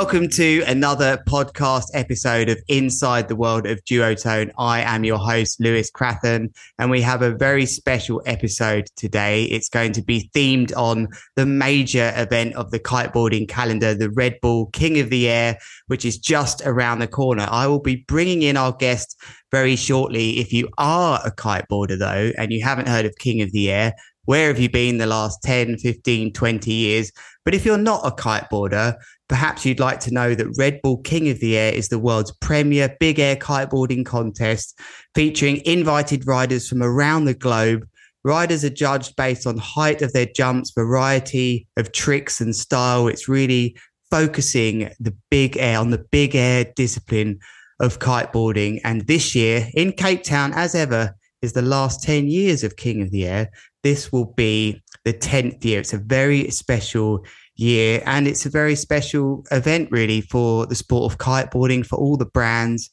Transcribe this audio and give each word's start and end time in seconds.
Welcome 0.00 0.28
to 0.28 0.62
another 0.68 1.18
podcast 1.26 1.86
episode 1.92 2.48
of 2.48 2.58
Inside 2.68 3.26
the 3.26 3.34
World 3.34 3.66
of 3.66 3.84
Duotone. 3.84 4.52
I 4.56 4.80
am 4.82 5.02
your 5.02 5.18
host, 5.18 5.58
Lewis 5.58 5.90
Crathern, 5.90 6.54
and 6.78 6.88
we 6.88 7.00
have 7.00 7.20
a 7.20 7.34
very 7.34 7.66
special 7.66 8.22
episode 8.24 8.86
today. 8.94 9.46
It's 9.46 9.68
going 9.68 9.90
to 9.94 10.02
be 10.02 10.30
themed 10.32 10.72
on 10.76 11.08
the 11.34 11.46
major 11.46 12.12
event 12.14 12.54
of 12.54 12.70
the 12.70 12.78
kiteboarding 12.78 13.48
calendar, 13.48 13.92
the 13.92 14.10
Red 14.10 14.36
Bull 14.40 14.66
King 14.66 15.00
of 15.00 15.10
the 15.10 15.28
Air, 15.28 15.58
which 15.88 16.04
is 16.04 16.16
just 16.16 16.62
around 16.64 17.00
the 17.00 17.08
corner. 17.08 17.48
I 17.50 17.66
will 17.66 17.82
be 17.82 18.04
bringing 18.06 18.42
in 18.42 18.56
our 18.56 18.72
guest 18.72 19.20
very 19.50 19.74
shortly. 19.74 20.38
If 20.38 20.52
you 20.52 20.68
are 20.78 21.20
a 21.24 21.32
kiteboarder, 21.32 21.98
though, 21.98 22.30
and 22.38 22.52
you 22.52 22.62
haven't 22.62 22.86
heard 22.86 23.04
of 23.04 23.16
King 23.18 23.42
of 23.42 23.50
the 23.50 23.72
Air, 23.72 23.94
where 24.26 24.48
have 24.48 24.60
you 24.60 24.70
been 24.70 24.98
the 24.98 25.06
last 25.06 25.42
10, 25.42 25.78
15, 25.78 26.34
20 26.34 26.70
years? 26.70 27.10
But 27.46 27.54
if 27.54 27.64
you're 27.64 27.78
not 27.78 28.06
a 28.06 28.10
kiteboarder, 28.10 28.94
perhaps 29.28 29.64
you'd 29.64 29.80
like 29.80 30.00
to 30.00 30.12
know 30.12 30.34
that 30.34 30.56
Red 30.58 30.80
Bull 30.82 30.98
King 30.98 31.28
of 31.28 31.40
the 31.40 31.56
Air 31.56 31.72
is 31.72 31.88
the 31.88 31.98
world's 31.98 32.32
premier 32.40 32.96
big 32.98 33.18
air 33.18 33.36
kiteboarding 33.36 34.04
contest 34.04 34.78
featuring 35.14 35.60
invited 35.64 36.26
riders 36.26 36.68
from 36.68 36.82
around 36.82 37.24
the 37.24 37.34
globe. 37.34 37.86
Riders 38.24 38.64
are 38.64 38.70
judged 38.70 39.16
based 39.16 39.46
on 39.46 39.56
height 39.58 40.02
of 40.02 40.12
their 40.12 40.26
jumps, 40.26 40.72
variety 40.72 41.66
of 41.76 41.92
tricks 41.92 42.40
and 42.40 42.54
style. 42.54 43.06
It's 43.06 43.28
really 43.28 43.76
focusing 44.10 44.90
the 44.98 45.14
big 45.30 45.56
air 45.58 45.78
on 45.78 45.90
the 45.90 46.04
big 46.10 46.34
air 46.34 46.64
discipline 46.74 47.38
of 47.80 47.98
kiteboarding. 47.98 48.80
And 48.84 49.06
this 49.06 49.34
year 49.34 49.68
in 49.74 49.92
Cape 49.92 50.24
Town, 50.24 50.52
as 50.54 50.74
ever, 50.74 51.14
is 51.42 51.52
the 51.52 51.62
last 51.62 52.02
10 52.02 52.26
years 52.28 52.64
of 52.64 52.76
King 52.76 53.02
of 53.02 53.10
the 53.10 53.26
Air. 53.26 53.50
This 53.82 54.10
will 54.10 54.32
be 54.36 54.82
the 55.04 55.12
10th 55.12 55.64
year. 55.64 55.80
It's 55.80 55.92
a 55.92 55.98
very 55.98 56.50
special 56.50 57.24
year 57.58 58.02
and 58.06 58.26
it's 58.26 58.46
a 58.46 58.50
very 58.50 58.74
special 58.74 59.44
event, 59.50 59.90
really, 59.90 60.22
for 60.22 60.64
the 60.66 60.74
sport 60.74 61.12
of 61.12 61.18
kiteboarding, 61.18 61.84
for 61.84 61.98
all 61.98 62.16
the 62.16 62.26
brands, 62.26 62.88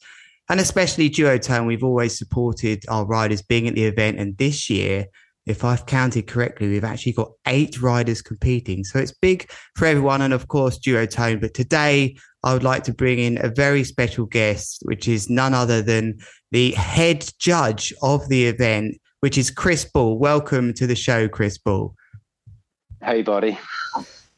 and 0.48 0.60
especially 0.60 1.08
Duotone. 1.08 1.66
We've 1.66 1.84
always 1.84 2.18
supported 2.18 2.84
our 2.88 3.06
riders 3.06 3.42
being 3.42 3.66
at 3.66 3.74
the 3.74 3.84
event. 3.84 4.18
And 4.18 4.36
this 4.36 4.68
year, 4.68 5.06
if 5.46 5.64
I've 5.64 5.86
counted 5.86 6.26
correctly, 6.26 6.68
we've 6.68 6.84
actually 6.84 7.12
got 7.12 7.30
eight 7.46 7.80
riders 7.80 8.20
competing. 8.20 8.84
So 8.84 8.98
it's 8.98 9.12
big 9.12 9.50
for 9.76 9.86
everyone. 9.86 10.20
And 10.20 10.34
of 10.34 10.48
course, 10.48 10.78
Duotone. 10.78 11.40
But 11.40 11.54
today, 11.54 12.16
I 12.42 12.52
would 12.52 12.64
like 12.64 12.84
to 12.84 12.94
bring 12.94 13.18
in 13.18 13.44
a 13.44 13.48
very 13.48 13.84
special 13.84 14.26
guest, 14.26 14.82
which 14.84 15.08
is 15.08 15.30
none 15.30 15.54
other 15.54 15.82
than 15.82 16.18
the 16.50 16.72
head 16.72 17.28
judge 17.38 17.92
of 18.02 18.28
the 18.28 18.46
event, 18.46 18.96
which 19.20 19.38
is 19.38 19.50
Chris 19.50 19.84
Bull. 19.84 20.18
Welcome 20.18 20.74
to 20.74 20.86
the 20.86 20.96
show, 20.96 21.28
Chris 21.28 21.58
Bull. 21.58 21.94
Hey, 23.02 23.22
buddy. 23.22 23.58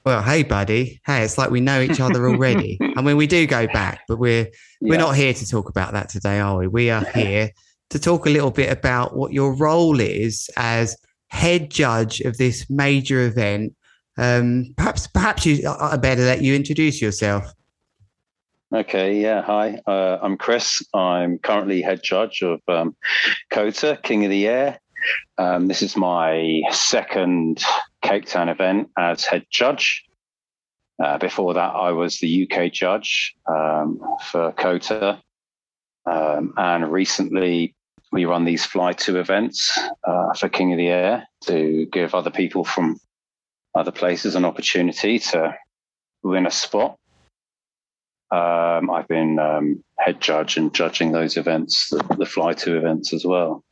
Well, 0.09 0.23
hey, 0.23 0.43
buddy. 0.43 1.03
Hey, 1.05 1.23
it's 1.23 1.37
like 1.37 1.51
we 1.51 1.61
know 1.61 1.83
each 1.83 2.01
other 2.01 2.31
already. 2.31 2.79
I 2.97 3.03
mean, 3.03 3.19
we 3.19 3.27
do 3.27 3.47
go 3.47 3.67
back, 3.67 4.05
but 4.09 4.19
we're 4.19 4.47
we're 4.81 4.97
not 4.97 5.17
here 5.17 5.35
to 5.35 5.47
talk 5.47 5.69
about 5.69 5.93
that 5.93 6.09
today, 6.09 6.41
are 6.41 6.57
we? 6.57 6.67
We 6.67 6.89
are 6.89 7.05
here 7.05 7.51
to 7.91 7.99
talk 7.99 8.25
a 8.25 8.31
little 8.31 8.51
bit 8.51 8.73
about 8.73 9.19
what 9.19 9.35
your 9.35 9.55
role 9.55 10.01
is 10.01 10.49
as 10.57 10.97
head 11.27 11.71
judge 11.71 12.23
of 12.23 12.39
this 12.39 12.71
major 12.71 13.21
event. 13.27 13.75
Um, 14.17 14.73
perhaps, 14.79 15.09
perhaps 15.09 15.45
you, 15.45 15.69
I 15.69 15.99
better 15.99 16.23
let 16.23 16.41
you 16.41 16.55
introduce 16.55 17.03
yourself. 17.03 17.53
Okay, 18.75 19.21
yeah. 19.21 19.43
Hi, 19.43 19.79
uh, 19.87 20.21
I'm 20.23 20.39
Chris. 20.39 20.81
I'm 20.95 21.39
currently 21.39 21.83
head 21.83 22.01
judge 22.03 22.41
of 22.41 22.63
um, 22.67 22.97
KOTA, 23.51 24.01
King 24.03 24.25
of 24.25 24.31
the 24.31 24.49
Air. 24.49 24.81
Um, 25.37 25.67
this 25.67 25.83
is 25.83 25.97
my 25.97 26.63
second 26.71 27.63
Cape 28.03 28.27
Town 28.27 28.49
event 28.49 28.91
as 28.99 29.25
head 29.25 29.47
judge. 29.51 30.05
Uh, 31.03 31.19
before 31.19 31.55
that, 31.55 31.75
I 31.75 31.93
was 31.93 32.19
the 32.19 32.49
UK 32.51 32.73
judge 32.73 33.35
um, 33.47 34.01
for 34.31 34.53
KOTA. 34.53 35.23
Um, 36.11 36.55
and 36.57 36.91
recently, 36.91 37.75
we 38.11 38.25
run 38.25 38.45
these 38.45 38.65
fly 38.65 38.95
to 38.95 39.19
events 39.19 39.79
uh, 40.05 40.33
for 40.35 40.49
King 40.49 40.73
of 40.73 40.79
the 40.79 40.89
Air 40.89 41.29
to 41.43 41.87
give 41.93 42.15
other 42.15 42.31
people 42.31 42.65
from 42.65 42.99
other 43.75 43.93
places 43.93 44.35
an 44.35 44.45
opportunity 44.45 45.19
to 45.19 45.55
win 46.23 46.47
a 46.47 46.51
spot. 46.51 46.97
Um, 48.31 48.91
I've 48.91 49.09
been 49.09 49.39
um, 49.39 49.85
head 49.99 50.21
judge 50.21 50.57
and 50.57 50.75
judging 50.75 51.13
those 51.13 51.37
events, 51.37 51.89
the, 51.91 52.03
the 52.19 52.27
fly 52.27 52.53
to 52.55 52.77
events 52.77 53.13
as 53.13 53.25
well. 53.25 53.65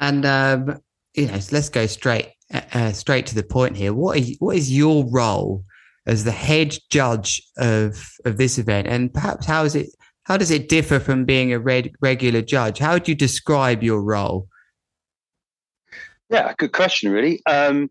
And 0.00 0.24
um, 0.24 0.80
you 1.14 1.26
know, 1.26 1.38
let's 1.52 1.68
go 1.68 1.86
straight 1.86 2.30
uh, 2.52 2.92
straight 2.92 3.26
to 3.26 3.34
the 3.34 3.42
point 3.42 3.76
here. 3.76 3.94
What 3.94 4.18
is 4.18 4.36
what 4.38 4.56
is 4.56 4.76
your 4.76 5.04
role 5.10 5.64
as 6.06 6.24
the 6.24 6.32
head 6.32 6.76
judge 6.90 7.42
of 7.58 8.02
of 8.24 8.36
this 8.38 8.58
event, 8.58 8.88
and 8.88 9.12
perhaps 9.12 9.46
how 9.46 9.64
is 9.64 9.76
it? 9.76 9.90
How 10.24 10.36
does 10.36 10.50
it 10.50 10.68
differ 10.68 11.00
from 11.00 11.24
being 11.24 11.52
a 11.52 11.58
red, 11.58 11.90
regular 12.00 12.40
judge? 12.42 12.78
How 12.78 12.92
would 12.92 13.08
you 13.08 13.14
describe 13.14 13.82
your 13.82 14.00
role? 14.00 14.46
Yeah, 16.28 16.52
good 16.56 16.72
question, 16.72 17.10
really. 17.10 17.42
Um, 17.46 17.90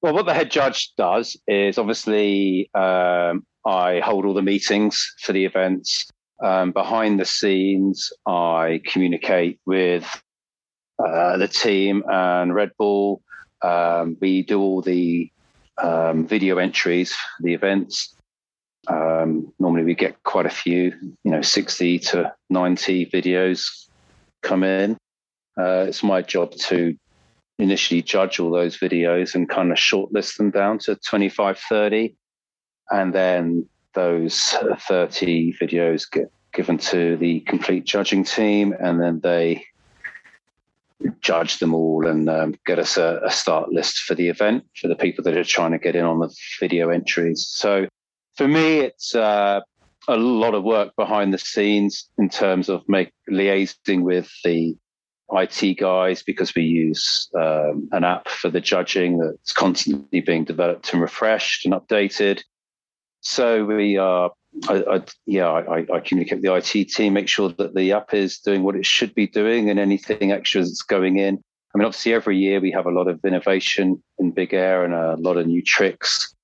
well, 0.00 0.14
what 0.14 0.26
the 0.26 0.34
head 0.34 0.52
judge 0.52 0.92
does 0.96 1.36
is 1.48 1.76
obviously 1.76 2.70
um, 2.74 3.44
I 3.66 4.00
hold 4.04 4.24
all 4.24 4.34
the 4.34 4.42
meetings 4.42 5.14
for 5.20 5.32
the 5.32 5.44
events. 5.44 6.08
Um, 6.44 6.70
behind 6.70 7.18
the 7.18 7.24
scenes, 7.24 8.12
I 8.24 8.80
communicate 8.86 9.58
with 9.66 10.22
uh, 10.98 11.36
the 11.36 11.48
team 11.48 12.02
and 12.08 12.54
Red 12.54 12.72
Bull. 12.78 13.22
Um, 13.62 14.16
we 14.20 14.42
do 14.42 14.60
all 14.60 14.82
the 14.82 15.30
um, 15.82 16.26
video 16.26 16.58
entries 16.58 17.12
for 17.12 17.42
the 17.42 17.54
events. 17.54 18.14
Um, 18.86 19.52
normally, 19.58 19.84
we 19.84 19.94
get 19.94 20.22
quite 20.22 20.46
a 20.46 20.50
few, 20.50 20.92
you 21.24 21.30
know, 21.30 21.42
60 21.42 21.98
to 21.98 22.34
90 22.50 23.06
videos 23.06 23.86
come 24.42 24.64
in. 24.64 24.96
Uh, 25.58 25.86
it's 25.88 26.02
my 26.02 26.22
job 26.22 26.52
to 26.52 26.96
initially 27.58 28.02
judge 28.02 28.38
all 28.38 28.50
those 28.50 28.78
videos 28.78 29.34
and 29.34 29.48
kind 29.48 29.72
of 29.72 29.78
shortlist 29.78 30.36
them 30.36 30.50
down 30.50 30.78
to 30.78 30.94
25, 30.94 31.58
30 31.58 32.14
and 32.90 33.12
then 33.12 33.66
those 33.94 34.54
30 34.88 35.54
videos 35.60 36.10
get 36.10 36.30
given 36.52 36.78
to 36.78 37.16
the 37.16 37.40
complete 37.40 37.84
judging 37.84 38.24
team, 38.24 38.74
and 38.80 39.00
then 39.00 39.20
they 39.20 39.64
judge 41.20 41.58
them 41.58 41.74
all 41.74 42.06
and 42.06 42.28
um, 42.28 42.54
get 42.66 42.78
us 42.78 42.96
a, 42.96 43.20
a, 43.24 43.30
start 43.30 43.70
list 43.70 43.98
for 44.00 44.14
the 44.14 44.28
event 44.28 44.64
for 44.80 44.88
the 44.88 44.96
people 44.96 45.22
that 45.24 45.36
are 45.36 45.44
trying 45.44 45.72
to 45.72 45.78
get 45.78 45.94
in 45.94 46.04
on 46.04 46.18
the 46.18 46.34
video 46.58 46.90
entries. 46.90 47.46
So 47.46 47.86
for 48.36 48.48
me, 48.48 48.78
it's 48.80 49.14
uh, 49.14 49.60
a 50.08 50.16
lot 50.16 50.54
of 50.54 50.64
work 50.64 50.94
behind 50.96 51.32
the 51.32 51.38
scenes 51.38 52.08
in 52.18 52.28
terms 52.28 52.68
of 52.68 52.82
make 52.88 53.12
liaising 53.30 54.02
with 54.02 54.30
the 54.44 54.76
IT 55.30 55.78
guys 55.78 56.22
because 56.22 56.54
we 56.54 56.62
use 56.62 57.28
um, 57.38 57.88
an 57.92 58.04
app 58.04 58.28
for 58.28 58.48
the 58.48 58.60
judging 58.60 59.18
that's 59.18 59.52
constantly 59.52 60.20
being 60.20 60.44
developed 60.44 60.92
and 60.92 61.02
refreshed 61.02 61.66
and 61.66 61.74
updated. 61.74 62.42
So 63.20 63.64
we 63.64 63.98
are, 63.98 64.30
I, 64.68 64.84
I, 64.90 65.02
yeah, 65.26 65.48
I, 65.48 65.86
I, 65.92 66.00
communicate 66.00 66.38
with 66.38 66.44
the 66.44 66.54
IT 66.54 66.88
team, 66.88 67.12
make 67.12 67.28
sure 67.28 67.50
that 67.50 67.74
the 67.74 67.92
app 67.92 68.14
is 68.14 68.38
doing 68.38 68.62
what 68.62 68.76
it 68.76 68.86
should 68.86 69.14
be 69.14 69.26
doing, 69.26 69.70
and 69.70 69.78
anything 69.78 70.32
extra 70.32 70.62
that's 70.62 70.82
going 70.82 71.18
in. 71.18 71.42
I 71.74 71.78
mean, 71.78 71.84
obviously, 71.84 72.14
every 72.14 72.38
year 72.38 72.60
we 72.60 72.70
have 72.72 72.86
a 72.86 72.90
lot 72.90 73.08
of 73.08 73.20
innovation 73.24 74.02
in 74.18 74.30
Big 74.32 74.54
Air 74.54 74.84
and 74.84 74.94
a 74.94 75.16
lot 75.16 75.36
of 75.36 75.46
new 75.46 75.62
tricks, 75.62 76.34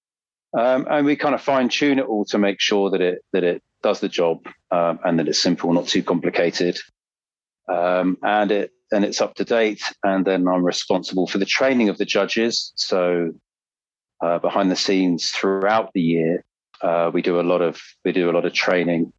um, 0.56 0.86
and 0.90 1.06
we 1.06 1.16
kind 1.16 1.34
of 1.34 1.40
fine 1.40 1.68
tune 1.68 1.98
it 1.98 2.06
all 2.06 2.24
to 2.26 2.38
make 2.38 2.60
sure 2.60 2.90
that 2.90 3.00
it 3.00 3.24
that 3.32 3.42
it 3.42 3.62
does 3.82 4.00
the 4.00 4.08
job 4.08 4.38
um, 4.70 4.98
and 5.04 5.18
that 5.18 5.28
it's 5.28 5.42
simple, 5.42 5.72
not 5.72 5.88
too 5.88 6.02
complicated, 6.02 6.78
um, 7.68 8.18
and 8.22 8.52
it 8.52 8.70
and 8.92 9.04
it's 9.04 9.20
up 9.20 9.34
to 9.36 9.44
date. 9.44 9.82
And 10.04 10.24
then 10.24 10.46
I'm 10.46 10.64
responsible 10.64 11.26
for 11.26 11.38
the 11.38 11.46
training 11.46 11.88
of 11.88 11.98
the 11.98 12.04
judges. 12.04 12.72
So 12.76 13.32
uh, 14.22 14.38
behind 14.38 14.70
the 14.70 14.76
scenes 14.76 15.30
throughout 15.30 15.90
the 15.94 16.00
year, 16.00 16.44
uh, 16.84 17.10
we 17.12 17.22
do 17.22 17.40
a 17.40 17.42
lot 17.42 17.62
of 17.62 17.80
we 18.04 18.12
do 18.12 18.30
a 18.30 18.32
lot 18.32 18.44
of 18.44 18.52
training 18.52 19.12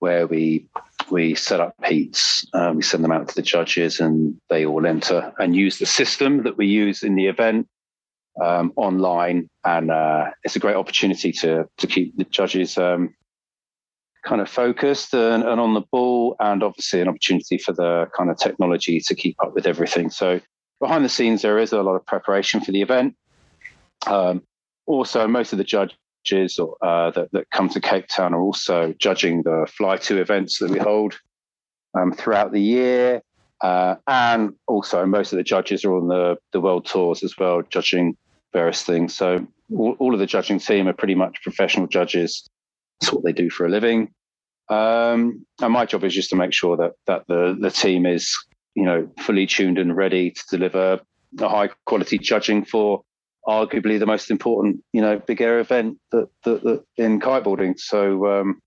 where 0.00 0.26
we 0.26 0.66
we 1.10 1.34
set 1.36 1.60
up 1.60 1.74
heats, 1.84 2.44
um, 2.54 2.76
we 2.76 2.82
send 2.82 3.04
them 3.04 3.12
out 3.12 3.28
to 3.28 3.34
the 3.36 3.42
judges, 3.42 4.00
and 4.00 4.36
they 4.50 4.66
all 4.66 4.84
enter 4.84 5.32
and 5.38 5.54
use 5.54 5.78
the 5.78 5.86
system 5.86 6.42
that 6.42 6.56
we 6.56 6.66
use 6.66 7.04
in 7.04 7.14
the 7.14 7.28
event 7.28 7.68
um, 8.42 8.72
online. 8.74 9.48
And 9.64 9.92
uh, 9.92 10.30
it's 10.42 10.56
a 10.56 10.58
great 10.58 10.74
opportunity 10.74 11.30
to 11.32 11.68
to 11.76 11.86
keep 11.86 12.16
the 12.16 12.24
judges 12.24 12.76
um, 12.76 13.14
kind 14.24 14.40
of 14.40 14.48
focused 14.48 15.14
and, 15.14 15.44
and, 15.44 15.60
on 15.60 15.74
the 15.74 15.84
ball, 15.92 16.34
and 16.40 16.64
obviously 16.64 17.00
an 17.00 17.08
opportunity 17.08 17.58
for 17.58 17.72
the 17.72 18.08
kind 18.16 18.30
of 18.30 18.36
technology 18.36 18.98
to 18.98 19.14
keep 19.14 19.36
up 19.40 19.54
with 19.54 19.66
everything. 19.66 20.10
So 20.10 20.40
behind 20.80 21.04
the 21.04 21.08
scenes, 21.08 21.42
there 21.42 21.60
is 21.60 21.72
a 21.72 21.82
lot 21.82 21.94
of 21.94 22.04
preparation 22.04 22.60
for 22.60 22.72
the 22.72 22.82
event. 22.82 23.14
Um, 24.08 24.42
also, 24.86 25.28
most 25.28 25.52
of 25.52 25.58
the 25.58 25.64
judge 25.64 25.96
judges 26.24 26.58
uh, 26.58 27.10
that, 27.10 27.30
that 27.32 27.50
come 27.50 27.68
to 27.70 27.80
Cape 27.80 28.06
Town 28.08 28.34
are 28.34 28.40
also 28.40 28.94
judging 28.98 29.42
the 29.42 29.66
fly 29.76 29.96
to 29.98 30.20
events 30.20 30.58
that 30.58 30.70
we 30.70 30.78
hold 30.78 31.18
um, 31.94 32.12
throughout 32.12 32.52
the 32.52 32.60
year. 32.60 33.22
Uh, 33.60 33.96
and 34.08 34.54
also, 34.66 35.06
most 35.06 35.32
of 35.32 35.36
the 35.36 35.44
judges 35.44 35.84
are 35.84 35.94
on 35.94 36.08
the, 36.08 36.36
the 36.52 36.60
world 36.60 36.84
tours 36.84 37.22
as 37.22 37.36
well, 37.38 37.62
judging 37.62 38.16
various 38.52 38.82
things. 38.82 39.14
So, 39.14 39.46
all, 39.76 39.94
all 39.98 40.14
of 40.14 40.20
the 40.20 40.26
judging 40.26 40.58
team 40.58 40.88
are 40.88 40.92
pretty 40.92 41.14
much 41.14 41.42
professional 41.42 41.86
judges 41.86 42.48
That's 43.00 43.12
what 43.12 43.24
they 43.24 43.32
do 43.32 43.50
for 43.50 43.66
a 43.66 43.68
living. 43.68 44.12
Um, 44.68 45.46
and 45.60 45.72
my 45.72 45.86
job 45.86 46.02
is 46.04 46.14
just 46.14 46.30
to 46.30 46.36
make 46.36 46.52
sure 46.52 46.76
that 46.76 46.92
that 47.06 47.26
the 47.28 47.56
the 47.60 47.70
team 47.70 48.06
is 48.06 48.34
you 48.74 48.84
know 48.84 49.08
fully 49.20 49.46
tuned 49.46 49.78
and 49.78 49.96
ready 49.96 50.30
to 50.30 50.42
deliver 50.50 51.00
a 51.38 51.48
high 51.48 51.68
quality 51.84 52.18
judging 52.18 52.64
for 52.64 53.02
arguably 53.46 53.98
the 53.98 54.06
most 54.06 54.30
important 54.30 54.82
you 54.92 55.00
know 55.00 55.18
big 55.18 55.40
air 55.40 55.58
event 55.58 55.98
that, 56.12 56.28
that, 56.44 56.62
that 56.62 56.84
in 56.96 57.20
kiteboarding. 57.20 57.78
So 57.78 58.26
um, 58.26 58.60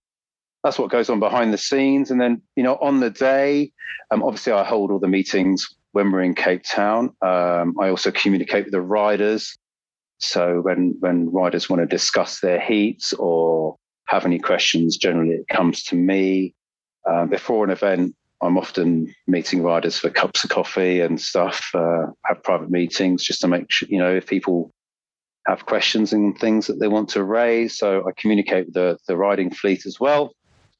that's 0.63 0.79
what 0.79 0.91
goes 0.91 1.09
on 1.09 1.19
behind 1.19 1.53
the 1.53 1.57
scenes. 1.57 2.11
And 2.11 2.19
then 2.19 2.41
you 2.55 2.63
know 2.63 2.75
on 2.81 2.99
the 2.99 3.09
day, 3.09 3.71
um, 4.11 4.23
obviously 4.23 4.53
I 4.53 4.63
hold 4.63 4.91
all 4.91 4.99
the 4.99 5.07
meetings 5.07 5.67
when 5.91 6.11
we're 6.11 6.23
in 6.23 6.35
Cape 6.35 6.63
Town. 6.63 7.15
Um, 7.21 7.75
I 7.79 7.89
also 7.89 8.11
communicate 8.11 8.65
with 8.65 8.73
the 8.73 8.81
riders. 8.81 9.57
So 10.19 10.61
when 10.61 10.95
when 10.99 11.31
riders 11.31 11.69
want 11.69 11.81
to 11.81 11.87
discuss 11.87 12.39
their 12.39 12.59
heats 12.59 13.13
or 13.13 13.77
have 14.07 14.25
any 14.25 14.39
questions, 14.39 14.97
generally 14.97 15.31
it 15.31 15.47
comes 15.47 15.83
to 15.83 15.95
me. 15.95 16.53
Uh, 17.07 17.23
before 17.27 17.63
an 17.63 17.69
event, 17.69 18.15
I'm 18.45 18.57
often 18.57 19.13
meeting 19.27 19.63
riders 19.63 19.97
for 19.97 20.09
cups 20.09 20.43
of 20.43 20.49
coffee 20.49 21.01
and 21.01 21.19
stuff, 21.19 21.69
uh, 21.73 22.07
have 22.25 22.43
private 22.43 22.69
meetings 22.69 23.23
just 23.23 23.41
to 23.41 23.47
make 23.47 23.71
sure, 23.71 23.87
you 23.89 23.97
know, 23.97 24.15
if 24.15 24.27
people 24.27 24.71
have 25.47 25.65
questions 25.65 26.13
and 26.13 26.37
things 26.37 26.67
that 26.67 26.79
they 26.79 26.87
want 26.87 27.09
to 27.09 27.23
raise. 27.23 27.77
So 27.77 28.07
I 28.07 28.11
communicate 28.17 28.65
with 28.65 28.73
the, 28.73 28.97
the 29.07 29.17
riding 29.17 29.51
fleet 29.51 29.85
as 29.85 29.99
well, 29.99 30.33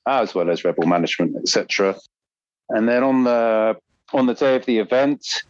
as 0.07 0.33
well 0.33 0.50
as 0.50 0.63
Red 0.63 0.75
Bull 0.75 0.88
management, 0.88 1.35
etc. 1.35 1.95
And 2.69 2.88
then 2.88 3.03
on 3.03 3.23
the 3.23 3.77
on 4.13 4.27
the 4.27 4.33
day 4.33 4.56
of 4.56 4.65
the 4.65 4.79
event, 4.79 5.44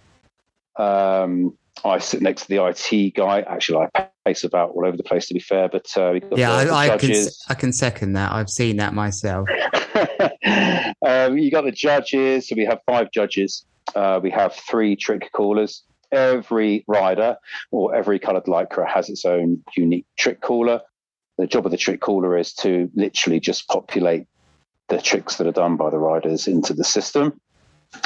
um, 0.78 1.58
I 1.84 2.00
sit 2.00 2.22
next 2.22 2.44
to 2.44 2.48
the 2.50 2.66
IT 2.66 3.16
guy. 3.16 3.42
Actually, 3.42 3.88
I 3.96 4.10
pace 4.26 4.44
about 4.44 4.72
all 4.72 4.86
over 4.86 4.98
the 4.98 5.04
place, 5.04 5.28
to 5.28 5.34
be 5.34 5.40
fair. 5.40 5.70
But 5.70 5.86
uh, 5.96 6.14
yeah, 6.14 6.20
the, 6.20 6.66
the 6.66 6.72
I, 6.74 6.94
I 6.94 6.98
can 6.98 7.28
I 7.50 7.54
can 7.54 7.74
second 7.74 8.14
that. 8.14 8.32
I've 8.32 8.50
seen 8.50 8.78
that 8.78 8.94
myself. 8.94 9.48
um, 11.06 11.38
you 11.38 11.52
got 11.52 11.64
the 11.64 11.72
judges. 11.74 12.48
So 12.48 12.56
we 12.56 12.66
have 12.66 12.80
five 12.86 13.12
judges. 13.12 13.66
Uh, 13.94 14.20
we 14.22 14.32
have 14.32 14.54
three 14.54 14.96
trick 14.96 15.32
callers. 15.32 15.84
Every 16.12 16.84
rider 16.88 17.38
or 17.72 17.96
every 17.96 18.20
coloured 18.20 18.46
lycra 18.46 18.88
has 18.88 19.10
its 19.10 19.26
own 19.26 19.64
unique 19.76 20.06
trick 20.18 20.42
caller. 20.42 20.82
The 21.38 21.48
job 21.48 21.66
of 21.66 21.72
the 21.72 21.78
trick 21.78 22.00
caller 22.00 22.38
is 22.38 22.54
to 22.56 22.90
literally 22.96 23.40
just 23.40 23.68
populate 23.68 24.28
the 24.88 25.02
tricks 25.02 25.36
that 25.36 25.48
are 25.48 25.52
done 25.52 25.76
by 25.76 25.90
the 25.90 25.98
riders 25.98 26.48
into 26.48 26.74
the 26.74 26.84
system, 26.84 27.40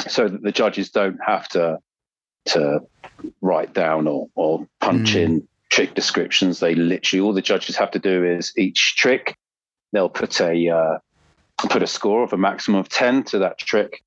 so 0.08 0.28
that 0.28 0.42
the 0.42 0.50
judges 0.50 0.90
don't 0.90 1.18
have 1.24 1.48
to 1.50 1.78
to 2.46 2.80
write 3.42 3.74
down 3.74 4.06
or, 4.08 4.28
or 4.34 4.66
punch 4.80 5.14
mm. 5.14 5.22
in 5.22 5.48
trick 5.70 5.94
descriptions. 5.94 6.60
They 6.60 6.74
literally 6.74 7.20
all 7.20 7.32
the 7.32 7.42
judges 7.42 7.76
have 7.76 7.90
to 7.92 7.98
do 7.98 8.24
is 8.24 8.52
each 8.56 8.96
trick 8.96 9.36
they'll 9.92 10.08
put 10.08 10.40
a 10.40 10.68
uh, 10.68 10.98
put 11.68 11.82
a 11.82 11.86
score 11.86 12.22
of 12.22 12.32
a 12.32 12.38
maximum 12.38 12.80
of 12.80 12.88
ten 12.88 13.22
to 13.24 13.38
that 13.38 13.58
trick, 13.58 14.02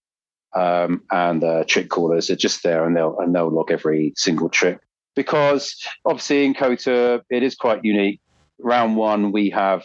um, 0.54 1.04
and 1.12 1.42
the 1.42 1.66
trick 1.68 1.90
callers 1.90 2.30
are 2.30 2.36
just 2.36 2.64
there 2.64 2.86
and 2.86 2.96
they'll 2.96 3.18
and 3.20 3.34
they'll 3.34 3.50
log 3.50 3.72
every 3.72 4.14
single 4.16 4.50
trick 4.50 4.80
because 5.16 5.76
obviously 6.06 6.46
in 6.46 6.54
KOTA 6.54 7.22
it 7.30 7.44
is 7.44 7.56
quite 7.56 7.84
unique. 7.84 8.20
Round 8.60 8.96
one 8.96 9.32
we 9.32 9.50
have 9.50 9.84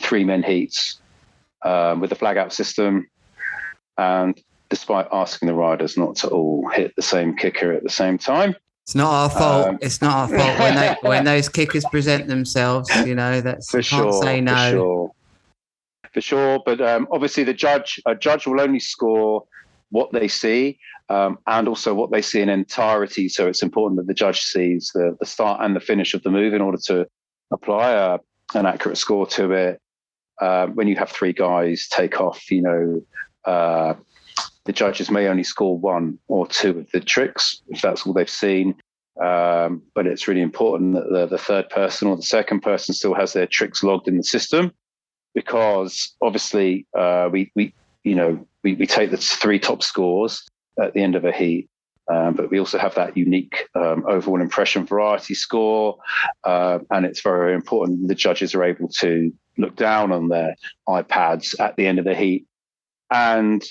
three 0.00 0.24
men 0.24 0.42
heats 0.42 1.00
um, 1.62 2.00
with 2.00 2.10
the 2.10 2.16
flag 2.16 2.36
out 2.36 2.52
system, 2.52 3.08
and 3.96 4.40
despite 4.68 5.08
asking 5.12 5.48
the 5.48 5.54
riders 5.54 5.96
not 5.96 6.16
to 6.16 6.28
all 6.28 6.68
hit 6.68 6.94
the 6.94 7.02
same 7.02 7.34
kicker 7.36 7.72
at 7.72 7.82
the 7.82 7.90
same 7.90 8.18
time. 8.18 8.54
It's 8.88 8.94
not 8.94 9.12
our 9.12 9.28
fault. 9.28 9.66
Um, 9.66 9.78
it's 9.82 10.00
not 10.00 10.16
our 10.16 10.38
fault 10.38 10.58
when 10.58 10.74
they 10.74 10.96
when 11.02 11.24
those 11.32 11.46
kickers 11.50 11.84
present 11.90 12.26
themselves. 12.26 12.88
You 13.06 13.14
know 13.14 13.42
that's 13.42 13.70
for 13.70 13.82
sure. 13.82 14.22
Say 14.22 14.40
no. 14.40 14.54
For 14.54 14.70
sure. 14.70 15.10
For 16.14 16.20
sure, 16.22 16.62
but 16.64 16.80
um, 16.80 17.06
obviously 17.10 17.44
the 17.44 17.52
judge 17.52 18.00
a 18.06 18.14
judge 18.14 18.46
will 18.46 18.62
only 18.62 18.80
score 18.80 19.44
what 19.90 20.10
they 20.12 20.26
see 20.26 20.78
um, 21.10 21.38
and 21.46 21.68
also 21.68 21.92
what 21.92 22.10
they 22.10 22.22
see 22.22 22.40
in 22.40 22.48
entirety. 22.48 23.28
So 23.28 23.46
it's 23.46 23.62
important 23.62 23.98
that 23.98 24.06
the 24.06 24.14
judge 24.14 24.40
sees 24.40 24.90
the, 24.94 25.14
the 25.20 25.26
start 25.26 25.60
and 25.62 25.76
the 25.76 25.80
finish 25.80 26.14
of 26.14 26.22
the 26.22 26.30
move 26.30 26.54
in 26.54 26.62
order 26.62 26.78
to 26.86 27.06
apply 27.50 27.90
a, 27.90 28.18
an 28.54 28.64
accurate 28.64 28.96
score 28.96 29.26
to 29.26 29.52
it. 29.52 29.82
Uh, 30.40 30.68
when 30.68 30.88
you 30.88 30.96
have 30.96 31.10
three 31.10 31.34
guys 31.34 31.88
take 31.90 32.22
off, 32.22 32.50
you 32.50 32.62
know, 32.62 33.02
uh, 33.44 33.92
the 34.68 34.72
judges 34.74 35.10
may 35.10 35.28
only 35.28 35.42
score 35.42 35.78
one 35.78 36.18
or 36.28 36.46
two 36.46 36.80
of 36.80 36.90
the 36.92 37.00
tricks 37.00 37.62
if 37.68 37.80
that's 37.80 38.06
all 38.06 38.12
they've 38.12 38.28
seen. 38.28 38.74
Um, 39.18 39.82
but 39.94 40.06
it's 40.06 40.28
really 40.28 40.42
important 40.42 40.92
that 40.92 41.08
the, 41.10 41.26
the, 41.26 41.38
third 41.38 41.70
person 41.70 42.06
or 42.06 42.16
the 42.16 42.22
second 42.22 42.60
person 42.60 42.94
still 42.94 43.14
has 43.14 43.32
their 43.32 43.46
tricks 43.46 43.82
logged 43.82 44.06
in 44.08 44.18
the 44.18 44.22
system 44.22 44.70
because 45.34 46.14
obviously 46.20 46.86
uh, 46.96 47.30
we, 47.32 47.50
we 47.56 47.74
you 48.04 48.14
know 48.14 48.46
we, 48.62 48.74
we 48.74 48.86
take 48.86 49.10
the 49.10 49.16
three 49.16 49.58
top 49.58 49.82
scores 49.82 50.46
at 50.80 50.92
the 50.92 51.02
end 51.02 51.16
of 51.16 51.24
a 51.24 51.32
heat 51.32 51.68
um, 52.12 52.34
but 52.34 52.50
we 52.50 52.60
also 52.60 52.78
have 52.78 52.94
that 52.94 53.16
unique 53.16 53.68
um, 53.74 54.04
overall 54.06 54.40
impression 54.40 54.84
variety 54.86 55.34
score 55.34 55.96
uh, 56.44 56.78
and 56.90 57.06
it's 57.06 57.22
very, 57.22 57.54
important 57.54 58.06
the 58.06 58.14
judges 58.14 58.54
are 58.54 58.62
able 58.62 58.88
to 58.88 59.32
look 59.56 59.74
down 59.74 60.12
on 60.12 60.28
their 60.28 60.54
ipads 60.88 61.58
at 61.58 61.74
the 61.76 61.86
end 61.86 61.98
of 61.98 62.04
the 62.04 62.14
heat 62.14 62.46
and 63.10 63.64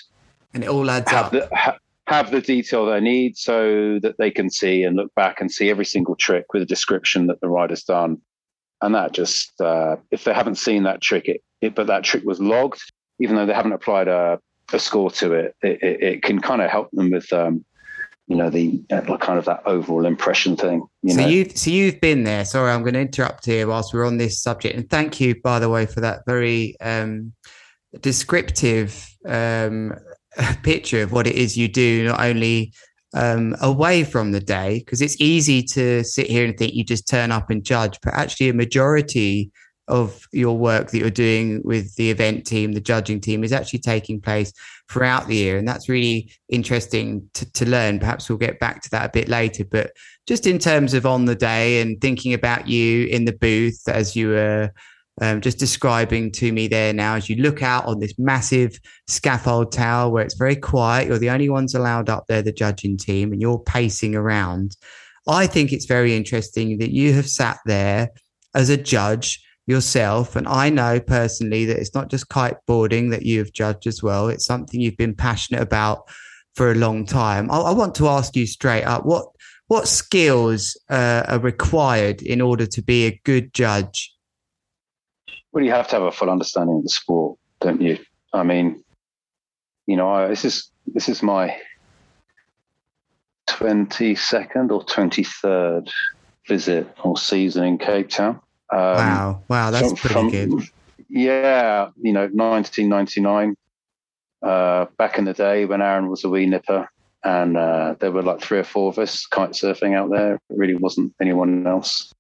and 0.53 0.63
it 0.63 0.69
all 0.69 0.89
adds 0.89 1.09
have 1.11 1.25
up. 1.25 1.31
The, 1.31 1.49
ha, 1.55 1.77
have 2.07 2.31
the 2.31 2.41
detail 2.41 2.85
they 2.85 3.01
need 3.01 3.37
so 3.37 3.99
that 4.01 4.17
they 4.17 4.31
can 4.31 4.49
see 4.49 4.83
and 4.83 4.95
look 4.95 5.13
back 5.15 5.41
and 5.41 5.51
see 5.51 5.69
every 5.69 5.85
single 5.85 6.15
trick 6.15 6.53
with 6.53 6.61
a 6.61 6.65
description 6.65 7.27
that 7.27 7.41
the 7.41 7.49
rider's 7.49 7.83
done. 7.83 8.21
And 8.81 8.95
that 8.95 9.11
just, 9.11 9.59
uh, 9.59 9.97
if 10.11 10.23
they 10.23 10.33
haven't 10.33 10.55
seen 10.55 10.83
that 10.83 11.01
trick, 11.01 11.27
it, 11.27 11.41
it, 11.61 11.75
but 11.75 11.87
that 11.87 12.03
trick 12.03 12.23
was 12.23 12.39
logged, 12.39 12.81
even 13.19 13.35
though 13.35 13.45
they 13.45 13.53
haven't 13.53 13.73
applied 13.73 14.07
a, 14.07 14.39
a 14.71 14.79
score 14.79 15.11
to 15.11 15.33
it, 15.33 15.55
it, 15.61 15.83
it, 15.83 16.03
it 16.03 16.23
can 16.23 16.39
kind 16.39 16.61
of 16.61 16.69
help 16.69 16.89
them 16.91 17.09
with, 17.09 17.31
um, 17.33 17.65
you 18.27 18.35
know, 18.35 18.49
the 18.49 18.81
uh, 18.91 19.17
kind 19.17 19.39
of 19.39 19.45
that 19.45 19.63
overall 19.65 20.05
impression 20.05 20.55
thing. 20.55 20.85
You 21.01 21.13
so 21.13 21.21
know? 21.21 21.27
you've 21.27 21.57
so 21.57 21.71
you've 21.71 22.01
been 22.01 22.23
there. 22.25 22.43
Sorry, 22.43 22.71
I'm 22.71 22.81
going 22.81 22.93
to 22.93 22.99
interrupt 22.99 23.45
here 23.45 23.67
whilst 23.67 23.93
we're 23.93 24.05
on 24.05 24.17
this 24.17 24.41
subject, 24.41 24.75
and 24.75 24.89
thank 24.89 25.21
you, 25.21 25.41
by 25.41 25.59
the 25.59 25.69
way, 25.69 25.85
for 25.85 26.01
that 26.01 26.25
very 26.25 26.75
um, 26.81 27.31
descriptive 28.01 29.09
um, 29.25 29.93
picture 30.63 31.01
of 31.01 31.11
what 31.11 31.27
it 31.27 31.35
is 31.35 31.57
you 31.57 31.67
do, 31.67 32.05
not 32.05 32.21
only 32.21 32.73
um, 33.13 33.55
away 33.61 34.03
from 34.03 34.31
the 34.31 34.39
day, 34.39 34.79
because 34.79 35.01
it's 35.01 35.19
easy 35.19 35.63
to 35.63 36.03
sit 36.03 36.27
here 36.27 36.45
and 36.45 36.57
think 36.57 36.73
you 36.73 36.83
just 36.83 37.07
turn 37.07 37.31
up 37.31 37.49
and 37.49 37.63
judge, 37.63 37.97
but 38.03 38.13
actually 38.13 38.49
a 38.49 38.53
majority 38.53 39.51
of 39.87 40.27
your 40.33 40.57
work 40.57 40.91
that 40.91 40.99
you're 40.99 41.09
doing 41.09 41.61
with 41.63 41.95
the 41.95 42.11
event 42.11 42.45
team, 42.45 42.73
the 42.73 42.81
judging 42.81 43.21
team, 43.21 43.43
is 43.43 43.53
actually 43.53 43.79
taking 43.79 44.19
place 44.19 44.51
throughout 44.91 45.27
the 45.27 45.35
year. 45.35 45.57
And 45.57 45.67
that's 45.67 45.87
really 45.87 46.31
interesting 46.49 47.29
to, 47.35 47.51
to 47.53 47.65
learn. 47.65 47.99
Perhaps 47.99 48.27
we'll 48.27 48.37
get 48.37 48.59
back 48.59 48.81
to 48.81 48.89
that 48.91 49.05
a 49.05 49.11
bit 49.13 49.29
later. 49.29 49.63
But 49.63 49.91
just 50.27 50.45
in 50.45 50.59
terms 50.59 50.93
of 50.93 51.05
on 51.05 51.25
the 51.25 51.35
day 51.35 51.81
and 51.81 51.99
thinking 52.01 52.33
about 52.33 52.67
you 52.67 53.07
in 53.07 53.25
the 53.25 53.33
booth 53.33 53.87
as 53.87 54.15
you 54.15 54.29
were 54.29 54.71
um, 55.21 55.41
just 55.41 55.57
describing 55.57 56.31
to 56.33 56.51
me 56.51 56.67
there 56.67 56.93
now 56.93 57.15
as 57.15 57.29
you 57.29 57.37
look 57.37 57.63
out 57.63 57.85
on 57.85 57.99
this 57.99 58.13
massive 58.19 58.79
scaffold 59.07 59.71
tower 59.71 60.09
where 60.11 60.23
it's 60.23 60.35
very 60.35 60.55
quiet. 60.55 61.07
You're 61.07 61.17
the 61.17 61.31
only 61.31 61.49
ones 61.49 61.73
allowed 61.73 62.09
up 62.09 62.25
there, 62.27 62.41
the 62.41 62.51
judging 62.51 62.97
team, 62.97 63.31
and 63.31 63.41
you're 63.41 63.59
pacing 63.59 64.15
around. 64.15 64.77
I 65.27 65.47
think 65.47 65.73
it's 65.73 65.85
very 65.85 66.15
interesting 66.15 66.77
that 66.77 66.91
you 66.91 67.13
have 67.13 67.27
sat 67.27 67.57
there 67.65 68.09
as 68.53 68.69
a 68.69 68.77
judge 68.77 69.43
yourself. 69.65 70.35
And 70.35 70.47
I 70.47 70.69
know 70.69 70.99
personally 70.99 71.65
that 71.65 71.77
it's 71.77 71.93
not 71.93 72.09
just 72.09 72.29
kiteboarding 72.29 73.11
that 73.11 73.23
you 73.23 73.39
have 73.39 73.51
judged 73.51 73.87
as 73.87 74.01
well. 74.01 74.29
It's 74.29 74.45
something 74.45 74.79
you've 74.79 74.97
been 74.97 75.15
passionate 75.15 75.61
about 75.61 76.09
for 76.55 76.71
a 76.71 76.75
long 76.75 77.05
time. 77.05 77.51
I, 77.51 77.57
I 77.57 77.71
want 77.71 77.93
to 77.95 78.07
ask 78.07 78.35
you 78.35 78.47
straight 78.47 78.83
up 78.83 79.05
what 79.05 79.27
what 79.67 79.87
skills 79.89 80.79
uh, 80.89 81.23
are 81.27 81.39
required 81.39 82.21
in 82.21 82.39
order 82.39 82.65
to 82.65 82.81
be 82.81 83.05
a 83.05 83.21
good 83.25 83.53
judge 83.53 84.16
well, 85.57 85.65
you 85.65 85.71
have 85.71 85.87
to 85.87 85.95
have 85.95 86.03
a 86.03 86.11
full 86.11 86.29
understanding 86.29 86.75
of 86.77 86.83
the 86.83 86.89
sport, 86.89 87.39
don't 87.61 87.81
you? 87.81 87.97
I 88.31 88.43
mean, 88.43 88.83
you 89.87 89.95
know, 89.95 90.07
I, 90.07 90.27
this 90.27 90.45
is 90.45 90.69
this 90.85 91.09
is 91.09 91.23
my 91.23 91.59
twenty 93.47 94.13
second 94.13 94.71
or 94.71 94.83
twenty 94.83 95.23
third 95.23 95.89
visit 96.47 96.87
or 97.03 97.17
season 97.17 97.63
in 97.63 97.77
Cape 97.79 98.09
Town. 98.09 98.39
Um, 98.71 98.79
wow, 98.79 99.41
wow, 99.47 99.71
that's 99.71 99.87
from, 99.87 99.97
pretty 99.97 100.13
from, 100.13 100.59
good. 100.59 100.69
Yeah, 101.09 101.89
you 102.03 102.13
know, 102.13 102.29
nineteen 102.31 102.87
ninety 102.87 103.21
nine. 103.21 103.55
Uh, 104.43 104.85
back 104.99 105.17
in 105.17 105.25
the 105.25 105.33
day 105.33 105.65
when 105.65 105.81
Aaron 105.81 106.07
was 106.07 106.23
a 106.23 106.29
wee 106.29 106.45
nipper, 106.45 106.87
and 107.23 107.57
uh, 107.57 107.95
there 107.99 108.11
were 108.11 108.21
like 108.21 108.41
three 108.41 108.59
or 108.59 108.63
four 108.63 108.89
of 108.89 108.99
us 108.99 109.25
kite 109.25 109.53
surfing 109.53 109.95
out 109.95 110.11
there. 110.11 110.35
It 110.35 110.41
really 110.49 110.75
wasn't 110.75 111.15
anyone 111.19 111.65
else. 111.65 112.13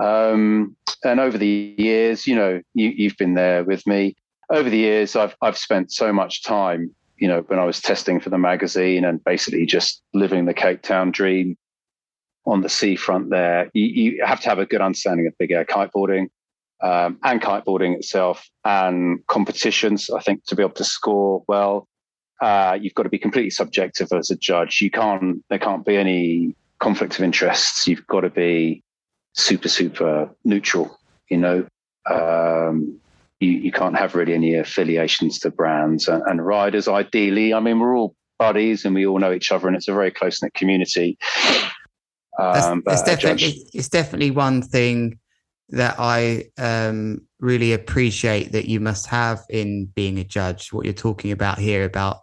Um, 0.00 0.76
and 1.04 1.20
over 1.20 1.38
the 1.38 1.74
years, 1.78 2.26
you 2.26 2.34
know, 2.34 2.60
you, 2.74 2.88
you've 2.90 3.16
been 3.16 3.34
there 3.34 3.64
with 3.64 3.86
me. 3.86 4.14
Over 4.50 4.70
the 4.70 4.78
years, 4.78 5.16
I've 5.16 5.34
I've 5.42 5.58
spent 5.58 5.92
so 5.92 6.12
much 6.12 6.42
time, 6.42 6.94
you 7.18 7.28
know, 7.28 7.40
when 7.48 7.58
I 7.58 7.64
was 7.64 7.80
testing 7.80 8.20
for 8.20 8.30
the 8.30 8.38
magazine 8.38 9.04
and 9.04 9.22
basically 9.24 9.66
just 9.66 10.02
living 10.14 10.44
the 10.44 10.54
Cape 10.54 10.82
Town 10.82 11.10
dream 11.10 11.56
on 12.44 12.60
the 12.60 12.68
seafront 12.68 13.30
there. 13.30 13.70
You, 13.74 13.86
you 13.86 14.24
have 14.24 14.40
to 14.42 14.48
have 14.48 14.58
a 14.58 14.66
good 14.66 14.80
understanding 14.80 15.26
of 15.26 15.36
big 15.38 15.50
air 15.50 15.64
kiteboarding. 15.64 16.28
um, 16.82 17.18
and 17.22 17.40
kiteboarding 17.40 17.94
itself 17.94 18.48
and 18.64 19.26
competitions. 19.26 20.10
I 20.10 20.20
think 20.20 20.44
to 20.46 20.56
be 20.56 20.62
able 20.62 20.74
to 20.74 20.84
score 20.84 21.42
well, 21.48 21.88
uh, 22.40 22.78
you've 22.80 22.94
got 22.94 23.04
to 23.04 23.08
be 23.08 23.18
completely 23.18 23.50
subjective 23.50 24.08
as 24.12 24.30
a 24.30 24.36
judge. 24.36 24.80
You 24.80 24.90
can't, 24.90 25.42
there 25.48 25.58
can't 25.58 25.84
be 25.84 25.96
any 25.96 26.54
conflict 26.78 27.18
of 27.18 27.24
interests. 27.24 27.88
You've 27.88 28.06
got 28.06 28.20
to 28.20 28.30
be 28.30 28.82
super, 29.36 29.68
super 29.68 30.30
neutral, 30.44 30.98
you 31.28 31.36
know. 31.36 31.66
Um, 32.10 32.98
you, 33.40 33.50
you 33.50 33.72
can't 33.72 33.96
have 33.96 34.14
really 34.14 34.34
any 34.34 34.54
affiliations 34.54 35.38
to 35.40 35.50
brands 35.50 36.08
and, 36.08 36.22
and 36.26 36.44
riders. 36.44 36.88
Ideally, 36.88 37.52
I 37.52 37.60
mean, 37.60 37.78
we're 37.78 37.96
all 37.96 38.14
buddies 38.38 38.84
and 38.84 38.94
we 38.94 39.06
all 39.06 39.18
know 39.18 39.32
each 39.32 39.52
other, 39.52 39.68
and 39.68 39.76
it's 39.76 39.88
a 39.88 39.92
very 39.92 40.10
close 40.10 40.42
knit 40.42 40.54
community. 40.54 41.18
Um, 42.38 42.82
it's 42.86 43.02
definitely 43.02 43.52
judge... 43.52 43.58
it's 43.72 43.88
definitely 43.88 44.30
one 44.30 44.62
thing 44.62 45.18
that 45.70 45.96
I 45.98 46.44
um, 46.58 47.26
really 47.40 47.72
appreciate 47.72 48.52
that 48.52 48.66
you 48.66 48.78
must 48.78 49.06
have 49.06 49.42
in 49.50 49.86
being 49.86 50.18
a 50.18 50.24
judge. 50.24 50.72
What 50.72 50.84
you're 50.84 50.94
talking 50.94 51.32
about 51.32 51.58
here 51.58 51.84
about 51.84 52.18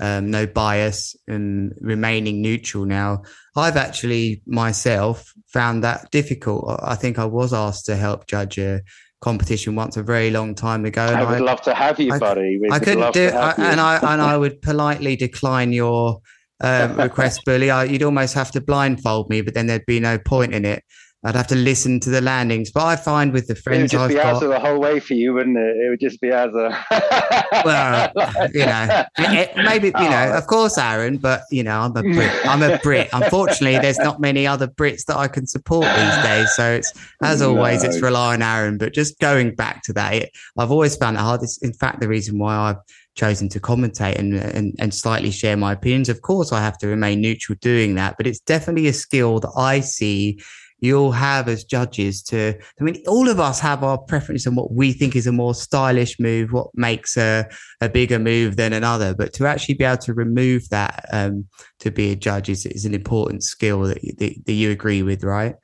um, 0.00 0.30
no 0.30 0.46
bias 0.46 1.16
and 1.26 1.72
remaining 1.80 2.42
neutral. 2.42 2.84
Now, 2.84 3.22
I've 3.56 3.76
actually 3.76 4.42
myself 4.46 5.32
found 5.46 5.84
that 5.84 6.10
difficult. 6.10 6.78
I 6.82 6.94
think 6.94 7.18
I 7.18 7.24
was 7.24 7.52
asked 7.52 7.86
to 7.86 7.96
help 7.96 8.26
judge 8.26 8.58
a 8.58 8.82
competition 9.20 9.74
once 9.74 9.96
a 9.96 10.02
very 10.02 10.30
long 10.30 10.54
time 10.54 10.84
ago. 10.84 11.02
I 11.02 11.24
would 11.24 11.38
I, 11.38 11.38
love 11.38 11.62
to 11.62 11.74
have 11.74 11.98
you, 11.98 12.12
I, 12.12 12.18
buddy. 12.18 12.58
We 12.60 12.70
I 12.70 12.78
couldn't 12.78 13.14
do, 13.14 13.28
I, 13.28 13.54
and 13.58 13.80
I 13.80 13.96
and 14.12 14.20
I 14.20 14.36
would 14.42 14.60
politely 14.60 15.16
decline 15.16 15.72
your 15.72 16.20
um, 16.60 16.96
request, 16.96 17.42
Bully. 17.46 17.70
you'd 17.90 18.02
almost 18.02 18.34
have 18.34 18.50
to 18.52 18.60
blindfold 18.60 19.30
me, 19.30 19.40
but 19.40 19.54
then 19.54 19.66
there'd 19.66 19.86
be 19.86 20.00
no 20.00 20.18
point 20.18 20.54
in 20.54 20.64
it. 20.64 20.84
I'd 21.24 21.34
have 21.34 21.46
to 21.48 21.56
listen 21.56 21.98
to 22.00 22.10
the 22.10 22.20
landings. 22.20 22.70
But 22.70 22.84
I 22.84 22.96
find 22.96 23.32
with 23.32 23.48
the 23.48 23.54
friends 23.54 23.92
it 23.92 23.96
would 23.96 24.10
just 24.10 24.22
I've 24.22 24.40
be 24.40 24.46
got, 24.46 24.60
the 24.60 24.60
whole 24.60 24.78
way 24.78 25.00
for 25.00 25.14
you, 25.14 25.32
wouldn't 25.34 25.56
it? 25.56 25.76
It 25.76 25.90
would 25.90 26.00
just 26.00 26.20
be 26.20 26.28
as 26.30 26.54
a 26.54 26.84
well, 27.64 28.12
you 28.54 28.66
know, 28.66 29.04
it, 29.18 29.56
maybe 29.56 29.88
you 29.88 29.92
know, 30.10 30.30
oh. 30.32 30.38
of 30.38 30.46
course, 30.46 30.78
Aaron. 30.78 31.16
But 31.16 31.42
you 31.50 31.62
know, 31.62 31.80
I'm 31.80 31.96
a 31.96 32.02
Brit. 32.02 32.46
I'm 32.46 32.62
a 32.62 32.78
Brit. 32.78 33.08
Unfortunately, 33.12 33.78
there's 33.78 33.98
not 33.98 34.20
many 34.20 34.46
other 34.46 34.68
Brits 34.68 35.04
that 35.06 35.16
I 35.16 35.26
can 35.26 35.46
support 35.46 35.84
these 35.84 36.22
days. 36.22 36.54
So 36.54 36.72
it's 36.72 36.92
as 37.22 37.42
always, 37.42 37.82
no. 37.82 37.88
it's 37.88 38.00
rely 38.00 38.34
on 38.34 38.42
Aaron. 38.42 38.78
But 38.78 38.92
just 38.92 39.18
going 39.18 39.54
back 39.54 39.82
to 39.84 39.92
that, 39.94 40.14
it, 40.14 40.30
I've 40.58 40.70
always 40.70 40.96
found 40.96 41.16
it 41.16 41.20
hard. 41.20 41.42
It's 41.42 41.58
in 41.58 41.72
fact 41.72 42.00
the 42.00 42.08
reason 42.08 42.38
why 42.38 42.54
I've 42.54 42.76
chosen 43.16 43.48
to 43.48 43.58
commentate 43.58 44.16
and, 44.16 44.34
and, 44.34 44.74
and 44.78 44.94
slightly 44.94 45.30
share 45.30 45.56
my 45.56 45.72
opinions. 45.72 46.08
Of 46.08 46.22
course, 46.22 46.52
I 46.52 46.60
have 46.60 46.78
to 46.78 46.86
remain 46.86 47.20
neutral 47.20 47.58
doing 47.60 47.94
that, 47.96 48.16
but 48.16 48.26
it's 48.26 48.40
definitely 48.40 48.86
a 48.86 48.92
skill 48.92 49.40
that 49.40 49.52
I 49.56 49.80
see 49.80 50.38
you'll 50.80 51.12
have 51.12 51.48
as 51.48 51.64
judges 51.64 52.22
to 52.22 52.54
i 52.80 52.84
mean 52.84 53.02
all 53.06 53.28
of 53.28 53.40
us 53.40 53.58
have 53.60 53.82
our 53.82 53.96
preference 53.96 54.46
on 54.46 54.54
what 54.54 54.72
we 54.72 54.92
think 54.92 55.16
is 55.16 55.26
a 55.26 55.32
more 55.32 55.54
stylish 55.54 56.18
move 56.20 56.52
what 56.52 56.68
makes 56.74 57.16
a, 57.16 57.48
a 57.80 57.88
bigger 57.88 58.18
move 58.18 58.56
than 58.56 58.72
another. 58.72 59.14
But 59.14 59.32
to 59.34 59.46
actually 59.46 59.74
be 59.74 59.84
able 59.84 59.98
to 59.98 60.14
remove 60.14 60.68
that 60.70 61.04
um, 61.12 61.46
to 61.80 61.90
be 61.90 62.12
a 62.12 62.16
judge 62.16 62.48
is, 62.48 62.66
is 62.66 62.84
an 62.84 62.94
important 62.94 63.42
skill 63.42 63.82
that, 63.82 64.00
that, 64.18 64.34
that 64.44 64.52
you 64.52 64.70
agree 64.70 65.02
with 65.02 65.24
right? 65.24 65.54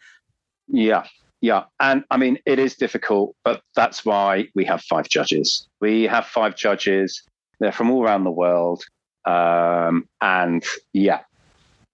Yeah 0.69 1.07
yeah. 1.40 1.64
And 1.81 2.04
i 2.11 2.16
mean 2.16 2.38
it 2.47 2.59
is 2.59 2.76
difficult 2.76 3.35
but 3.45 3.62
that's 3.75 4.04
why 4.04 4.49
we 4.54 4.64
have 4.64 4.83
five 4.83 5.09
judges. 5.09 5.69
We 5.81 6.04
have 6.04 6.26
five 6.26 6.57
judges. 6.57 7.23
They're 7.61 7.73
from 7.73 7.90
all 7.90 8.02
around 8.02 8.25
the 8.25 8.31
world. 8.31 8.85
Um, 9.25 10.09
and 10.21 10.64
yeah 10.92 11.21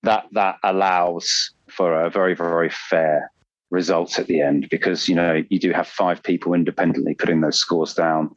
that 0.03 0.27
that 0.33 0.57
allows 0.63 1.51
for 1.79 1.95
a 1.95 2.11
very 2.11 2.35
very 2.35 2.69
fair 2.69 3.31
results 3.71 4.19
at 4.19 4.27
the 4.27 4.41
end 4.41 4.67
because 4.69 5.09
you 5.09 5.15
know 5.15 5.43
you 5.49 5.61
do 5.61 5.71
have 5.73 5.87
five 5.87 6.21
people 6.25 6.53
independently 6.53 7.15
putting 7.15 7.41
those 7.41 7.57
scores 7.57 7.95
down. 7.95 8.35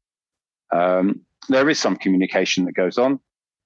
Um, 0.71 1.21
there 1.50 1.67
is 1.67 1.79
some 1.79 1.95
communication 1.95 2.65
that 2.65 2.74
goes 2.74 3.00
on 3.00 3.19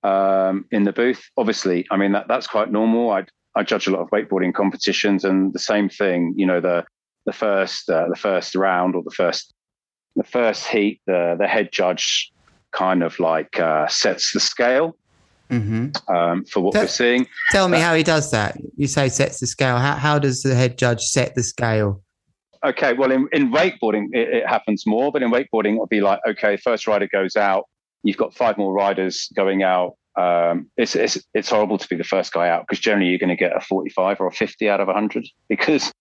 um, 0.04 0.66
in 0.72 0.86
the 0.86 0.94
booth. 0.94 1.30
Obviously, 1.36 1.86
I 1.92 1.98
mean 1.98 2.14
that 2.14 2.30
that's 2.30 2.48
quite 2.48 2.72
normal. 2.72 3.12
I 3.12 3.26
I 3.54 3.64
judge 3.64 3.86
a 3.88 3.92
lot 3.92 4.02
of 4.02 4.10
wakeboarding 4.12 4.54
competitions, 4.54 5.26
and 5.26 5.54
the 5.54 5.60
same 5.60 5.90
thing. 5.90 6.34
You 6.38 6.46
know 6.46 6.62
the 6.62 6.86
the 7.26 7.34
first 7.34 7.90
uh, 7.90 8.08
the 8.08 8.16
first 8.16 8.56
round 8.56 8.96
or 8.96 9.04
the 9.04 9.12
first 9.12 9.54
the 10.16 10.24
first 10.24 10.68
heat, 10.68 11.02
the 11.06 11.36
the 11.38 11.48
head 11.48 11.70
judge 11.74 12.32
kind 12.72 13.04
of 13.04 13.20
like 13.20 13.60
uh, 13.60 13.88
sets 13.88 14.32
the 14.32 14.40
scale 14.40 14.96
mm-hmm. 15.50 16.14
um, 16.14 16.46
for 16.46 16.62
what 16.62 16.74
tell, 16.74 16.84
we're 16.84 16.88
seeing. 16.88 17.28
Tell 17.52 17.68
me 17.68 17.78
uh, 17.78 17.82
how 17.82 17.96
he 17.96 18.04
does 18.04 18.32
that. 18.32 18.58
You 18.76 18.88
say 18.88 19.10
sets 19.10 19.40
the 19.40 19.48
scale. 19.48 19.78
How, 19.78 19.96
how 19.96 20.20
does 20.20 20.42
the 20.42 20.56
head 20.56 20.78
judge 20.78 21.02
set 21.02 21.36
the 21.36 21.44
scale? 21.44 22.04
Okay, 22.66 22.94
well, 22.94 23.12
in, 23.12 23.28
in 23.32 23.52
wakeboarding, 23.52 24.08
it, 24.12 24.30
it 24.30 24.48
happens 24.48 24.86
more, 24.88 25.12
but 25.12 25.22
in 25.22 25.32
wakeboarding, 25.32 25.74
it'll 25.74 25.86
be 25.86 26.02
like, 26.02 26.20
okay, 26.28 26.58
first 26.58 26.88
rider 26.88 27.08
goes 27.08 27.36
out, 27.36 27.66
you've 28.04 28.18
got 28.18 28.34
five 28.34 28.58
more 28.58 28.74
riders 28.74 29.30
going 29.36 29.62
out. 29.62 29.94
Um, 30.18 30.72
it's, 30.76 30.96
it's, 30.96 31.20
it's 31.34 31.50
horrible 31.50 31.78
to 31.78 31.88
be 31.88 31.96
the 31.96 32.04
first 32.04 32.34
guy 32.34 32.50
out 32.50 32.64
because 32.64 32.80
generally 32.80 33.10
you're 33.10 33.20
going 33.20 33.30
to 33.30 33.36
get 33.36 33.56
a 33.56 33.60
45 33.60 34.20
or 34.20 34.28
a 34.28 34.32
50 34.32 34.70
out 34.70 34.80
of 34.80 34.88
100 34.88 35.28
because, 35.48 35.92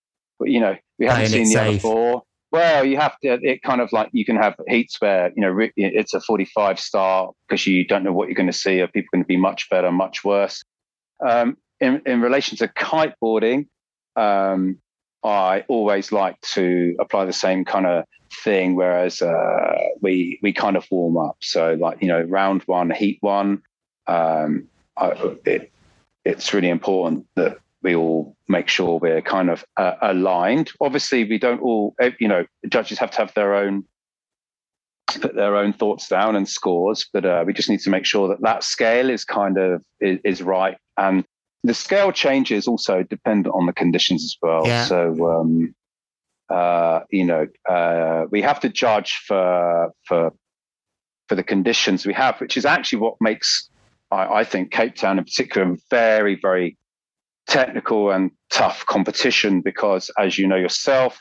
you 0.40 0.60
know, 0.60 0.76
we 0.98 1.06
haven't 1.06 1.28
seen 1.28 1.44
the 1.44 1.50
safe. 1.50 1.68
other 1.68 1.78
four. 1.78 2.22
Well, 2.54 2.84
you 2.84 2.96
have 2.98 3.18
to. 3.24 3.40
It 3.42 3.62
kind 3.62 3.80
of 3.80 3.92
like 3.92 4.10
you 4.12 4.24
can 4.24 4.36
have 4.36 4.54
heats 4.68 5.00
where 5.00 5.32
you 5.34 5.42
know 5.42 5.58
it's 5.76 6.14
a 6.14 6.20
45 6.20 6.78
star 6.78 7.32
because 7.48 7.66
you 7.66 7.84
don't 7.84 8.04
know 8.04 8.12
what 8.12 8.28
you're 8.28 8.36
going 8.36 8.46
to 8.46 8.56
see. 8.56 8.80
Are 8.80 8.86
people 8.86 9.08
going 9.12 9.24
to 9.24 9.26
be 9.26 9.36
much 9.36 9.68
better, 9.70 9.90
much 9.90 10.22
worse? 10.22 10.62
Um, 11.28 11.56
in 11.84 12.02
in 12.06 12.20
relation 12.20 12.56
to 12.58 12.68
kiteboarding, 12.68 13.66
um, 14.16 14.78
I 15.22 15.64
always 15.68 16.12
like 16.12 16.40
to 16.52 16.96
apply 16.98 17.24
the 17.24 17.32
same 17.32 17.64
kind 17.64 17.86
of 17.86 18.04
thing. 18.42 18.74
Whereas 18.74 19.22
uh, 19.22 19.78
we 20.00 20.38
we 20.42 20.52
kind 20.52 20.76
of 20.76 20.86
warm 20.90 21.16
up. 21.16 21.36
So 21.40 21.74
like 21.74 22.02
you 22.02 22.08
know, 22.08 22.22
round 22.22 22.62
one, 22.66 22.90
heat 22.90 23.18
one. 23.20 23.62
Um, 24.06 24.68
I, 24.96 25.36
it, 25.44 25.72
it's 26.24 26.54
really 26.54 26.68
important 26.68 27.26
that 27.34 27.58
we 27.82 27.94
all 27.94 28.34
make 28.48 28.68
sure 28.68 28.98
we're 28.98 29.20
kind 29.20 29.50
of 29.50 29.64
uh, 29.76 29.94
aligned. 30.00 30.72
Obviously, 30.80 31.24
we 31.24 31.38
don't 31.38 31.60
all, 31.60 31.94
eh, 32.00 32.10
you 32.18 32.28
know, 32.28 32.46
judges 32.68 32.98
have 32.98 33.10
to 33.12 33.18
have 33.18 33.34
their 33.34 33.54
own 33.54 33.84
put 35.20 35.34
their 35.34 35.56
own 35.56 35.72
thoughts 35.72 36.08
down 36.08 36.34
and 36.34 36.48
scores, 36.48 37.06
but 37.12 37.24
uh, 37.24 37.44
we 37.46 37.52
just 37.52 37.68
need 37.68 37.80
to 37.80 37.90
make 37.90 38.04
sure 38.04 38.28
that 38.28 38.40
that 38.40 38.64
scale 38.64 39.10
is 39.10 39.24
kind 39.24 39.58
of 39.58 39.82
is, 40.00 40.18
is, 40.24 40.42
right. 40.42 40.76
And 40.96 41.24
the 41.64 41.74
scale 41.74 42.12
changes 42.12 42.68
also 42.68 43.02
depend 43.02 43.48
on 43.48 43.66
the 43.66 43.72
conditions 43.72 44.22
as 44.22 44.36
well. 44.40 44.62
Yeah. 44.66 44.84
So, 44.84 45.30
um, 45.30 45.74
uh, 46.50 47.00
you 47.10 47.24
know, 47.24 47.46
uh, 47.68 48.26
we 48.30 48.42
have 48.42 48.60
to 48.60 48.68
judge 48.68 49.14
for 49.26 49.90
for 50.04 50.32
for 51.28 51.34
the 51.34 51.42
conditions 51.42 52.06
we 52.06 52.12
have, 52.12 52.38
which 52.38 52.58
is 52.58 52.66
actually 52.66 53.00
what 53.00 53.14
makes 53.20 53.70
I, 54.10 54.40
I 54.40 54.44
think 54.44 54.70
Cape 54.70 54.94
Town 54.94 55.18
in 55.18 55.24
particular 55.24 55.72
a 55.72 55.76
very 55.90 56.38
very 56.40 56.76
technical 57.48 58.10
and 58.10 58.30
tough 58.50 58.84
competition 58.86 59.62
because, 59.62 60.10
as 60.18 60.38
you 60.38 60.46
know 60.46 60.56
yourself, 60.56 61.18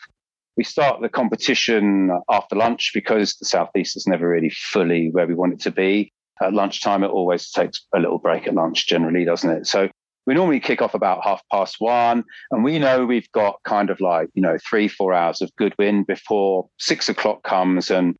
we 0.57 0.65
start 0.65 1.01
the 1.01 1.09
competition 1.09 2.11
after 2.29 2.57
lunch 2.57 2.91
because 2.93 3.37
the 3.37 3.45
southeast 3.45 3.95
is 3.95 4.07
never 4.07 4.27
really 4.27 4.49
fully 4.49 5.09
where 5.11 5.25
we 5.25 5.35
want 5.35 5.53
it 5.53 5.61
to 5.61 5.71
be. 5.71 6.11
At 6.41 6.53
lunchtime, 6.53 7.03
it 7.03 7.11
always 7.11 7.49
takes 7.49 7.85
a 7.95 7.99
little 7.99 8.19
break 8.19 8.45
at 8.47 8.55
lunch, 8.55 8.87
generally, 8.87 9.23
doesn't 9.23 9.49
it? 9.49 9.67
So 9.67 9.89
we 10.25 10.33
normally 10.33 10.59
kick 10.59 10.81
off 10.81 10.93
about 10.93 11.23
half 11.23 11.41
past 11.51 11.77
one, 11.79 12.23
and 12.51 12.63
we 12.63 12.79
know 12.79 13.05
we've 13.05 13.31
got 13.31 13.59
kind 13.63 13.89
of 13.89 13.99
like 13.99 14.29
you 14.33 14.41
know 14.41 14.57
three, 14.67 14.87
four 14.87 15.13
hours 15.13 15.41
of 15.41 15.55
good 15.55 15.73
wind 15.77 16.07
before 16.07 16.69
six 16.79 17.09
o'clock 17.09 17.43
comes, 17.43 17.91
and 17.91 18.15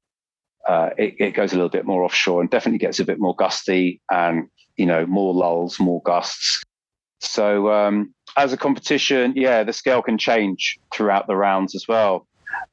uh, 0.68 0.90
it, 0.98 1.16
it 1.20 1.32
goes 1.32 1.54
a 1.54 1.56
little 1.56 1.70
bit 1.70 1.86
more 1.86 2.04
offshore 2.04 2.42
and 2.42 2.50
definitely 2.50 2.80
gets 2.80 3.00
a 3.00 3.06
bit 3.06 3.20
more 3.20 3.36
gusty, 3.36 4.02
and 4.12 4.48
you 4.76 4.86
know 4.86 5.06
more 5.06 5.34
lulls, 5.34 5.80
more 5.80 6.02
gusts. 6.04 6.62
So 7.20 7.72
um, 7.72 8.14
as 8.36 8.52
a 8.52 8.58
competition, 8.58 9.34
yeah, 9.36 9.64
the 9.64 9.74
scale 9.74 10.02
can 10.02 10.18
change 10.18 10.78
throughout 10.94 11.28
the 11.28 11.36
rounds 11.36 11.74
as 11.74 11.88
well. 11.88 12.28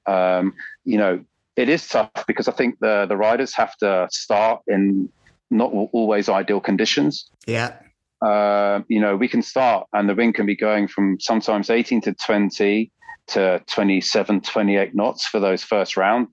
Um, 0.06 0.54
you 0.84 0.98
know, 0.98 1.24
it 1.56 1.68
is 1.68 1.86
tough 1.86 2.10
because 2.26 2.48
I 2.48 2.52
think 2.52 2.78
the 2.80 3.06
the 3.08 3.16
riders 3.16 3.54
have 3.54 3.76
to 3.78 4.08
start 4.10 4.62
in 4.66 5.08
not 5.50 5.70
always 5.92 6.28
ideal 6.28 6.60
conditions. 6.60 7.30
Yeah. 7.46 7.76
Uh, 8.22 8.80
you 8.88 9.00
know, 9.00 9.16
we 9.16 9.28
can 9.28 9.42
start 9.42 9.86
and 9.92 10.08
the 10.08 10.14
wind 10.14 10.34
can 10.34 10.46
be 10.46 10.56
going 10.56 10.86
from 10.88 11.18
sometimes 11.20 11.70
18 11.70 12.02
to 12.02 12.14
20 12.14 12.92
to 13.28 13.62
27, 13.66 14.40
28 14.40 14.94
knots 14.94 15.26
for 15.26 15.40
those 15.40 15.62
first 15.62 15.96
round. 15.96 16.28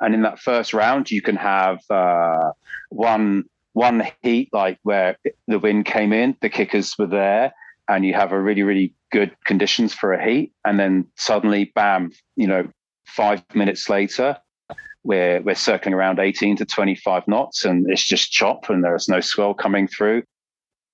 And 0.00 0.14
in 0.14 0.22
that 0.22 0.38
first 0.38 0.72
round, 0.72 1.10
you 1.10 1.22
can 1.22 1.36
have 1.36 1.78
uh, 1.90 2.52
one 2.90 3.44
one 3.74 4.06
heat 4.22 4.50
like 4.52 4.78
where 4.82 5.16
the 5.48 5.58
wind 5.58 5.86
came 5.86 6.12
in, 6.12 6.36
the 6.42 6.50
kickers 6.50 6.94
were 6.98 7.06
there, 7.06 7.54
and 7.88 8.04
you 8.04 8.12
have 8.14 8.32
a 8.32 8.40
really, 8.40 8.62
really 8.62 8.94
good 9.10 9.34
conditions 9.44 9.94
for 9.94 10.12
a 10.12 10.24
heat. 10.24 10.52
And 10.64 10.78
then 10.78 11.06
suddenly, 11.16 11.72
bam, 11.74 12.10
you 12.36 12.46
know, 12.46 12.68
five 13.06 13.42
minutes 13.54 13.88
later, 13.88 14.38
we're, 15.04 15.40
we're 15.42 15.54
circling 15.54 15.94
around 15.94 16.18
18 16.18 16.56
to 16.56 16.64
25 16.64 17.26
knots 17.26 17.64
and 17.64 17.90
it's 17.90 18.06
just 18.06 18.30
chop 18.30 18.70
and 18.70 18.84
there's 18.84 19.08
no 19.08 19.20
swell 19.20 19.54
coming 19.54 19.88
through. 19.88 20.22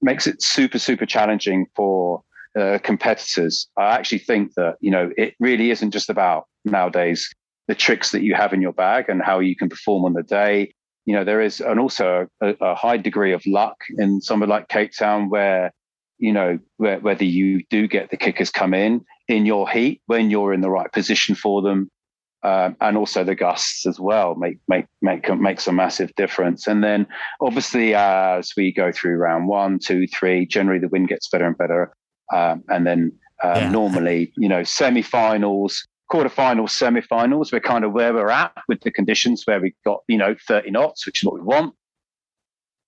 Makes 0.00 0.26
it 0.26 0.42
super, 0.42 0.78
super 0.78 1.06
challenging 1.06 1.66
for 1.74 2.22
uh, 2.58 2.78
competitors. 2.82 3.68
I 3.76 3.96
actually 3.96 4.18
think 4.20 4.54
that, 4.54 4.76
you 4.80 4.90
know, 4.90 5.10
it 5.16 5.34
really 5.40 5.70
isn't 5.70 5.90
just 5.90 6.08
about 6.08 6.46
nowadays 6.64 7.28
the 7.66 7.74
tricks 7.74 8.12
that 8.12 8.22
you 8.22 8.34
have 8.34 8.52
in 8.52 8.62
your 8.62 8.72
bag 8.72 9.08
and 9.08 9.22
how 9.22 9.40
you 9.40 9.56
can 9.56 9.68
perform 9.68 10.04
on 10.04 10.12
the 10.14 10.22
day. 10.22 10.72
You 11.04 11.14
know, 11.14 11.24
there 11.24 11.40
is, 11.40 11.60
and 11.60 11.80
also 11.80 12.26
a, 12.40 12.54
a 12.60 12.74
high 12.74 12.96
degree 12.96 13.32
of 13.32 13.42
luck 13.46 13.76
in 13.98 14.20
somewhere 14.20 14.48
like 14.48 14.68
Cape 14.68 14.92
Town 14.96 15.30
where, 15.30 15.72
you 16.18 16.32
know, 16.32 16.58
where, 16.76 17.00
whether 17.00 17.24
you 17.24 17.62
do 17.70 17.86
get 17.88 18.10
the 18.10 18.16
kickers 18.16 18.50
come 18.50 18.74
in 18.74 19.04
in 19.26 19.46
your 19.46 19.68
heat 19.68 20.00
when 20.06 20.30
you're 20.30 20.52
in 20.52 20.60
the 20.60 20.70
right 20.70 20.92
position 20.92 21.34
for 21.34 21.62
them, 21.62 21.90
um, 22.42 22.76
and 22.80 22.96
also 22.96 23.24
the 23.24 23.34
gusts 23.34 23.86
as 23.86 23.98
well 23.98 24.34
make 24.36 24.58
make 24.68 24.86
make 25.02 25.28
makes 25.38 25.66
a 25.66 25.72
massive 25.72 26.14
difference. 26.14 26.66
And 26.66 26.84
then 26.84 27.06
obviously 27.40 27.94
as 27.94 28.52
we 28.56 28.72
go 28.72 28.92
through 28.92 29.16
round 29.16 29.48
one, 29.48 29.78
two, 29.78 30.06
three, 30.06 30.46
generally 30.46 30.80
the 30.80 30.88
wind 30.88 31.08
gets 31.08 31.28
better 31.28 31.46
and 31.46 31.58
better, 31.58 31.92
um, 32.32 32.62
and 32.68 32.86
then 32.86 33.12
um, 33.42 33.56
yeah. 33.56 33.70
normally 33.70 34.32
you 34.36 34.48
know 34.48 34.62
semi-finals. 34.62 35.86
Quarterfinals, 36.10 36.70
semi-finals, 36.70 37.52
we're 37.52 37.60
kind 37.60 37.84
of 37.84 37.92
where 37.92 38.14
we're 38.14 38.30
at 38.30 38.52
with 38.66 38.80
the 38.80 38.90
conditions 38.90 39.42
where 39.44 39.60
we've 39.60 39.74
got, 39.84 40.00
you 40.08 40.16
know, 40.16 40.34
30 40.46 40.70
knots, 40.70 41.04
which 41.04 41.22
is 41.22 41.26
what 41.26 41.34
we 41.34 41.42
want. 41.42 41.74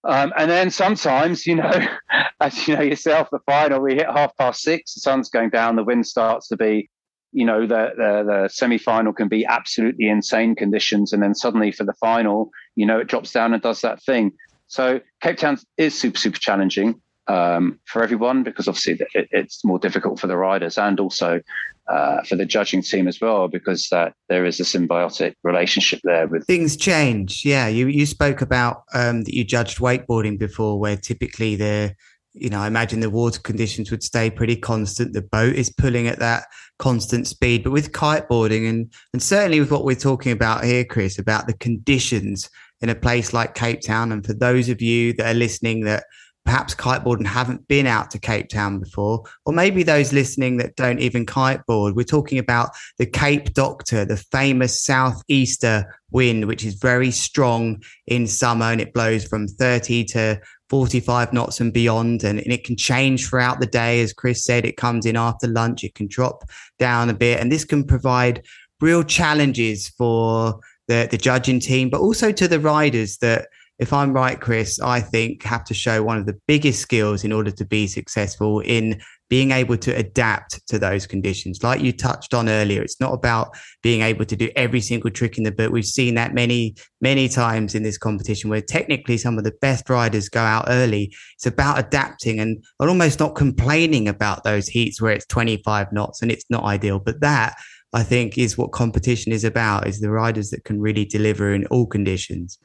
Um, 0.04 0.33
and 0.37 0.50
then 0.50 0.71
sometimes, 0.71 1.47
you 1.47 1.57
know, 1.57 1.71
as 2.40 2.66
you 2.66 2.75
know 2.75 2.83
yourself, 2.83 3.28
the 3.30 3.40
final 3.47 3.80
we 3.80 3.97
hit 3.97 4.07
half 4.07 4.35
past 4.38 4.62
six, 4.62 4.95
the 4.95 5.00
sun's 5.00 5.28
going 5.28 5.50
down, 5.50 5.76
the 5.76 5.85
wind 5.85 6.07
starts 6.07 6.49
to 6.49 6.57
be 6.57 6.88
you 7.32 7.44
know 7.44 7.62
the, 7.62 7.90
the, 7.96 8.25
the 8.26 8.49
semi-final 8.49 9.12
can 9.12 9.28
be 9.28 9.44
absolutely 9.46 10.08
insane 10.08 10.54
conditions 10.54 11.12
and 11.12 11.22
then 11.22 11.34
suddenly 11.34 11.70
for 11.70 11.84
the 11.84 11.94
final 11.94 12.50
you 12.76 12.87
know 12.87 12.99
it 12.99 13.06
drops 13.06 13.32
down 13.32 13.52
and 13.52 13.62
does 13.62 13.80
that 13.80 14.02
thing. 14.02 14.32
So 14.66 15.00
cape 15.20 15.38
town 15.38 15.58
is 15.76 15.99
super 15.99 16.18
super 16.18 16.38
challenging 16.38 17.00
um, 17.26 17.78
for 17.87 18.02
everyone 18.02 18.42
because 18.42 18.66
obviously 18.68 18.99
it, 19.14 19.28
it's 19.30 19.64
more 19.64 19.78
difficult 19.78 20.18
for 20.18 20.26
the 20.26 20.37
riders 20.37 20.78
and 20.78 20.99
also 20.99 21.40
uh, 21.88 22.22
for 22.22 22.37
the 22.37 22.46
judging 22.46 22.82
team 22.82 23.08
as 23.08 23.20
well 23.20 23.49
because 23.49 23.88
that 23.90 24.14
there 24.28 24.44
is 24.44 24.60
a 24.60 24.62
symbiotic 24.62 25.34
relationship 25.42 26.00
there 26.04 26.26
with 26.26 26.46
things 26.46 26.76
change. 26.76 27.44
Yeah 27.44 27.68
you 27.68 27.87
you 27.87 28.06
spoke 28.06 28.40
about 28.40 28.82
um, 28.94 29.22
that 29.22 29.34
you 29.34 29.44
judged 29.44 29.78
wakeboarding 29.78 30.38
before 30.38 30.78
where 30.78 30.96
typically 30.96 31.56
the 31.56 31.94
you 32.32 32.49
know, 32.49 32.60
I 32.60 32.66
imagine 32.66 33.00
the 33.00 33.10
water 33.10 33.40
conditions 33.40 33.90
would 33.90 34.02
stay 34.02 34.30
pretty 34.30 34.56
constant. 34.56 35.12
The 35.12 35.22
boat 35.22 35.54
is 35.54 35.70
pulling 35.70 36.06
at 36.06 36.20
that 36.20 36.44
constant 36.78 37.26
speed, 37.26 37.64
but 37.64 37.72
with 37.72 37.92
kiteboarding 37.92 38.68
and 38.68 38.92
and 39.12 39.22
certainly 39.22 39.60
with 39.60 39.70
what 39.70 39.84
we're 39.84 39.96
talking 39.96 40.32
about 40.32 40.64
here, 40.64 40.84
Chris, 40.84 41.18
about 41.18 41.46
the 41.46 41.54
conditions 41.54 42.49
in 42.80 42.88
a 42.88 42.94
place 42.94 43.32
like 43.32 43.54
Cape 43.54 43.80
Town. 43.80 44.12
And 44.12 44.25
for 44.25 44.32
those 44.32 44.68
of 44.68 44.80
you 44.80 45.12
that 45.14 45.34
are 45.34 45.38
listening 45.38 45.84
that 45.84 46.04
perhaps 46.50 46.75
kiteboard 46.75 47.19
and 47.19 47.28
haven't 47.28 47.69
been 47.69 47.87
out 47.87 48.11
to 48.11 48.19
Cape 48.19 48.49
Town 48.49 48.80
before, 48.80 49.23
or 49.47 49.52
maybe 49.52 49.85
those 49.85 50.12
listening 50.12 50.57
that 50.57 50.75
don't 50.75 50.99
even 50.99 51.25
kiteboard, 51.25 51.95
we're 51.95 52.02
talking 52.02 52.40
about 52.40 52.71
the 52.99 53.07
Cape 53.07 53.54
Doctor, 53.54 54.04
the 54.04 54.16
famous 54.16 54.83
southeaster 54.83 55.85
wind, 56.11 56.47
which 56.47 56.64
is 56.64 56.75
very 56.75 57.12
strong 57.12 57.80
in 58.09 58.26
summer 58.26 58.66
and 58.66 58.80
it 58.80 58.92
blows 58.92 59.25
from 59.25 59.47
30 59.47 60.02
to 60.07 60.40
45 60.71 61.33
knots 61.33 61.61
and 61.61 61.73
beyond. 61.73 62.25
And, 62.25 62.40
and, 62.40 62.52
it 62.52 62.64
can 62.64 62.76
change 62.76 63.28
throughout 63.28 63.61
the 63.61 63.66
day. 63.66 64.00
As 64.00 64.12
Chris 64.12 64.45
said, 64.45 64.64
it 64.64 64.76
comes 64.76 65.07
in 65.07 65.16
after 65.16 65.47
lunch, 65.47 65.85
it 65.85 65.95
can 65.95 66.09
drop 66.09 66.42
down 66.80 67.11
a 67.11 67.14
bit. 67.14 67.38
And 67.38 67.52
this 67.52 67.64
can 67.64 67.85
provide 67.85 68.45
real 68.80 69.04
challenges 69.04 69.88
for 69.90 70.59
the, 70.88 71.07
the 71.09 71.16
judging 71.16 71.61
team, 71.61 71.90
but 71.90 72.00
also 72.00 72.33
to 72.33 72.49
the 72.49 72.59
riders 72.59 73.19
that 73.19 73.47
if 73.80 73.94
I'm 73.94 74.12
right, 74.12 74.38
Chris, 74.38 74.78
I 74.78 75.00
think 75.00 75.43
have 75.43 75.64
to 75.64 75.75
show 75.75 76.02
one 76.02 76.19
of 76.19 76.26
the 76.26 76.38
biggest 76.47 76.80
skills 76.80 77.25
in 77.25 77.32
order 77.32 77.50
to 77.50 77.64
be 77.64 77.86
successful 77.86 78.60
in 78.60 79.00
being 79.30 79.52
able 79.52 79.78
to 79.78 79.97
adapt 79.97 80.66
to 80.66 80.78
those 80.78 81.06
conditions. 81.06 81.62
Like 81.62 81.80
you 81.80 81.90
touched 81.90 82.34
on 82.34 82.50
earlier, 82.50 82.82
it's 82.82 83.00
not 83.00 83.14
about 83.14 83.56
being 83.82 84.02
able 84.02 84.26
to 84.26 84.36
do 84.36 84.50
every 84.54 84.82
single 84.82 85.10
trick 85.10 85.38
in 85.38 85.45
the 85.45 85.50
book. 85.50 85.73
We've 85.73 85.84
seen 85.86 86.14
that 86.16 86.34
many, 86.34 86.75
many 87.00 87.26
times 87.26 87.75
in 87.75 87.82
this 87.82 87.97
competition 87.97 88.50
where 88.50 88.60
technically 88.60 89.16
some 89.16 89.38
of 89.38 89.45
the 89.45 89.54
best 89.62 89.88
riders 89.88 90.28
go 90.28 90.40
out 90.40 90.66
early. 90.69 91.14
It's 91.36 91.47
about 91.47 91.78
adapting 91.78 92.38
and 92.38 92.62
almost 92.80 93.19
not 93.19 93.34
complaining 93.34 94.08
about 94.08 94.45
those 94.45 94.69
heats 94.69 95.00
where 95.00 95.12
it's 95.12 95.26
25 95.26 95.90
knots 95.90 96.21
and 96.21 96.30
it's 96.30 96.45
not 96.50 96.64
ideal. 96.64 96.99
But 96.99 97.23
that 97.23 97.56
I 97.95 98.02
think 98.02 98.36
is 98.36 98.58
what 98.58 98.73
competition 98.73 99.32
is 99.32 99.45
about 99.45 99.86
is 99.86 100.00
the 100.00 100.10
riders 100.10 100.50
that 100.50 100.64
can 100.64 100.80
really 100.80 101.06
deliver 101.06 101.54
in 101.54 101.64
all 101.69 101.86
conditions. 101.86 102.58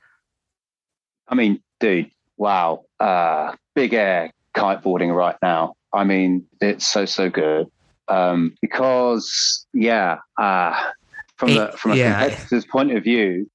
I 1.27 1.35
mean, 1.35 1.61
dude, 1.79 2.11
wow. 2.37 2.85
Uh, 2.99 3.55
big 3.73 3.93
air 3.93 4.31
kiteboarding 4.55 5.13
right 5.15 5.35
now. 5.41 5.75
I 5.93 6.03
mean, 6.03 6.45
it's 6.61 6.87
so, 6.87 7.05
so 7.05 7.29
good. 7.29 7.67
Um, 8.07 8.55
because, 8.61 9.65
yeah, 9.73 10.19
uh, 10.37 10.91
from, 11.37 11.55
the, 11.55 11.73
from 11.77 11.91
a 11.91 11.95
yeah. 11.95 12.27
competitor's 12.27 12.65
point 12.65 12.91
of 12.91 13.03
view, 13.03 13.49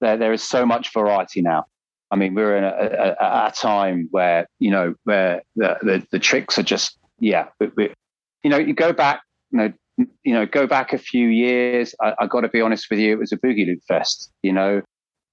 there, 0.00 0.16
there 0.16 0.32
is 0.32 0.42
so 0.42 0.66
much 0.66 0.92
variety 0.92 1.40
now. 1.40 1.64
I 2.10 2.16
mean, 2.16 2.34
we're 2.34 2.56
in 2.56 2.64
a, 2.64 3.16
a, 3.20 3.46
a 3.48 3.52
time 3.56 4.08
where, 4.10 4.46
you 4.58 4.70
know, 4.70 4.94
where 5.04 5.42
the, 5.56 5.78
the, 5.82 6.06
the 6.12 6.18
tricks 6.18 6.58
are 6.58 6.62
just, 6.62 6.98
yeah, 7.18 7.46
we, 7.58 7.70
we, 7.76 7.94
you 8.42 8.50
know, 8.50 8.58
you 8.58 8.74
go 8.74 8.92
back, 8.92 9.22
you 9.50 9.58
know, 9.58 9.72
you 9.96 10.34
know, 10.34 10.44
go 10.44 10.66
back 10.66 10.92
a 10.92 10.98
few 10.98 11.28
years. 11.28 11.94
I, 12.00 12.14
I 12.18 12.26
got 12.26 12.42
to 12.42 12.48
be 12.48 12.60
honest 12.60 12.88
with 12.90 12.98
you, 12.98 13.12
it 13.12 13.18
was 13.18 13.32
a 13.32 13.38
boogie 13.38 13.66
loop 13.66 13.80
fest. 13.88 14.30
You 14.42 14.52
know, 14.52 14.82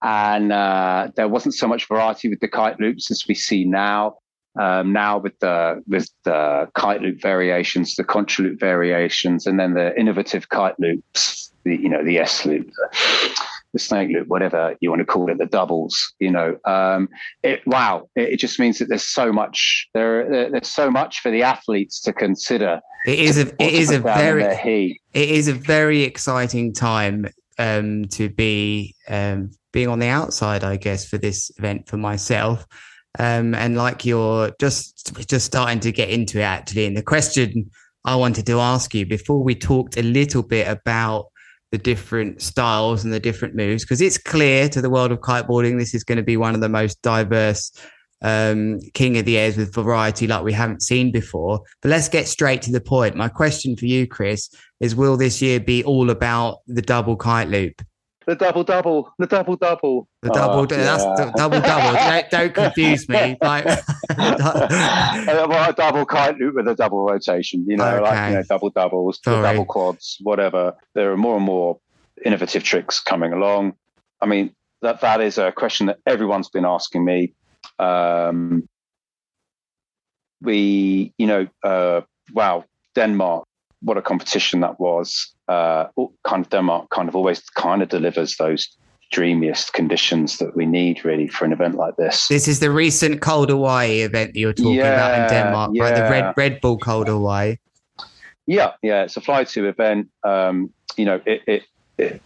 and 0.01 0.51
uh, 0.51 1.09
there 1.15 1.27
wasn't 1.27 1.55
so 1.55 1.67
much 1.67 1.87
variety 1.87 2.29
with 2.29 2.39
the 2.39 2.47
kite 2.47 2.79
loops 2.79 3.11
as 3.11 3.25
we 3.27 3.35
see 3.35 3.65
now. 3.65 4.17
Um, 4.59 4.91
now 4.91 5.17
with 5.17 5.39
the 5.39 5.81
with 5.87 6.09
the 6.25 6.67
kite 6.75 7.01
loop 7.01 7.21
variations, 7.21 7.95
the 7.95 8.03
contra 8.03 8.45
loop 8.45 8.59
variations, 8.59 9.47
and 9.47 9.57
then 9.59 9.75
the 9.75 9.97
innovative 9.97 10.49
kite 10.49 10.77
loops, 10.77 11.53
the 11.63 11.77
you 11.77 11.87
know 11.87 12.03
the 12.03 12.17
S 12.17 12.45
loop, 12.45 12.67
the, 12.67 13.41
the 13.71 13.79
snake 13.79 14.09
loop, 14.09 14.27
whatever 14.27 14.75
you 14.81 14.89
want 14.89 14.99
to 14.99 15.05
call 15.05 15.31
it, 15.31 15.37
the 15.37 15.45
doubles. 15.45 16.13
You 16.19 16.31
know, 16.31 16.57
um, 16.65 17.07
it, 17.43 17.65
wow, 17.65 18.09
it, 18.17 18.33
it, 18.33 18.37
just 18.37 18.59
means 18.59 18.79
that 18.79 18.89
there's 18.89 19.07
so 19.07 19.31
much 19.31 19.87
there. 19.93 20.49
There's 20.51 20.67
so 20.67 20.91
much 20.91 21.21
for 21.21 21.31
the 21.31 21.43
athletes 21.43 22.01
to 22.01 22.11
consider. 22.11 22.81
It 23.05 23.19
is 23.19 23.37
a 23.37 23.47
it 23.63 23.73
is 23.73 23.89
a 23.89 23.99
very 23.99 24.99
it 25.13 25.29
is 25.29 25.47
a 25.47 25.53
very 25.53 26.03
exciting 26.03 26.73
time 26.73 27.27
um, 27.57 28.05
to 28.09 28.27
be 28.27 28.95
um, 29.07 29.51
being 29.71 29.87
on 29.87 29.99
the 29.99 30.07
outside, 30.07 30.63
I 30.63 30.77
guess, 30.77 31.05
for 31.05 31.17
this 31.17 31.51
event 31.57 31.87
for 31.87 31.97
myself. 31.97 32.65
Um, 33.19 33.53
and 33.55 33.75
like 33.75 34.05
you're 34.05 34.51
just 34.59 35.13
just 35.27 35.45
starting 35.45 35.81
to 35.81 35.91
get 35.91 36.09
into 36.09 36.39
it 36.39 36.43
actually. 36.43 36.85
And 36.85 36.95
the 36.95 37.03
question 37.03 37.69
I 38.05 38.15
wanted 38.15 38.45
to 38.45 38.59
ask 38.59 38.93
you 38.93 39.05
before 39.05 39.43
we 39.43 39.53
talked 39.53 39.97
a 39.97 40.01
little 40.01 40.43
bit 40.43 40.67
about 40.67 41.25
the 41.71 41.77
different 41.77 42.41
styles 42.41 43.03
and 43.03 43.13
the 43.13 43.19
different 43.19 43.55
moves, 43.55 43.83
because 43.83 44.01
it's 44.01 44.17
clear 44.17 44.69
to 44.69 44.81
the 44.81 44.89
world 44.89 45.11
of 45.11 45.19
kiteboarding, 45.19 45.77
this 45.77 45.93
is 45.93 46.03
going 46.03 46.17
to 46.17 46.23
be 46.23 46.37
one 46.37 46.55
of 46.55 46.61
the 46.61 46.69
most 46.69 47.01
diverse 47.01 47.71
um, 48.21 48.79
King 48.93 49.17
of 49.17 49.25
the 49.25 49.37
Airs 49.37 49.57
with 49.57 49.73
variety 49.73 50.27
like 50.27 50.43
we 50.43 50.53
haven't 50.53 50.83
seen 50.83 51.11
before. 51.11 51.61
But 51.81 51.89
let's 51.89 52.09
get 52.09 52.27
straight 52.27 52.61
to 52.63 52.71
the 52.71 52.81
point. 52.81 53.15
My 53.15 53.29
question 53.29 53.75
for 53.75 53.85
you, 53.85 54.07
Chris, 54.07 54.49
is 54.79 54.95
will 54.95 55.17
this 55.17 55.41
year 55.41 55.59
be 55.59 55.83
all 55.83 56.09
about 56.09 56.59
the 56.67 56.81
double 56.81 57.15
kite 57.15 57.49
loop? 57.49 57.81
The 58.27 58.35
double 58.35 58.63
double, 58.63 59.11
the 59.17 59.25
double 59.25 59.55
double. 59.55 60.07
The 60.21 60.29
double, 60.29 60.59
oh, 60.59 60.65
that's 60.67 61.03
yeah. 61.03 61.25
the 61.25 61.31
double 61.35 61.59
double. 61.59 61.93
don't, 61.93 62.29
don't, 62.29 62.53
confuse 62.65 63.09
me. 63.09 63.35
Like, 63.41 63.65
well, 64.17 65.69
a 65.69 65.73
double 65.75 66.05
kite 66.05 66.37
loop 66.37 66.55
with 66.55 66.67
a 66.67 66.75
double 66.75 67.03
rotation. 67.03 67.65
You 67.67 67.77
know, 67.77 67.87
okay. 67.87 68.01
like 68.01 68.29
you 68.29 68.35
know, 68.37 68.43
double 68.47 68.69
doubles, 68.69 69.17
double 69.19 69.65
quads, 69.65 70.17
whatever. 70.21 70.75
There 70.93 71.11
are 71.11 71.17
more 71.17 71.37
and 71.37 71.45
more 71.45 71.79
innovative 72.23 72.63
tricks 72.63 72.99
coming 72.99 73.33
along. 73.33 73.73
I 74.21 74.27
mean, 74.27 74.53
that 74.83 75.01
that 75.01 75.21
is 75.21 75.39
a 75.39 75.51
question 75.51 75.87
that 75.87 75.97
everyone's 76.05 76.49
been 76.49 76.65
asking 76.65 77.03
me. 77.03 77.33
Um, 77.79 78.67
we, 80.41 81.13
you 81.17 81.27
know, 81.27 81.47
uh, 81.63 82.01
wow, 82.33 82.65
Denmark, 82.95 83.45
what 83.81 83.97
a 83.97 84.01
competition 84.01 84.61
that 84.61 84.79
was. 84.79 85.33
Uh, 85.51 85.87
kind 86.23 86.45
of 86.45 86.49
Denmark 86.49 86.89
kind 86.91 87.09
of 87.09 87.15
always 87.15 87.41
kind 87.49 87.81
of 87.81 87.89
delivers 87.89 88.37
those 88.37 88.77
dreamiest 89.11 89.73
conditions 89.73 90.37
that 90.37 90.55
we 90.55 90.65
need 90.65 91.03
really 91.03 91.27
for 91.27 91.43
an 91.45 91.51
event 91.51 91.75
like 91.75 91.95
this. 91.97 92.27
This 92.29 92.47
is 92.47 92.59
the 92.59 92.71
recent 92.71 93.19
Cold 93.19 93.49
Hawaii 93.49 94.01
event 94.01 94.33
that 94.33 94.39
you're 94.39 94.53
talking 94.53 94.75
yeah, 94.75 94.93
about 94.93 95.13
in 95.19 95.35
Denmark, 95.35 95.71
yeah. 95.73 95.83
right? 95.83 95.95
The 95.95 96.03
Red 96.03 96.33
Red 96.37 96.61
Bull 96.61 96.77
Cold 96.77 97.07
Hawaii. 97.07 97.57
Yeah, 98.47 98.71
yeah, 98.81 99.03
it's 99.03 99.17
a 99.17 99.21
fly 99.21 99.43
to 99.43 99.67
event. 99.67 100.09
Um, 100.23 100.71
you 100.95 101.05
know, 101.05 101.21
it, 101.25 101.41
it, 101.47 101.63
it 101.97 102.21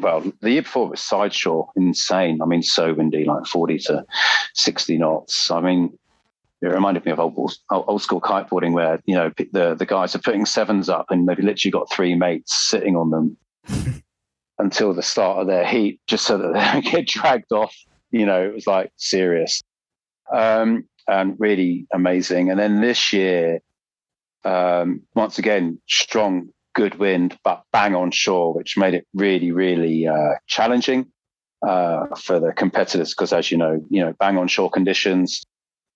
well, 0.00 0.20
the 0.40 0.50
year 0.50 0.62
before 0.62 0.86
it 0.86 0.90
was 0.90 1.00
sideshore, 1.00 1.70
insane. 1.76 2.40
I 2.42 2.46
mean, 2.46 2.62
so 2.62 2.94
windy, 2.94 3.24
like 3.24 3.46
40 3.46 3.78
to 3.78 4.06
60 4.54 4.98
knots. 4.98 5.50
I 5.50 5.60
mean, 5.60 5.98
it 6.62 6.68
reminded 6.68 7.04
me 7.04 7.12
of 7.12 7.20
old, 7.20 7.54
old 7.70 8.02
school 8.02 8.20
kiteboarding 8.20 8.72
where, 8.72 9.00
you 9.04 9.14
know, 9.14 9.30
the, 9.52 9.74
the 9.74 9.86
guys 9.86 10.14
are 10.14 10.20
putting 10.20 10.46
sevens 10.46 10.88
up 10.88 11.06
and 11.10 11.28
they've 11.28 11.38
literally 11.38 11.70
got 11.70 11.92
three 11.92 12.14
mates 12.14 12.54
sitting 12.54 12.96
on 12.96 13.10
them 13.10 13.36
until 14.58 14.94
the 14.94 15.02
start 15.02 15.38
of 15.38 15.46
their 15.46 15.66
heat, 15.66 16.00
just 16.06 16.24
so 16.24 16.38
that 16.38 16.54
they 16.54 16.60
don't 16.60 16.84
get 16.92 17.06
dragged 17.06 17.52
off. 17.52 17.76
You 18.10 18.24
know, 18.24 18.42
it 18.42 18.54
was 18.54 18.66
like 18.66 18.90
serious 18.96 19.62
um, 20.32 20.84
and 21.08 21.36
really 21.38 21.86
amazing. 21.92 22.50
And 22.50 22.58
then 22.58 22.80
this 22.80 23.12
year, 23.12 23.60
um, 24.44 25.02
once 25.14 25.38
again, 25.38 25.80
strong 25.88 26.48
good 26.74 26.98
wind, 26.98 27.38
but 27.42 27.64
bang 27.72 27.94
on 27.94 28.10
shore, 28.10 28.54
which 28.54 28.76
made 28.76 28.94
it 28.94 29.06
really, 29.14 29.52
really 29.52 30.06
uh, 30.06 30.34
challenging 30.46 31.06
uh, 31.66 32.06
for 32.16 32.38
the 32.38 32.52
competitors. 32.52 33.14
Because 33.14 33.32
as 33.32 33.50
you 33.50 33.58
know, 33.58 33.84
you 33.90 34.04
know, 34.04 34.14
bang 34.18 34.38
on 34.38 34.48
shore 34.48 34.70
conditions, 34.70 35.44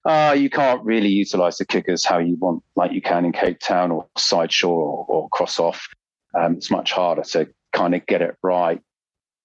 uh, 0.05 0.35
you 0.37 0.51
can't 0.51 0.83
really 0.85 1.09
utilize 1.09 1.59
the 1.59 1.67
kickers 1.67 2.05
how 2.05 2.19
you 2.19 2.37
want, 2.37 2.63
like 2.77 2.93
you 2.93 3.03
can 3.03 3.25
in 3.25 3.33
Cape 3.33 3.61
Town 3.61 3.91
or 3.91 4.07
side 4.17 4.53
shore 4.53 4.83
or, 4.83 5.07
or 5.09 5.29
cross 5.31 5.59
off. 5.59 5.87
Um, 6.35 6.55
it's 6.55 6.71
much 6.71 6.93
harder 6.93 7.23
to 7.23 7.49
kind 7.73 7.95
of 7.95 8.07
get 8.07 8.23
it 8.23 8.37
right. 8.43 8.81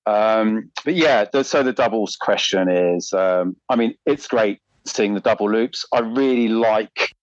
Um, 0.06 0.72
but 0.84 0.96
yeah, 0.96 1.26
the, 1.32 1.44
so 1.44 1.64
the 1.64 1.74
doubles 1.74 2.16
question 2.16 2.70
is, 2.70 3.12
um, 3.12 3.56
I 3.70 3.76
mean, 3.76 3.96
it's 4.06 4.28
great 4.28 4.60
seeing 4.86 5.16
the 5.16 5.20
double 5.20 5.52
loops. 5.52 5.86
I 5.92 6.00
really 6.00 6.48
like, 6.48 7.14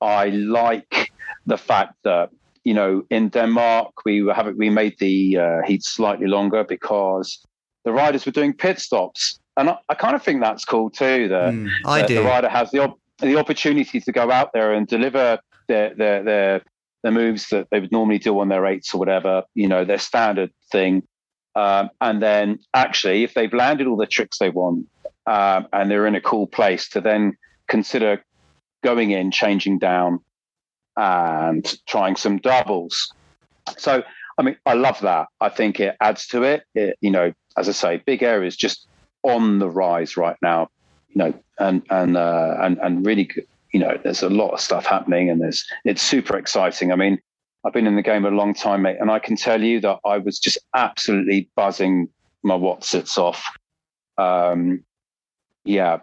I 0.00 0.28
like 0.28 1.10
the 1.46 1.56
fact 1.56 1.94
that 2.04 2.30
you 2.66 2.74
know, 2.74 3.04
in 3.10 3.28
Denmark, 3.28 4.04
we 4.04 4.24
were 4.24 4.34
having 4.34 4.58
we 4.58 4.70
made 4.70 4.98
the 4.98 5.38
uh, 5.38 5.62
heat 5.64 5.84
slightly 5.84 6.26
longer 6.26 6.64
because 6.64 7.46
the 7.84 7.92
riders 7.92 8.26
were 8.26 8.32
doing 8.32 8.52
pit 8.52 8.80
stops, 8.80 9.38
and 9.56 9.70
I, 9.70 9.78
I 9.88 9.94
kind 9.94 10.14
of 10.14 10.22
think 10.22 10.40
that's 10.40 10.64
cool 10.64 10.90
too. 10.90 11.28
That, 11.28 11.52
mm, 11.52 11.70
I 11.84 12.00
that 12.00 12.08
do. 12.08 12.14
the 12.16 12.22
rider 12.22 12.48
has 12.48 12.70
the 12.70 12.80
op- 12.80 13.00
the 13.18 13.36
opportunity 13.36 14.00
to 14.00 14.12
go 14.12 14.30
out 14.30 14.52
there 14.52 14.72
and 14.72 14.86
deliver 14.86 15.38
their 15.68 15.94
their 15.94 16.22
their 16.22 16.62
the 17.02 17.10
moves 17.10 17.48
that 17.50 17.68
they 17.70 17.78
would 17.78 17.92
normally 17.92 18.18
do 18.18 18.38
on 18.40 18.48
their 18.48 18.66
eights 18.66 18.92
or 18.92 18.98
whatever, 18.98 19.44
you 19.54 19.68
know, 19.68 19.84
their 19.84 19.98
standard 19.98 20.50
thing. 20.72 21.02
Um, 21.54 21.90
and 22.00 22.20
then 22.20 22.58
actually, 22.74 23.22
if 23.22 23.32
they've 23.34 23.52
landed 23.52 23.86
all 23.86 23.96
the 23.96 24.06
tricks 24.06 24.38
they 24.38 24.50
want 24.50 24.86
um, 25.26 25.68
and 25.72 25.88
they're 25.88 26.06
in 26.06 26.16
a 26.16 26.20
cool 26.20 26.48
place, 26.48 26.88
to 26.90 27.00
then 27.00 27.36
consider 27.68 28.24
going 28.82 29.12
in, 29.12 29.30
changing 29.30 29.78
down, 29.78 30.18
and 30.96 31.76
trying 31.86 32.16
some 32.16 32.38
doubles. 32.38 33.12
So, 33.76 34.02
I 34.36 34.42
mean, 34.42 34.56
I 34.66 34.74
love 34.74 35.00
that. 35.00 35.28
I 35.40 35.48
think 35.48 35.78
it 35.78 35.96
adds 36.00 36.26
to 36.28 36.42
it. 36.42 36.64
it 36.74 36.96
you 37.00 37.10
know, 37.10 37.32
as 37.56 37.68
I 37.68 37.72
say, 37.72 38.02
big 38.04 38.22
air 38.22 38.42
is 38.42 38.56
just 38.56 38.88
on 39.26 39.58
the 39.58 39.68
rise 39.68 40.16
right 40.16 40.36
now. 40.42 40.68
You 41.08 41.18
know, 41.18 41.34
and 41.58 41.82
and 41.90 42.16
uh, 42.16 42.56
and 42.60 42.78
and 42.78 43.06
really, 43.06 43.30
you 43.72 43.80
know, 43.80 43.98
there's 44.02 44.22
a 44.22 44.30
lot 44.30 44.50
of 44.50 44.60
stuff 44.60 44.86
happening, 44.86 45.30
and 45.30 45.40
there's 45.40 45.64
it's 45.84 46.02
super 46.02 46.36
exciting. 46.36 46.92
I 46.92 46.96
mean, 46.96 47.18
I've 47.64 47.72
been 47.72 47.86
in 47.86 47.96
the 47.96 48.02
game 48.02 48.24
a 48.24 48.30
long 48.30 48.54
time, 48.54 48.82
mate, 48.82 48.98
and 49.00 49.10
I 49.10 49.18
can 49.18 49.36
tell 49.36 49.62
you 49.62 49.80
that 49.80 49.98
I 50.04 50.18
was 50.18 50.38
just 50.38 50.58
absolutely 50.74 51.48
buzzing 51.56 52.08
my 52.42 52.54
Wotsits 52.54 53.18
off. 53.18 53.44
Um, 54.18 54.84
yeah, 55.64 55.98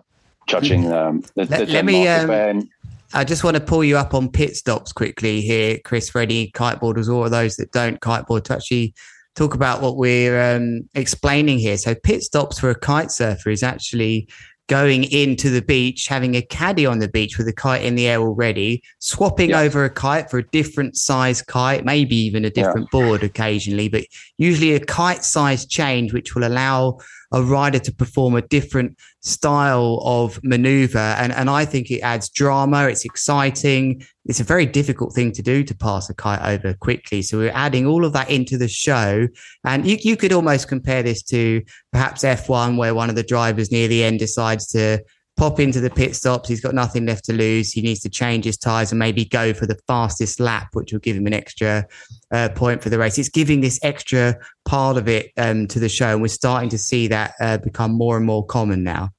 judging 0.48 0.92
um, 0.92 1.22
the, 1.36 1.46
let, 1.46 1.50
the 1.50 1.66
let 1.68 1.86
me 1.86 2.08
um, 2.08 2.70
I 3.14 3.24
just 3.24 3.44
want 3.44 3.56
to 3.56 3.62
pull 3.62 3.84
you 3.84 3.98
up 3.98 4.16
on 4.16 4.30
pit 4.30 4.56
stops 4.56 4.92
quickly 4.92 5.42
here, 5.42 5.78
Chris, 5.86 6.14
any 6.16 6.50
kiteboarders 6.52 7.14
or 7.14 7.30
those 7.30 7.58
that 7.58 7.72
don't 7.72 8.00
kiteboard 8.02 8.46
to 8.46 8.56
actually 8.56 8.96
talk 9.36 9.54
about 9.54 9.82
what 9.82 9.98
we're 9.98 10.56
um, 10.56 10.88
explaining 10.94 11.60
here. 11.60 11.78
So, 11.78 11.96
pit 11.96 12.24
stops 12.24 12.60
for 12.60 12.70
a 12.70 12.76
kite 12.76 13.12
surfer 13.12 13.50
is 13.50 13.64
actually 13.64 14.28
going 14.68 15.04
into 15.12 15.50
the 15.50 15.62
beach, 15.62 16.08
having 16.08 16.36
a 16.36 16.42
caddy 16.42 16.86
on 16.86 17.00
the 17.00 17.10
beach 17.10 17.38
with 17.38 17.48
a 17.48 17.54
kite 17.54 17.84
in 17.84 17.96
the 17.96 18.08
air 18.08 18.20
already, 18.20 18.82
swapping 19.00 19.50
yeah. 19.50 19.60
over 19.60 19.84
a 19.84 19.90
kite 19.90 20.30
for 20.30 20.40
a 20.40 20.48
different 20.50 20.96
size 20.96 21.42
kite, 21.42 21.84
maybe 21.84 22.16
even 22.16 22.46
a 22.46 22.50
different 22.50 22.88
yeah. 22.94 23.00
board 23.00 23.24
occasionally, 23.24 23.90
but 23.90 24.06
usually 24.38 24.74
a 24.74 24.80
kite 24.80 25.24
size 25.24 25.66
change, 25.66 26.14
which 26.14 26.34
will 26.34 26.48
allow 26.48 26.98
a 27.34 27.42
rider 27.42 27.80
to 27.80 27.94
perform 27.94 28.36
a 28.36 28.42
different 28.44 28.98
style 29.22 30.00
of 30.04 30.40
maneuver. 30.44 31.00
And, 31.00 31.34
and 31.34 31.50
I 31.50 31.66
think 31.66 31.90
it 31.90 32.02
adds 32.02 32.30
drama. 32.30 32.88
It's 32.88 33.06
exciting. 33.06 34.04
It's 34.26 34.40
a 34.40 34.44
very 34.44 34.68
difficult 34.68 35.14
thing 35.14 35.32
to 35.34 35.42
do 35.42 35.64
to 35.64 35.76
pass 35.76 36.10
a 36.10 36.14
kite 36.14 36.42
over 36.42 36.76
quickly. 36.76 37.24
So 37.24 37.40
we're 37.40 37.52
adding 37.54 37.88
all 37.88 38.06
of 38.06 38.14
that 38.14 38.30
into 38.30 38.58
the 38.58 38.68
show. 38.68 39.28
And 39.66 39.86
you, 39.86 39.98
you 40.02 40.16
could 40.16 40.32
almost 40.32 40.68
compare 40.68 41.02
this 41.02 41.24
to 41.24 41.64
perhaps 41.92 42.24
F1, 42.24 42.78
where 42.78 42.94
one 42.94 43.10
of 43.10 43.16
the 43.16 43.24
drivers 43.24 43.72
near 43.72 43.88
the 43.88 44.04
end 44.04 44.20
decides 44.20 44.68
to 44.68 45.04
pop 45.36 45.60
into 45.60 45.80
the 45.80 45.90
pit 45.90 46.16
stops. 46.16 46.48
He's 46.48 46.62
got 46.62 46.74
nothing 46.74 47.06
left 47.06 47.26
to 47.26 47.34
lose. 47.34 47.72
He 47.72 47.82
needs 47.82 48.02
to 48.02 48.10
change 48.10 48.46
his 48.46 48.58
tyres 48.58 48.92
and 48.92 49.00
maybe 49.00 49.26
go 49.26 49.54
for 49.54 49.66
the 49.66 49.78
fastest 49.88 50.40
lap, 50.40 50.70
which 50.74 50.92
will 50.92 51.00
give 51.00 51.16
him 51.16 51.28
an 51.28 51.34
extra 51.34 51.86
uh, 52.32 52.50
point 52.50 52.84
for 52.84 52.90
the 52.90 53.00
race. 53.00 53.18
It's 53.18 53.30
giving 53.30 53.62
this 53.62 53.80
extra 53.84 54.36
part 54.66 54.98
of 54.98 55.08
it 55.08 55.32
um, 55.38 55.68
to 55.68 55.80
the 55.80 55.90
show, 55.90 56.10
and 56.10 56.22
we're 56.22 56.28
starting 56.28 56.70
to 56.70 56.78
see 56.78 57.08
that 57.08 57.34
uh, 57.40 57.58
become 57.58 57.92
more 57.92 58.18
and 58.18 58.26
more 58.26 58.46
common 58.46 58.84
now. 58.84 59.10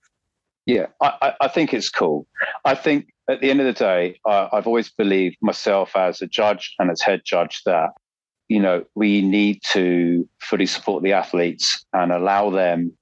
Yeah, 0.66 0.86
I, 1.02 1.34
I, 1.42 1.48
think 1.48 1.74
it's 1.74 1.90
cool. 1.90 2.26
I 2.64 2.74
think 2.74 3.08
at 3.28 3.42
the 3.42 3.50
end 3.50 3.60
of 3.60 3.66
the 3.66 3.74
day, 3.74 4.18
uh, 4.24 4.48
I've 4.50 4.66
always 4.66 4.90
believed 4.90 5.36
myself 5.42 5.94
as 5.94 6.22
a 6.22 6.26
judge 6.26 6.74
and 6.78 6.90
as 6.90 7.02
head 7.02 7.20
judge 7.22 7.60
that 7.66 7.90
you 8.48 8.60
know 8.60 8.84
we 8.94 9.20
need 9.20 9.60
to 9.72 10.28
fully 10.40 10.66
support 10.66 11.02
the 11.02 11.12
athletes 11.12 11.84
and 11.92 12.12
allow 12.12 12.50
them 12.50 12.96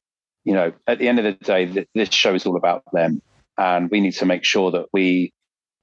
you 0.45 0.55
know, 0.55 0.73
at 0.87 0.99
the 0.99 1.09
end 1.09 1.19
of 1.19 1.25
the 1.25 1.33
day, 1.33 1.87
this 1.95 2.13
show 2.13 2.35
is 2.35 2.47
all 2.47 2.57
about 2.57 2.83
them, 2.93 3.23
and 3.57 3.91
we 3.91 4.01
need 4.01 4.15
to 4.15 4.27
make 4.27 4.45
sure 4.45 4.71
that 4.73 4.87
we 4.93 5.33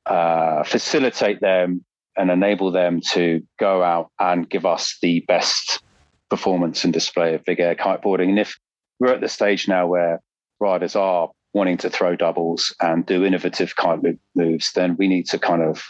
uh, 0.06 0.63
facilitate 0.63 1.39
them 1.39 1.86
and 2.17 2.30
enable 2.30 2.72
them 2.72 3.00
to 3.00 3.41
go 3.60 3.84
out 3.84 4.10
and 4.19 4.50
give 4.50 4.65
us 4.65 4.98
the 5.02 5.22
best 5.22 5.82
performance 6.30 6.84
and 6.84 6.93
display 6.93 7.34
of 7.34 7.45
big 7.45 7.60
air 7.60 7.76
kiteboarding. 7.76 8.30
And 8.30 8.39
if 8.39 8.58
we're 9.00 9.13
at 9.13 9.22
the 9.22 9.30
stage 9.30 9.67
now 9.67 9.88
where 9.88 10.19
riders 10.60 10.95
are 10.95 11.30
wanting 11.54 11.78
to 11.78 11.89
throw 11.89 12.15
doubles 12.15 12.76
and 12.82 13.06
do 13.06 13.26
innovative 13.26 13.76
kite 13.76 14.00
moves, 14.36 14.72
then 14.74 14.95
we 14.98 15.08
need 15.08 15.26
to 15.28 15.39
kind 15.39 15.63
of 15.63 15.89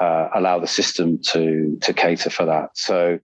uh, 0.00 0.28
allow 0.34 0.58
the 0.58 0.66
system 0.66 1.18
to 1.22 1.76
to 1.82 1.92
cater 1.92 2.30
for 2.30 2.44
that. 2.44 2.70
So, 2.74 3.18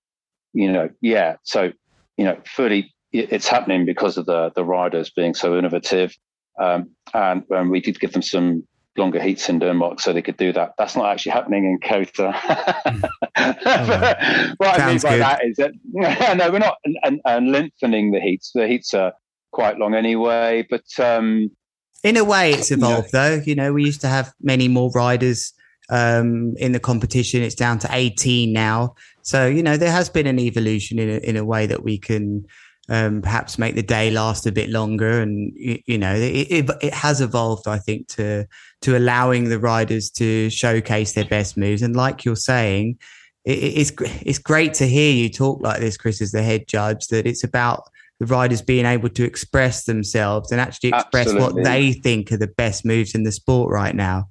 you 0.52 0.72
know, 0.72 0.90
yeah. 1.00 1.36
So, 1.44 1.72
you 2.16 2.24
know, 2.24 2.36
fully 2.44 2.93
it's 3.14 3.48
happening 3.48 3.86
because 3.86 4.18
of 4.18 4.26
the 4.26 4.50
the 4.54 4.64
riders 4.64 5.10
being 5.10 5.34
so 5.34 5.56
innovative, 5.56 6.16
um, 6.60 6.90
and, 7.12 7.44
and 7.50 7.70
we 7.70 7.80
did 7.80 8.00
give 8.00 8.12
them 8.12 8.22
some 8.22 8.64
longer 8.96 9.20
heats 9.20 9.48
in 9.48 9.58
Denmark 9.58 10.00
so 10.00 10.12
they 10.12 10.22
could 10.22 10.36
do 10.36 10.52
that. 10.52 10.72
That's 10.78 10.96
not 10.96 11.10
actually 11.10 11.32
happening 11.32 11.64
in 11.64 11.78
Kota. 11.80 12.32
oh, 13.36 14.54
what 14.58 14.80
I 14.80 14.86
mean 14.86 15.00
by 15.00 15.10
good. 15.10 15.20
that 15.20 15.40
is 15.44 15.56
that 15.56 15.72
no, 16.36 16.50
we're 16.50 16.58
not 16.58 16.76
and, 17.02 17.20
and 17.24 17.52
lengthening 17.52 18.12
the 18.12 18.20
heats. 18.20 18.50
The 18.54 18.66
heats 18.66 18.94
are 18.94 19.12
quite 19.52 19.78
long 19.78 19.94
anyway, 19.94 20.66
but 20.68 20.84
um, 20.98 21.50
in 22.02 22.16
a 22.16 22.24
way, 22.24 22.52
it's 22.52 22.70
evolved 22.70 23.12
you 23.12 23.18
know, 23.18 23.36
though. 23.36 23.42
You 23.44 23.54
know, 23.54 23.72
we 23.72 23.84
used 23.84 24.00
to 24.02 24.08
have 24.08 24.32
many 24.40 24.68
more 24.68 24.90
riders 24.94 25.52
um, 25.88 26.54
in 26.58 26.72
the 26.72 26.80
competition. 26.80 27.42
It's 27.42 27.54
down 27.54 27.78
to 27.80 27.88
18 27.90 28.52
now. 28.52 28.94
So, 29.22 29.46
you 29.46 29.62
know, 29.62 29.76
there 29.76 29.90
has 29.90 30.10
been 30.10 30.26
an 30.26 30.38
evolution 30.38 30.98
in 30.98 31.08
a, 31.08 31.16
in 31.18 31.36
a 31.36 31.44
way 31.44 31.66
that 31.66 31.82
we 31.82 31.98
can 31.98 32.44
um, 32.88 33.22
perhaps 33.22 33.58
make 33.58 33.74
the 33.74 33.82
day 33.82 34.10
last 34.10 34.46
a 34.46 34.52
bit 34.52 34.70
longer. 34.70 35.20
And 35.20 35.52
you, 35.56 35.98
know, 35.98 36.14
it, 36.14 36.46
it, 36.50 36.70
it, 36.82 36.94
has 36.94 37.20
evolved, 37.20 37.66
I 37.66 37.78
think, 37.78 38.08
to 38.08 38.46
to 38.82 38.96
allowing 38.96 39.48
the 39.48 39.58
riders 39.58 40.10
to 40.10 40.50
showcase 40.50 41.12
their 41.12 41.24
best 41.24 41.56
moves. 41.56 41.82
And 41.82 41.96
like 41.96 42.24
you're 42.24 42.36
saying, 42.36 42.98
it, 43.44 43.58
it's 43.58 43.92
it's 44.22 44.38
great 44.38 44.74
to 44.74 44.86
hear 44.86 45.12
you 45.12 45.30
talk 45.30 45.62
like 45.62 45.80
this, 45.80 45.96
Chris, 45.96 46.20
as 46.20 46.32
the 46.32 46.42
head 46.42 46.68
judge. 46.68 47.06
That 47.08 47.26
it's 47.26 47.44
about 47.44 47.84
the 48.20 48.26
riders 48.26 48.62
being 48.62 48.86
able 48.86 49.08
to 49.08 49.24
express 49.24 49.84
themselves 49.84 50.52
and 50.52 50.60
actually 50.60 50.90
express 50.90 51.28
Absolutely. 51.28 51.62
what 51.62 51.64
they 51.64 51.92
think 51.92 52.30
are 52.32 52.36
the 52.36 52.46
best 52.46 52.84
moves 52.84 53.14
in 53.14 53.24
the 53.24 53.32
sport 53.32 53.72
right 53.72 53.94
now. 53.94 54.28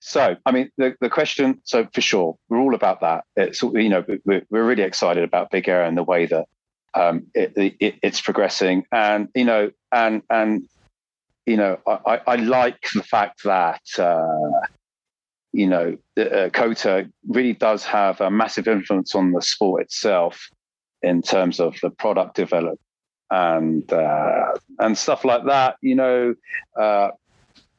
So, 0.00 0.36
I 0.46 0.52
mean, 0.52 0.70
the, 0.76 0.94
the 1.00 1.10
question, 1.10 1.60
so 1.64 1.88
for 1.92 2.00
sure, 2.00 2.36
we're 2.48 2.58
all 2.58 2.76
about 2.76 3.00
that. 3.00 3.24
It's, 3.34 3.60
you 3.62 3.88
know, 3.88 4.04
we're, 4.24 4.42
we're 4.50 4.64
really 4.64 4.84
excited 4.84 5.24
about 5.24 5.50
Big 5.50 5.68
Air 5.68 5.82
and 5.82 5.96
the 5.96 6.04
way 6.04 6.26
that 6.26 6.46
um, 6.96 7.26
it, 7.34 7.52
it, 7.56 7.94
it's 8.02 8.20
progressing, 8.20 8.86
and 8.90 9.28
you 9.34 9.44
know, 9.44 9.70
and 9.92 10.22
and 10.30 10.66
you 11.44 11.56
know, 11.56 11.78
I, 11.86 12.20
I 12.26 12.36
like 12.36 12.80
the 12.94 13.02
fact 13.02 13.42
that 13.44 13.82
uh, 13.98 14.66
you 15.52 15.66
know, 15.66 15.96
uh, 16.18 16.48
Kota 16.52 17.10
really 17.28 17.52
does 17.52 17.84
have 17.84 18.20
a 18.20 18.30
massive 18.30 18.66
influence 18.66 19.14
on 19.14 19.32
the 19.32 19.42
sport 19.42 19.82
itself 19.82 20.48
in 21.02 21.22
terms 21.22 21.60
of 21.60 21.76
the 21.82 21.90
product 21.90 22.34
development 22.34 22.80
and 23.30 23.90
uh, 23.92 24.52
and 24.78 24.96
stuff 24.96 25.24
like 25.24 25.44
that. 25.46 25.76
You 25.82 25.94
know, 25.94 26.34
uh, 26.78 27.10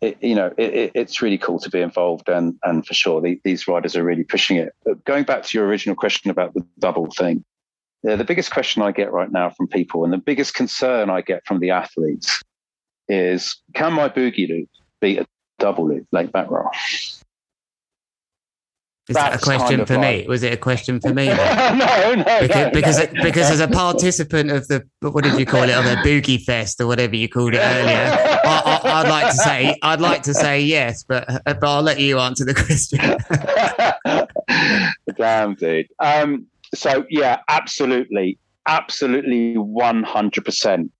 it, 0.01 0.21
you 0.21 0.35
know, 0.35 0.53
it, 0.57 0.91
it's 0.93 1.21
really 1.21 1.37
cool 1.37 1.59
to 1.59 1.69
be 1.69 1.81
involved, 1.81 2.29
and 2.29 2.55
and 2.63 2.85
for 2.85 2.93
sure, 2.93 3.21
the, 3.21 3.39
these 3.43 3.67
riders 3.67 3.95
are 3.95 4.03
really 4.03 4.23
pushing 4.23 4.57
it. 4.57 4.73
But 4.85 5.03
going 5.05 5.23
back 5.23 5.43
to 5.43 5.57
your 5.57 5.67
original 5.67 5.95
question 5.95 6.29
about 6.29 6.53
the 6.53 6.65
double 6.79 7.07
thing, 7.07 7.43
yeah, 8.03 8.15
the 8.15 8.23
biggest 8.23 8.51
question 8.51 8.81
I 8.81 8.91
get 8.91 9.11
right 9.11 9.31
now 9.31 9.49
from 9.49 9.67
people 9.67 10.03
and 10.03 10.13
the 10.13 10.17
biggest 10.17 10.53
concern 10.53 11.09
I 11.09 11.21
get 11.21 11.45
from 11.45 11.59
the 11.59 11.71
athletes 11.71 12.41
is 13.09 13.61
can 13.73 13.93
my 13.93 14.09
boogie 14.09 14.47
loop 14.47 14.69
beat 15.01 15.19
a 15.19 15.27
double 15.59 15.87
loop 15.87 16.07
late 16.11 16.31
back 16.31 16.49
roll? 16.49 16.69
Is 19.09 19.15
That's 19.15 19.35
that 19.35 19.41
a 19.41 19.45
question 19.45 19.85
for 19.85 19.97
like... 19.97 20.23
me? 20.23 20.27
Was 20.27 20.43
it 20.43 20.51
a 20.51 20.57
question 20.57 20.99
for 20.99 21.13
me? 21.13 21.27
no, 21.27 22.13
no, 22.13 22.23
because 22.41 22.55
no, 22.57 22.71
because, 22.71 22.97
no. 22.97 23.07
because 23.23 23.51
as 23.51 23.61
a 23.61 23.67
participant 23.69 24.51
of 24.51 24.67
the 24.67 24.85
what 24.99 25.23
did 25.23 25.39
you 25.39 25.45
call 25.45 25.63
it, 25.63 25.69
of 25.69 25.85
the 25.85 25.95
boogie 26.03 26.43
fest 26.43 26.81
or 26.81 26.87
whatever 26.87 27.15
you 27.15 27.29
called 27.29 27.53
it 27.53 27.59
earlier, 27.59 28.41
I, 28.43 29.01
would 29.01 29.09
like 29.09 29.27
to 29.31 29.37
say 29.37 29.79
I'd 29.81 30.01
like 30.01 30.23
to 30.23 30.33
say 30.33 30.59
yes, 30.59 31.03
but 31.03 31.25
but 31.45 31.63
I'll 31.63 31.81
let 31.81 32.01
you 32.01 32.19
answer 32.19 32.43
the 32.43 32.53
question. 32.65 32.99
Damn, 35.15 35.55
dude. 35.55 35.87
Um, 35.99 36.47
so 36.73 37.05
yeah, 37.09 37.39
absolutely, 37.47 38.37
absolutely, 38.67 39.57
one 39.57 40.03
hundred 40.03 40.45
percent. 40.45 40.91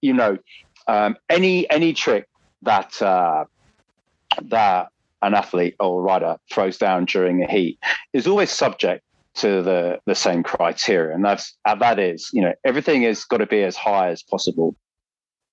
You 0.00 0.14
know, 0.14 0.38
um, 0.86 1.16
any 1.28 1.68
any 1.70 1.92
trick 1.92 2.28
that 2.62 3.00
uh, 3.02 3.44
that 4.42 4.88
an 5.22 5.34
athlete 5.34 5.76
or 5.80 6.02
rider 6.02 6.36
throws 6.52 6.78
down 6.78 7.06
during 7.06 7.42
a 7.42 7.50
heat 7.50 7.78
is 8.12 8.26
always 8.26 8.50
subject 8.50 9.02
to 9.36 9.62
the 9.62 9.98
the 10.06 10.14
same 10.14 10.42
criteria, 10.42 11.14
and 11.14 11.24
that's 11.24 11.56
uh, 11.64 11.74
that 11.76 11.98
is 11.98 12.30
you 12.32 12.42
know 12.42 12.52
everything 12.64 13.02
has 13.02 13.24
got 13.24 13.38
to 13.38 13.46
be 13.46 13.62
as 13.62 13.76
high 13.76 14.10
as 14.10 14.22
possible. 14.22 14.76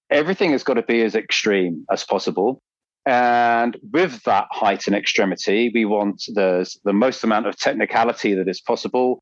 Everything 0.10 0.52
has 0.52 0.64
got 0.64 0.76
to 0.76 0.84
be 0.84 1.02
as 1.02 1.16
extreme 1.16 1.86
as 1.92 2.04
possible. 2.04 2.62
And 3.06 3.76
with 3.92 4.24
that 4.24 4.48
height 4.52 4.88
and 4.88 4.96
extremity, 4.96 5.72
we 5.74 5.84
want 5.86 6.24
the, 6.28 6.70
the 6.86 6.94
most 6.94 7.24
amount 7.24 7.48
of 7.48 7.58
technicality 7.58 8.34
that 8.36 8.48
is 8.48 8.62
possible 8.62 9.22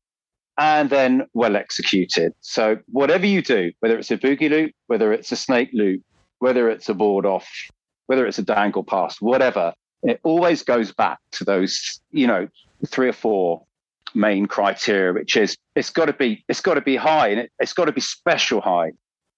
and 0.58 0.90
then 0.90 1.26
well 1.32 1.56
executed. 1.56 2.34
So, 2.40 2.78
whatever 2.86 3.26
you 3.26 3.42
do, 3.42 3.72
whether 3.80 3.98
it's 3.98 4.10
a 4.10 4.18
boogie 4.18 4.50
loop, 4.50 4.72
whether 4.86 5.12
it's 5.12 5.32
a 5.32 5.36
snake 5.36 5.70
loop, 5.72 6.02
whether 6.38 6.68
it's 6.68 6.88
a 6.88 6.94
board 6.94 7.24
off, 7.26 7.48
whether 8.06 8.26
it's 8.26 8.38
a 8.38 8.42
dangle 8.42 8.84
pass, 8.84 9.20
whatever, 9.20 9.72
it 10.02 10.20
always 10.24 10.62
goes 10.62 10.92
back 10.92 11.18
to 11.32 11.44
those, 11.44 12.00
you 12.10 12.26
know, 12.26 12.48
three 12.86 13.08
or 13.08 13.12
four 13.12 13.64
main 14.14 14.46
criteria, 14.46 15.12
which 15.12 15.36
is 15.36 15.56
it's 15.74 15.90
got 15.90 16.06
to 16.06 16.12
be 16.12 16.44
it's 16.48 16.60
got 16.60 16.74
to 16.74 16.80
be 16.80 16.96
high 16.96 17.28
and 17.28 17.40
it, 17.40 17.52
it's 17.58 17.72
got 17.72 17.86
to 17.86 17.92
be 17.92 18.00
special 18.00 18.60
high, 18.60 18.92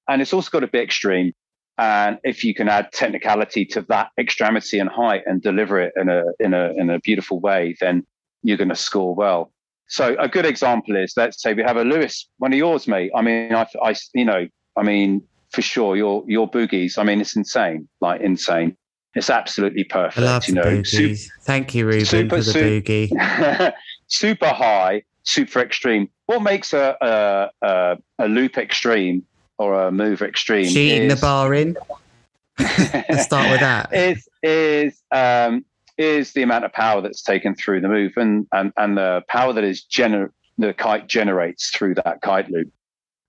and 0.08 0.22
it's 0.22 0.32
also 0.32 0.50
got 0.50 0.60
to 0.60 0.66
be 0.66 0.78
extreme. 0.78 1.32
And 1.76 2.18
if 2.22 2.44
you 2.44 2.54
can 2.54 2.68
add 2.68 2.92
technicality 2.92 3.64
to 3.66 3.82
that 3.88 4.10
extremity 4.18 4.78
and 4.78 4.88
height 4.88 5.22
and 5.26 5.42
deliver 5.42 5.80
it 5.80 5.92
in 5.96 6.08
a 6.08 6.24
in 6.40 6.54
a 6.54 6.72
in 6.72 6.90
a 6.90 7.00
beautiful 7.00 7.40
way, 7.40 7.76
then 7.80 8.06
you're 8.42 8.56
going 8.56 8.68
to 8.68 8.76
score 8.76 9.14
well. 9.14 9.50
So 9.88 10.16
a 10.18 10.28
good 10.28 10.46
example 10.46 10.96
is 10.96 11.14
let's 11.16 11.42
say 11.42 11.54
we 11.54 11.62
have 11.62 11.76
a 11.76 11.84
Lewis, 11.84 12.28
one 12.38 12.52
of 12.52 12.58
yours, 12.58 12.88
mate. 12.88 13.10
I 13.14 13.22
mean, 13.22 13.54
I, 13.54 13.66
I 13.82 13.94
you 14.14 14.24
know, 14.24 14.48
I 14.76 14.82
mean, 14.82 15.22
for 15.50 15.62
sure, 15.62 15.96
your 15.96 16.24
your 16.26 16.50
boogies. 16.50 16.98
I 16.98 17.04
mean, 17.04 17.20
it's 17.20 17.36
insane, 17.36 17.88
like 18.00 18.20
insane. 18.20 18.76
It's 19.14 19.30
absolutely 19.30 19.84
perfect. 19.84 20.18
I 20.18 20.22
love 20.22 20.48
you 20.48 20.54
know, 20.54 20.62
boogies. 20.62 21.18
Super, 21.18 21.34
Thank 21.42 21.74
you, 21.74 21.86
Ruben, 21.86 22.04
super, 22.04 22.28
for 22.30 22.42
the 22.42 22.52
super, 22.52 22.66
boogie. 22.66 23.72
super 24.08 24.48
high, 24.48 25.02
super 25.22 25.60
extreme. 25.60 26.08
What 26.26 26.42
makes 26.42 26.72
a, 26.72 26.96
a, 27.00 27.66
a, 27.66 27.98
a 28.18 28.28
loop 28.28 28.58
extreme 28.58 29.24
or 29.58 29.86
a 29.86 29.92
move 29.92 30.22
extreme. 30.22 30.66
Cheating 30.66 31.04
is, 31.04 31.14
the 31.14 31.20
bar 31.20 31.54
in. 31.54 31.76
Let's 32.58 33.24
start 33.24 33.50
with 33.50 33.60
that. 33.60 33.92
Is 33.92 34.28
is 34.42 35.02
um, 35.10 35.64
is 35.96 36.32
the 36.32 36.42
amount 36.42 36.64
of 36.64 36.72
power 36.72 37.00
that's 37.00 37.22
taken 37.22 37.54
through 37.54 37.80
the 37.80 37.88
move 37.88 38.12
and 38.16 38.46
and, 38.52 38.72
and 38.76 38.96
the 38.96 39.22
power 39.28 39.52
that 39.52 39.64
is 39.64 39.84
gener- 39.84 40.30
the 40.58 40.72
kite 40.72 41.08
generates 41.08 41.70
through 41.70 41.94
that 41.94 42.20
kite 42.22 42.50
loop. 42.50 42.72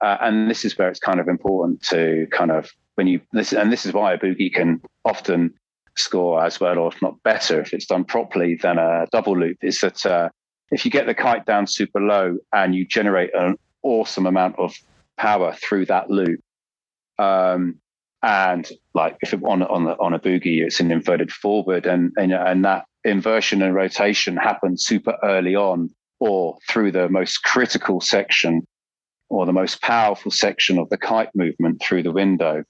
Uh, 0.01 0.17
and 0.21 0.49
this 0.49 0.65
is 0.65 0.77
where 0.77 0.89
it's 0.89 0.99
kind 0.99 1.19
of 1.19 1.27
important 1.27 1.81
to 1.81 2.27
kind 2.31 2.51
of 2.51 2.69
when 2.95 3.07
you 3.07 3.21
this 3.31 3.53
and 3.53 3.71
this 3.71 3.85
is 3.85 3.93
why 3.93 4.13
a 4.13 4.17
boogie 4.17 4.53
can 4.53 4.81
often 5.03 5.53
score 5.97 6.43
as 6.43 6.59
well 6.59 6.77
or 6.77 6.91
if 6.93 7.01
not 7.01 7.21
better 7.23 7.61
if 7.61 7.73
it's 7.73 7.85
done 7.85 8.03
properly 8.03 8.55
than 8.55 8.77
a 8.77 9.07
double 9.13 9.37
loop 9.37 9.57
is 9.61 9.79
that 9.79 10.05
uh, 10.05 10.27
if 10.71 10.83
you 10.83 10.91
get 10.91 11.05
the 11.05 11.13
kite 11.13 11.45
down 11.45 11.65
super 11.65 12.01
low 12.01 12.37
and 12.51 12.75
you 12.75 12.85
generate 12.85 13.33
an 13.33 13.55
awesome 13.81 14.25
amount 14.25 14.57
of 14.59 14.75
power 15.17 15.53
through 15.53 15.85
that 15.85 16.09
loop. 16.09 16.41
Um, 17.17 17.79
and 18.25 18.67
like 18.95 19.17
if 19.21 19.33
it, 19.33 19.41
on 19.43 19.61
on 19.61 19.87
on 19.87 20.13
a 20.13 20.19
boogie, 20.19 20.65
it's 20.65 20.79
an 20.79 20.91
inverted 20.91 21.31
forward, 21.31 21.85
and 21.85 22.11
and 22.17 22.33
and 22.33 22.65
that 22.65 22.85
inversion 23.03 23.61
and 23.61 23.75
rotation 23.75 24.35
happens 24.35 24.83
super 24.83 25.15
early 25.21 25.55
on, 25.55 25.91
or 26.19 26.57
through 26.67 26.91
the 26.91 27.07
most 27.07 27.43
critical 27.43 28.01
section, 28.01 28.65
or 29.29 29.45
the 29.45 29.53
most 29.53 29.79
powerful 29.81 30.31
section 30.31 30.79
of 30.79 30.89
the 30.89 30.97
kite 30.97 31.29
movement 31.35 31.79
through 31.83 32.01
the 32.01 32.11
window. 32.11 32.63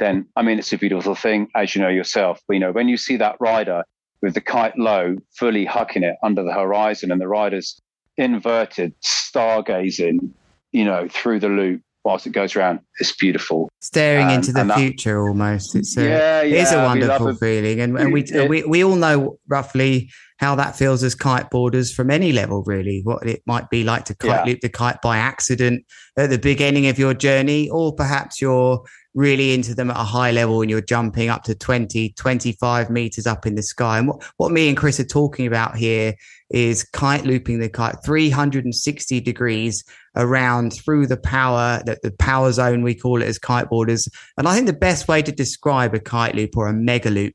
Then 0.00 0.26
I 0.34 0.42
mean, 0.42 0.58
it's 0.58 0.72
a 0.72 0.78
beautiful 0.78 1.14
thing, 1.14 1.46
as 1.54 1.76
you 1.76 1.80
know 1.80 1.88
yourself. 1.88 2.40
But, 2.48 2.54
You 2.54 2.60
know 2.60 2.72
when 2.72 2.88
you 2.88 2.96
see 2.96 3.16
that 3.18 3.36
rider 3.38 3.84
with 4.20 4.34
the 4.34 4.40
kite 4.40 4.76
low, 4.76 5.14
fully 5.38 5.64
hucking 5.64 6.02
it 6.02 6.16
under 6.24 6.42
the 6.42 6.52
horizon, 6.52 7.12
and 7.12 7.20
the 7.20 7.28
rider's 7.28 7.80
inverted, 8.16 9.00
stargazing 9.00 10.32
you 10.72 10.84
know, 10.84 11.08
through 11.08 11.40
the 11.40 11.48
loop 11.48 11.80
whilst 12.08 12.26
it 12.26 12.30
goes 12.30 12.56
around. 12.56 12.80
It's 13.00 13.12
beautiful. 13.12 13.68
Staring 13.82 14.30
into 14.30 14.58
um, 14.58 14.68
the 14.68 14.74
future 14.74 15.12
that, 15.12 15.28
almost. 15.28 15.76
It's 15.76 15.94
a, 15.98 16.04
yeah, 16.04 16.42
yeah, 16.42 16.56
it 16.56 16.62
is 16.62 16.72
a 16.72 16.82
wonderful 16.82 17.34
feeling. 17.34 17.80
And, 17.80 17.98
and 17.98 18.12
we, 18.14 18.22
it, 18.32 18.48
we, 18.48 18.62
we 18.64 18.82
all 18.82 18.96
know 18.96 19.38
roughly 19.46 20.10
how 20.38 20.54
that 20.54 20.74
feels 20.74 21.02
as 21.02 21.14
kiteboarders 21.14 21.94
from 21.94 22.10
any 22.10 22.32
level, 22.32 22.62
really. 22.64 23.02
What 23.04 23.26
it 23.26 23.42
might 23.44 23.68
be 23.68 23.84
like 23.84 24.06
to 24.06 24.14
kite 24.14 24.30
yeah. 24.30 24.44
loop 24.44 24.60
the 24.60 24.70
kite 24.70 25.02
by 25.02 25.18
accident 25.18 25.84
at 26.16 26.30
the 26.30 26.38
beginning 26.38 26.86
of 26.86 26.98
your 26.98 27.12
journey, 27.12 27.68
or 27.68 27.94
perhaps 27.94 28.40
you're 28.40 28.82
really 29.14 29.52
into 29.52 29.74
them 29.74 29.90
at 29.90 29.96
a 29.96 30.04
high 30.04 30.30
level 30.30 30.62
and 30.62 30.70
you're 30.70 30.80
jumping 30.80 31.28
up 31.28 31.42
to 31.42 31.54
20, 31.54 32.10
25 32.10 32.88
meters 32.88 33.26
up 33.26 33.46
in 33.46 33.54
the 33.54 33.62
sky. 33.62 33.98
And 33.98 34.08
what, 34.08 34.22
what 34.38 34.52
me 34.52 34.68
and 34.68 34.76
Chris 34.76 34.98
are 34.98 35.04
talking 35.04 35.46
about 35.46 35.76
here 35.76 36.14
is 36.50 36.84
kite 36.84 37.24
looping 37.24 37.58
the 37.58 37.68
kite 37.68 37.96
360 38.04 39.20
degrees 39.20 39.84
around 40.18 40.72
through 40.72 41.06
the 41.06 41.16
power 41.16 41.80
that 41.86 42.02
the 42.02 42.10
power 42.12 42.52
zone 42.52 42.82
we 42.82 42.94
call 42.94 43.22
it 43.22 43.26
as 43.26 43.38
kiteboarders 43.38 44.08
and 44.36 44.46
i 44.48 44.54
think 44.54 44.66
the 44.66 44.72
best 44.72 45.08
way 45.08 45.22
to 45.22 45.32
describe 45.32 45.94
a 45.94 46.00
kite 46.00 46.34
loop 46.34 46.56
or 46.56 46.66
a 46.66 46.72
mega 46.72 47.10
loop 47.10 47.34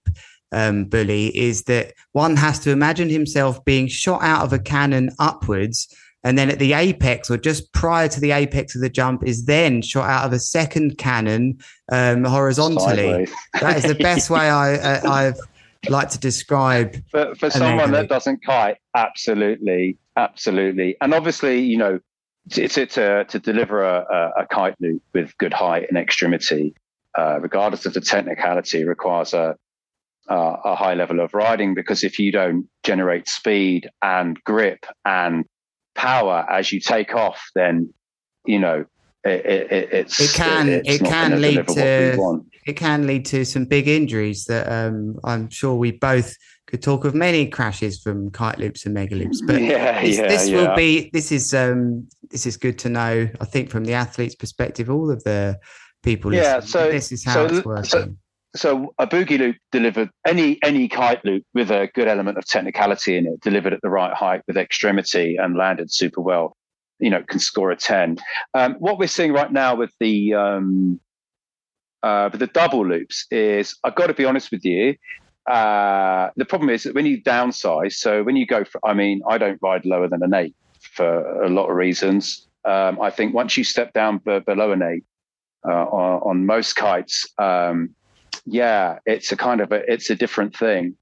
um, 0.51 0.85
bully 0.85 1.35
is 1.35 1.63
that 1.63 1.93
one 2.11 2.35
has 2.35 2.59
to 2.59 2.69
imagine 2.69 3.09
himself 3.09 3.63
being 3.65 3.87
shot 3.87 4.21
out 4.21 4.43
of 4.43 4.53
a 4.53 4.59
cannon 4.59 5.09
upwards 5.17 5.87
and 6.23 6.37
then 6.37 6.49
at 6.49 6.59
the 6.59 6.73
apex 6.73 7.29
or 7.29 7.37
just 7.37 7.71
prior 7.73 8.07
to 8.07 8.19
the 8.19 8.31
apex 8.31 8.75
of 8.75 8.81
the 8.81 8.89
jump 8.89 9.23
is 9.25 9.45
then 9.45 9.81
shot 9.81 10.09
out 10.09 10.25
of 10.25 10.33
a 10.33 10.39
second 10.39 10.97
cannon 10.97 11.57
um, 11.91 12.23
horizontally. 12.23 13.27
That 13.59 13.77
is 13.77 13.83
the 13.83 13.95
best 13.95 14.29
way 14.29 14.49
I, 14.49 14.75
uh, 14.75 15.11
i've 15.11 15.37
like 15.89 16.09
to 16.09 16.17
describe 16.17 16.95
for, 17.09 17.35
for 17.35 17.49
someone 17.49 17.91
that 17.91 18.07
doesn't 18.07 18.43
kite 18.45 18.77
absolutely 18.95 19.97
absolutely. 20.15 20.95
And 21.01 21.13
obviously 21.13 21.59
you 21.59 21.77
know 21.77 21.99
to, 22.51 22.67
to, 22.67 23.25
to 23.25 23.39
deliver 23.39 23.83
a, 23.83 24.31
a, 24.37 24.45
kite 24.47 24.75
loop 24.79 25.01
with 25.13 25.37
good 25.37 25.53
height 25.53 25.85
and 25.89 25.97
extremity 25.97 26.75
uh, 27.17 27.39
regardless 27.39 27.85
of 27.85 27.93
the 27.93 28.01
technicality 28.01 28.83
requires 28.83 29.33
a, 29.33 29.55
a 30.27 30.75
high 30.75 30.93
level 30.93 31.19
of 31.19 31.33
riding 31.33 31.73
because 31.73 32.03
if 32.03 32.19
you 32.19 32.31
don't 32.31 32.67
generate 32.83 33.27
speed 33.27 33.89
and 34.01 34.41
grip 34.43 34.85
and 35.05 35.45
power 35.95 36.45
as 36.49 36.71
you 36.71 36.79
take 36.79 37.13
off 37.13 37.41
then 37.55 37.93
you 38.45 38.59
know 38.59 38.85
it, 39.23 39.45
it, 39.45 39.93
it's 39.93 40.19
it 40.19 40.33
can 40.33 40.67
it, 40.67 40.83
it 40.85 40.99
can 41.01 41.41
lead 41.41 41.67
to 41.67 42.43
it 42.65 42.73
can 42.73 43.05
lead 43.07 43.25
to 43.25 43.45
some 43.45 43.65
big 43.65 43.87
injuries 43.87 44.45
that 44.45 44.71
um, 44.71 45.19
I'm 45.23 45.49
sure 45.49 45.75
we 45.75 45.91
both 45.91 46.35
could 46.73 46.81
talk 46.81 47.05
of 47.05 47.13
many 47.13 47.45
crashes 47.47 48.01
from 48.01 48.31
kite 48.31 48.57
loops 48.57 48.83
and 48.87 48.95
mega 48.95 49.13
loops. 49.15 49.43
But 49.45 49.61
yeah, 49.61 50.01
this, 50.01 50.17
yeah, 50.17 50.27
this 50.27 50.49
yeah. 50.49 50.55
will 50.57 50.75
be 50.75 51.11
this 51.13 51.31
is 51.31 51.53
um, 51.53 52.07
this 52.31 52.47
is 52.47 52.57
good 52.57 52.79
to 52.79 52.89
know. 52.89 53.29
I 53.39 53.45
think 53.45 53.69
from 53.69 53.85
the 53.85 53.93
athlete's 53.93 54.33
perspective, 54.33 54.89
all 54.89 55.11
of 55.11 55.23
the 55.23 55.59
people. 56.01 56.33
Yeah, 56.33 56.61
so 56.61 56.89
this 56.89 57.11
is 57.11 57.23
how 57.23 57.47
so, 57.47 57.55
it's 57.55 57.63
working. 57.63 57.85
So, 57.85 58.15
so 58.55 58.93
a 58.97 59.05
boogie 59.05 59.37
loop 59.37 59.55
delivered 59.71 60.09
any 60.25 60.57
any 60.63 60.87
kite 60.87 61.23
loop 61.23 61.43
with 61.53 61.69
a 61.69 61.91
good 61.93 62.07
element 62.07 62.39
of 62.39 62.47
technicality 62.47 63.17
in 63.17 63.27
it, 63.27 63.39
delivered 63.41 63.73
at 63.73 63.81
the 63.83 63.91
right 63.91 64.15
height 64.15 64.41
with 64.47 64.57
extremity 64.57 65.35
and 65.35 65.55
landed 65.55 65.93
super 65.93 66.21
well. 66.21 66.57
You 66.97 67.11
know, 67.11 67.21
can 67.21 67.37
score 67.37 67.69
a 67.69 67.75
ten. 67.75 68.17
Um, 68.55 68.77
what 68.79 68.97
we're 68.97 69.07
seeing 69.07 69.31
right 69.31 69.51
now 69.51 69.75
with 69.75 69.91
the 69.99 70.33
um, 70.33 70.99
uh, 72.01 72.29
but 72.29 72.39
the 72.39 72.47
double 72.47 72.85
loops 72.85 73.27
is, 73.31 73.77
I've 73.83 73.95
got 73.95 74.07
to 74.07 74.13
be 74.13 74.25
honest 74.25 74.51
with 74.51 74.65
you, 74.65 74.95
uh, 75.45 76.29
the 76.35 76.45
problem 76.45 76.69
is 76.69 76.83
that 76.83 76.95
when 76.95 77.05
you 77.05 77.21
downsize, 77.21 77.93
so 77.93 78.23
when 78.23 78.35
you 78.35 78.45
go 78.45 78.63
for, 78.63 78.79
I 78.85 78.93
mean, 78.93 79.21
I 79.27 79.37
don't 79.37 79.59
ride 79.61 79.85
lower 79.85 80.07
than 80.07 80.23
an 80.23 80.33
eight 80.33 80.55
for 80.79 81.43
a 81.43 81.49
lot 81.49 81.69
of 81.69 81.75
reasons. 81.75 82.47
Um, 82.65 83.01
I 83.01 83.09
think 83.09 83.33
once 83.33 83.57
you 83.57 83.63
step 83.63 83.93
down 83.93 84.19
b- 84.19 84.39
below 84.39 84.71
an 84.71 84.81
eight 84.81 85.03
uh, 85.67 85.83
on, 85.83 86.21
on, 86.21 86.45
most 86.45 86.75
kites, 86.75 87.27
um, 87.37 87.93
yeah, 88.45 88.99
it's 89.05 89.31
a 89.31 89.37
kind 89.37 89.59
of 89.59 89.71
a, 89.71 89.91
it's 89.91 90.09
a 90.09 90.15
different 90.15 90.55
thing. 90.55 90.95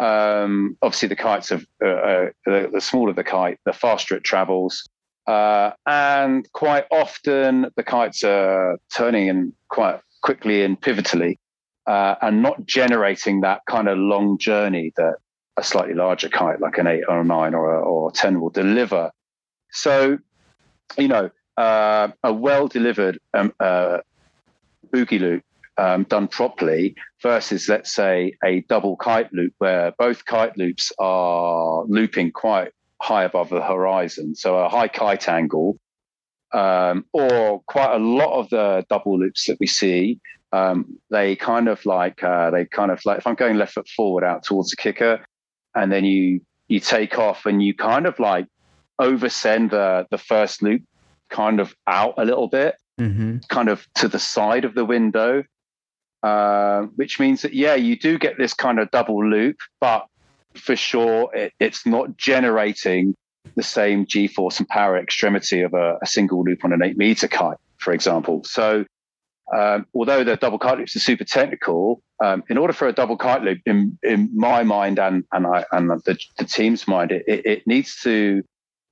Um, 0.00 0.76
obviously, 0.82 1.08
the 1.08 1.16
kites 1.16 1.52
of 1.52 1.64
uh, 1.80 1.88
uh, 1.88 2.30
the, 2.46 2.70
the, 2.72 2.80
smaller 2.80 3.12
the 3.12 3.22
kite, 3.22 3.60
the 3.64 3.72
faster 3.72 4.16
it 4.16 4.24
travels, 4.24 4.88
uh, 5.28 5.70
and 5.86 6.50
quite 6.52 6.86
often 6.90 7.66
the 7.76 7.84
kites 7.84 8.24
are 8.24 8.76
turning 8.92 9.28
in 9.28 9.52
quite 9.68 10.00
quickly 10.22 10.64
and 10.64 10.80
pivotally, 10.80 11.38
uh, 11.86 12.14
and 12.22 12.42
not 12.42 12.64
generating 12.66 13.40
that 13.42 13.62
kind 13.68 13.88
of 13.88 13.98
long 13.98 14.38
journey 14.38 14.92
that 14.96 15.16
a 15.56 15.62
slightly 15.62 15.94
larger 15.94 16.28
kite 16.28 16.60
like 16.60 16.78
an 16.78 16.86
eight 16.86 17.04
or 17.08 17.20
a 17.20 17.24
nine 17.24 17.54
or 17.54 17.74
a, 17.74 17.80
or 17.80 18.08
a 18.08 18.12
10 18.12 18.40
will 18.40 18.50
deliver. 18.50 19.10
So, 19.70 20.18
you 20.98 21.08
know, 21.08 21.30
uh, 21.56 22.08
a 22.22 22.32
well 22.32 22.66
delivered 22.66 23.20
um, 23.34 23.52
uh, 23.60 23.98
boogie 24.92 25.20
loop 25.20 25.44
um, 25.76 26.04
done 26.04 26.28
properly 26.28 26.94
versus, 27.22 27.68
let's 27.68 27.92
say, 27.92 28.36
a 28.44 28.60
double 28.68 28.96
kite 28.96 29.32
loop 29.32 29.54
where 29.58 29.92
both 29.98 30.24
kite 30.24 30.56
loops 30.56 30.92
are 30.98 31.84
looping 31.86 32.32
quite 32.32 32.72
high 33.00 33.24
above 33.24 33.50
the 33.50 33.62
horizon. 33.62 34.34
So 34.34 34.56
a 34.56 34.68
high 34.68 34.88
kite 34.88 35.28
angle, 35.28 35.78
um, 36.52 37.04
or 37.12 37.62
quite 37.66 37.94
a 37.94 37.98
lot 37.98 38.38
of 38.38 38.48
the 38.50 38.84
double 38.88 39.18
loops 39.18 39.46
that 39.46 39.58
we 39.60 39.66
see, 39.66 40.20
um, 40.54 40.98
they 41.10 41.34
kind 41.34 41.68
of 41.68 41.84
like 41.84 42.22
uh, 42.22 42.50
they 42.50 42.64
kind 42.64 42.90
of 42.90 43.00
like 43.04 43.18
if 43.18 43.26
I'm 43.26 43.34
going 43.34 43.56
left 43.56 43.74
foot 43.74 43.88
forward 43.88 44.24
out 44.24 44.44
towards 44.44 44.70
the 44.70 44.76
kicker, 44.76 45.24
and 45.74 45.90
then 45.90 46.04
you 46.04 46.40
you 46.68 46.80
take 46.80 47.18
off 47.18 47.44
and 47.46 47.62
you 47.62 47.74
kind 47.74 48.06
of 48.06 48.18
like 48.20 48.46
oversend 49.00 49.70
the 49.70 50.06
the 50.10 50.18
first 50.18 50.62
loop 50.62 50.82
kind 51.28 51.58
of 51.58 51.74
out 51.88 52.14
a 52.18 52.24
little 52.24 52.46
bit, 52.46 52.76
mm-hmm. 53.00 53.38
kind 53.48 53.68
of 53.68 53.86
to 53.96 54.06
the 54.06 54.18
side 54.20 54.64
of 54.64 54.74
the 54.74 54.84
window, 54.84 55.42
uh, 56.22 56.82
which 56.94 57.18
means 57.18 57.42
that 57.42 57.54
yeah, 57.54 57.74
you 57.74 57.98
do 57.98 58.16
get 58.16 58.38
this 58.38 58.54
kind 58.54 58.78
of 58.78 58.88
double 58.92 59.28
loop, 59.28 59.56
but 59.80 60.06
for 60.54 60.76
sure 60.76 61.34
it, 61.34 61.52
it's 61.58 61.84
not 61.84 62.16
generating 62.16 63.16
the 63.56 63.62
same 63.62 64.06
g-force 64.06 64.60
and 64.60 64.68
power 64.68 64.96
extremity 64.96 65.62
of 65.62 65.74
a, 65.74 65.98
a 66.00 66.06
single 66.06 66.44
loop 66.44 66.64
on 66.64 66.72
an 66.72 66.82
eight 66.82 66.96
meter 66.96 67.26
kite, 67.26 67.58
for 67.78 67.92
example. 67.92 68.42
So 68.44 68.84
um, 69.54 69.86
although 69.94 70.24
the 70.24 70.36
double 70.36 70.58
kite 70.58 70.78
loops 70.78 70.96
are 70.96 71.00
super 71.00 71.24
technical, 71.24 72.02
um, 72.22 72.42
in 72.48 72.58
order 72.58 72.72
for 72.72 72.88
a 72.88 72.92
double 72.92 73.16
kite 73.16 73.42
loop, 73.42 73.58
in, 73.66 73.96
in 74.02 74.28
my 74.34 74.64
mind 74.64 74.98
and 74.98 75.24
and, 75.32 75.46
I, 75.46 75.64
and 75.70 75.90
the, 75.90 76.18
the 76.38 76.44
team's 76.44 76.88
mind, 76.88 77.12
it, 77.12 77.24
it, 77.26 77.66
needs 77.66 78.00
to, 78.02 78.42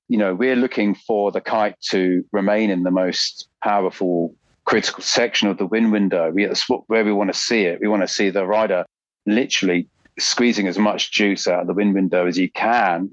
you 0.08 0.18
know, 0.18 0.34
we're 0.34 0.54
looking 0.54 0.94
for 0.94 1.32
the 1.32 1.40
kite 1.40 1.74
to 1.90 2.24
remain 2.30 2.70
in 2.70 2.84
the 2.84 2.92
most 2.92 3.48
powerful 3.62 4.34
critical 4.64 5.02
section 5.02 5.48
of 5.48 5.58
the 5.58 5.66
wind 5.66 5.90
window. 5.90 6.30
We, 6.30 6.46
that's 6.46 6.68
where 6.86 7.04
we 7.04 7.12
want 7.12 7.32
to 7.32 7.38
see 7.38 7.64
it. 7.64 7.80
We 7.80 7.88
want 7.88 8.02
to 8.02 8.08
see 8.08 8.30
the 8.30 8.46
rider 8.46 8.86
literally 9.26 9.88
squeezing 10.18 10.68
as 10.68 10.78
much 10.78 11.10
juice 11.10 11.48
out 11.48 11.62
of 11.62 11.66
the 11.66 11.74
wind 11.74 11.94
window 11.94 12.26
as 12.26 12.38
you 12.38 12.50
can. 12.50 13.10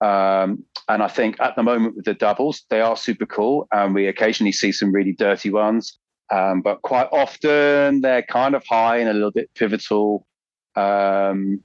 Um, 0.00 0.64
and 0.88 1.02
I 1.02 1.08
think 1.08 1.36
at 1.40 1.54
the 1.54 1.62
moment 1.62 1.96
with 1.96 2.04
the 2.04 2.14
doubles, 2.14 2.64
they 2.68 2.80
are 2.80 2.96
super 2.96 3.26
cool. 3.26 3.68
And 3.72 3.94
we 3.94 4.08
occasionally 4.08 4.52
see 4.52 4.72
some 4.72 4.92
really 4.92 5.12
dirty 5.12 5.50
ones. 5.50 5.98
Um, 6.30 6.60
but 6.60 6.82
quite 6.82 7.08
often 7.10 8.00
they're 8.00 8.22
kind 8.22 8.54
of 8.54 8.64
high 8.66 8.98
and 8.98 9.08
a 9.08 9.12
little 9.14 9.30
bit 9.30 9.50
pivotal. 9.54 10.26
Um, 10.76 11.62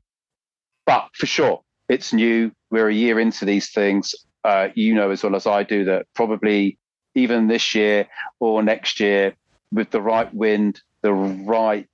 but 0.85 1.09
for 1.13 1.25
sure, 1.25 1.61
it's 1.89 2.13
new. 2.13 2.51
We're 2.71 2.89
a 2.89 2.93
year 2.93 3.19
into 3.19 3.45
these 3.45 3.71
things. 3.71 4.15
Uh, 4.43 4.69
you 4.75 4.93
know 4.93 5.09
as 5.09 5.23
well 5.23 5.37
as 5.37 5.47
I 5.47 5.63
do 5.63 5.85
that 5.85 6.05
probably 6.15 6.77
even 7.15 7.47
this 7.47 7.73
year 7.75 8.07
or 8.39 8.61
next 8.63 8.99
year, 8.99 9.35
with 9.71 9.89
the 9.91 10.01
right 10.01 10.33
wind, 10.33 10.81
the 11.01 11.13
right 11.13 11.87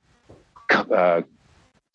uh, 0.69 1.21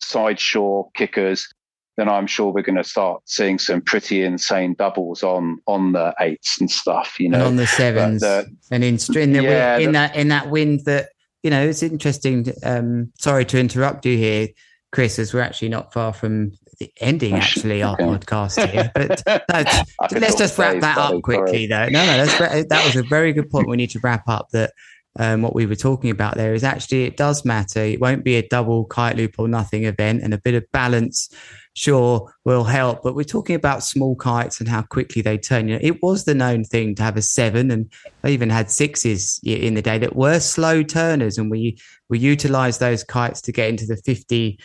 side 0.01 0.39
shore 0.39 0.89
kickers, 0.93 1.53
then 1.97 2.09
I'm 2.09 2.27
sure 2.27 2.51
we're 2.51 2.61
going 2.61 2.75
to 2.75 2.83
start 2.83 3.21
seeing 3.25 3.57
some 3.57 3.81
pretty 3.81 4.23
insane 4.23 4.75
doubles 4.77 5.23
on 5.23 5.59
on 5.65 5.93
the 5.93 6.13
eights 6.19 6.59
and 6.59 6.69
stuff. 6.69 7.19
You 7.19 7.29
know, 7.29 7.37
and 7.37 7.47
on 7.47 7.55
the 7.55 7.67
sevens, 7.67 8.21
the, 8.21 8.45
and 8.71 8.83
in 8.83 8.97
in, 9.15 9.33
the, 9.33 9.43
yeah, 9.43 9.77
in 9.77 9.87
the, 9.87 9.91
that 9.93 10.15
in 10.15 10.27
that 10.29 10.49
wind 10.49 10.81
that 10.85 11.09
you 11.43 11.49
know 11.49 11.67
it's 11.67 11.83
interesting. 11.83 12.47
Um, 12.63 13.11
sorry 13.17 13.45
to 13.45 13.59
interrupt 13.59 14.05
you 14.05 14.17
here, 14.17 14.49
Chris, 14.91 15.19
as 15.19 15.33
we're 15.33 15.41
actually 15.41 15.69
not 15.69 15.93
far 15.93 16.11
from 16.11 16.51
the 16.79 16.91
ending 16.99 17.33
actually 17.35 17.81
our 17.81 17.95
podcast 17.97 18.67
here. 18.69 18.91
But 18.93 19.23
let's 20.11 20.35
just 20.35 20.57
wrap 20.57 20.81
that 20.81 20.97
up 20.97 21.21
quickly, 21.21 21.67
though. 21.67 21.87
No, 21.87 22.05
no, 22.05 22.25
that's, 22.25 22.67
that 22.67 22.85
was 22.85 22.97
a 22.97 23.03
very 23.03 23.31
good 23.31 23.49
point. 23.49 23.69
We 23.69 23.77
need 23.77 23.91
to 23.91 23.99
wrap 24.03 24.27
up 24.27 24.49
that. 24.51 24.73
Um, 25.17 25.43
what 25.43 25.55
we 25.55 25.65
were 25.65 25.77
talking 25.77 26.09
about 26.09 26.35
there 26.35 26.53
is 26.53 26.65
actually 26.65 27.05
it 27.05 27.15
does 27.15 27.45
matter. 27.45 27.79
It 27.79 28.01
won't 28.01 28.25
be 28.25 28.35
a 28.35 28.45
double 28.45 28.83
kite 28.83 29.15
loop 29.15 29.35
or 29.37 29.47
nothing 29.47 29.85
event, 29.85 30.23
and 30.23 30.33
a 30.33 30.37
bit 30.37 30.55
of 30.55 30.69
balance 30.73 31.29
sure 31.75 32.33
will 32.45 32.63
help. 32.63 33.03
But 33.03 33.15
we're 33.15 33.23
talking 33.23 33.55
about 33.55 33.83
small 33.83 34.15
kites 34.15 34.59
and 34.59 34.67
how 34.67 34.81
quickly 34.81 35.21
they 35.21 35.37
turn. 35.37 35.67
You 35.67 35.75
know, 35.75 35.81
it 35.83 36.01
was 36.01 36.25
the 36.25 36.33
known 36.33 36.63
thing 36.63 36.95
to 36.95 37.03
have 37.03 37.17
a 37.17 37.21
seven, 37.21 37.69
and 37.69 37.91
they 38.23 38.33
even 38.33 38.49
had 38.49 38.71
sixes 38.71 39.39
in 39.43 39.75
the 39.75 39.81
day 39.81 39.99
that 39.99 40.15
were 40.15 40.39
slow 40.39 40.81
turners, 40.81 41.37
and 41.37 41.51
we 41.51 41.77
we 42.09 42.17
utilized 42.17 42.79
those 42.79 43.03
kites 43.03 43.41
to 43.41 43.51
get 43.51 43.69
into 43.69 43.85
the 43.85 43.97
fifty. 43.97 44.57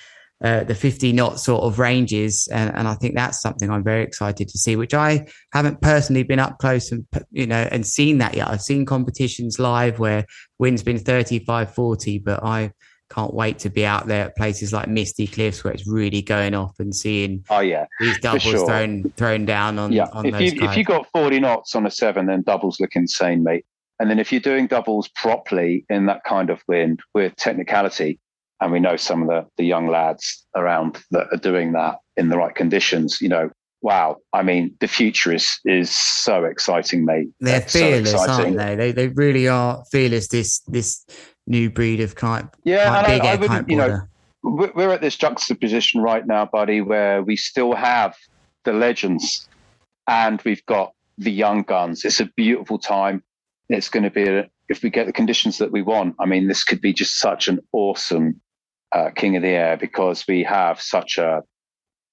Uh, 0.42 0.64
the 0.64 0.74
50 0.74 1.12
knot 1.12 1.38
sort 1.38 1.64
of 1.64 1.78
ranges 1.78 2.48
and, 2.50 2.74
and 2.74 2.88
I 2.88 2.94
think 2.94 3.14
that's 3.14 3.42
something 3.42 3.68
I'm 3.68 3.84
very 3.84 4.02
excited 4.02 4.48
to 4.48 4.56
see 4.56 4.74
which 4.74 4.94
I 4.94 5.26
haven't 5.52 5.82
personally 5.82 6.22
been 6.22 6.38
up 6.38 6.56
close 6.56 6.90
and 6.92 7.06
you 7.30 7.46
know 7.46 7.68
and 7.70 7.86
seen 7.86 8.16
that 8.18 8.34
yet 8.34 8.48
I've 8.48 8.62
seen 8.62 8.86
competitions 8.86 9.58
live 9.58 9.98
where 9.98 10.24
wind's 10.58 10.82
been 10.82 10.98
35 10.98 11.74
40 11.74 12.20
but 12.20 12.42
I 12.42 12.72
can't 13.10 13.34
wait 13.34 13.58
to 13.58 13.70
be 13.70 13.84
out 13.84 14.06
there 14.06 14.26
at 14.26 14.36
places 14.36 14.72
like 14.72 14.88
Misty 14.88 15.26
Cliffs 15.26 15.64
where 15.64 15.72
it's 15.72 15.86
really 15.86 16.22
going 16.22 16.54
off 16.54 16.78
and 16.78 16.94
seeing 16.94 17.44
oh 17.50 17.60
yeah. 17.60 17.86
these 17.98 18.18
doubles 18.20 18.42
sure. 18.42 18.66
thrown 18.66 19.10
thrown 19.16 19.44
down 19.44 19.78
on 19.78 19.92
yeah. 19.92 20.06
on 20.12 20.26
if 20.26 20.40
you 20.40 20.62
if 20.62 20.76
you 20.76 20.84
got 20.84 21.06
40 21.12 21.40
knots 21.40 21.74
on 21.74 21.86
a 21.86 21.90
seven 21.90 22.26
then 22.26 22.42
doubles 22.42 22.80
look 22.80 22.94
insane 22.94 23.42
mate. 23.42 23.64
And 23.98 24.08
then 24.08 24.18
if 24.18 24.32
you're 24.32 24.40
doing 24.40 24.66
doubles 24.66 25.08
properly 25.08 25.84
in 25.90 26.06
that 26.06 26.24
kind 26.24 26.48
of 26.48 26.62
wind 26.66 27.00
with 27.12 27.36
technicality 27.36 28.18
and 28.60 28.72
we 28.72 28.80
know 28.80 28.96
some 28.96 29.22
of 29.22 29.28
the 29.28 29.46
the 29.56 29.64
young 29.64 29.88
lads 29.88 30.46
around 30.56 31.02
that 31.10 31.26
are 31.32 31.38
doing 31.38 31.72
that 31.72 31.98
in 32.16 32.28
the 32.28 32.36
right 32.36 32.54
conditions 32.54 33.18
you 33.20 33.28
know 33.28 33.50
wow. 33.82 34.16
I 34.32 34.42
mean 34.42 34.76
the 34.80 34.88
future 34.88 35.32
is 35.32 35.58
is 35.64 35.90
so 35.90 36.44
exciting 36.44 37.04
mate. 37.04 37.28
They're 37.40 37.60
fearless 37.62 38.12
so 38.12 38.18
aren't 38.18 38.56
they? 38.56 38.74
they 38.74 38.92
they 38.92 39.08
really 39.08 39.48
are 39.48 39.82
fearless 39.90 40.28
this 40.28 40.60
this 40.68 41.04
new 41.50 41.68
breed 41.68 42.00
of 42.00 42.14
kite. 42.14 42.46
Yeah, 42.64 42.84
kite, 42.84 43.06
big 43.06 43.22
I, 43.22 43.32
I 43.32 43.36
kite 43.36 43.68
you 43.68 43.76
know, 43.76 44.00
we're 44.42 44.92
at 44.92 45.02
this 45.02 45.16
juxtaposition 45.16 46.00
right 46.00 46.26
now, 46.26 46.46
buddy, 46.46 46.80
where 46.80 47.22
we 47.22 47.36
still 47.36 47.74
have 47.74 48.16
the 48.64 48.72
legends 48.72 49.48
and 50.06 50.40
we've 50.42 50.64
got 50.66 50.94
the 51.18 51.30
young 51.30 51.62
guns. 51.62 52.04
It's 52.04 52.20
a 52.20 52.26
beautiful 52.36 52.78
time. 52.78 53.22
It's 53.68 53.88
going 53.88 54.04
to 54.04 54.10
be, 54.10 54.26
a, 54.26 54.48
if 54.68 54.82
we 54.82 54.90
get 54.90 55.06
the 55.06 55.12
conditions 55.12 55.58
that 55.58 55.72
we 55.72 55.82
want, 55.82 56.16
I 56.18 56.26
mean, 56.26 56.48
this 56.48 56.64
could 56.64 56.80
be 56.80 56.92
just 56.92 57.18
such 57.18 57.48
an 57.48 57.60
awesome 57.72 58.40
uh, 58.92 59.10
King 59.14 59.36
of 59.36 59.42
the 59.42 59.48
Air 59.48 59.76
because 59.76 60.24
we 60.26 60.42
have 60.44 60.80
such 60.80 61.18
a, 61.18 61.42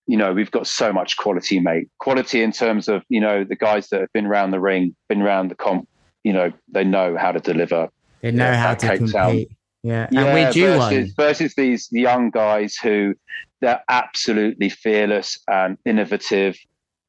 you 0.06 0.18
know, 0.18 0.34
we've 0.34 0.52
got 0.52 0.68
so 0.68 0.92
much 0.92 1.18
quality, 1.18 1.60
mate. 1.60 1.88
Quality 2.00 2.42
in 2.42 2.52
terms 2.52 2.88
of, 2.88 3.04
you 3.10 3.20
know, 3.20 3.44
the 3.44 3.56
guys 3.56 3.90
that 3.90 4.02
have 4.02 4.14
been 4.14 4.26
around 4.26 4.52
the 4.52 4.60
ring, 4.60 4.96
been 5.10 5.22
around 5.22 5.50
the 5.50 5.56
comp, 5.56 5.88
you 6.24 6.34
know, 6.34 6.52
they 6.70 6.84
know 6.84 7.18
how 7.18 7.32
to 7.32 7.40
deliver 7.40 7.90
they 8.32 8.38
know 8.38 8.52
yeah, 8.52 8.62
how 8.62 8.74
to 8.74 8.88
Cape 8.88 9.12
compete. 9.12 9.52
Yeah, 9.84 10.08
yeah, 10.12 10.22
and 10.22 10.34
we're 10.34 10.52
due 10.52 10.78
versus, 10.78 11.14
versus 11.14 11.56
these 11.56 11.88
young 11.92 12.30
guys 12.30 12.76
who 12.76 13.16
they're 13.62 13.82
absolutely 13.90 14.70
fearless 14.70 15.40
and 15.48 15.78
innovative. 15.86 16.58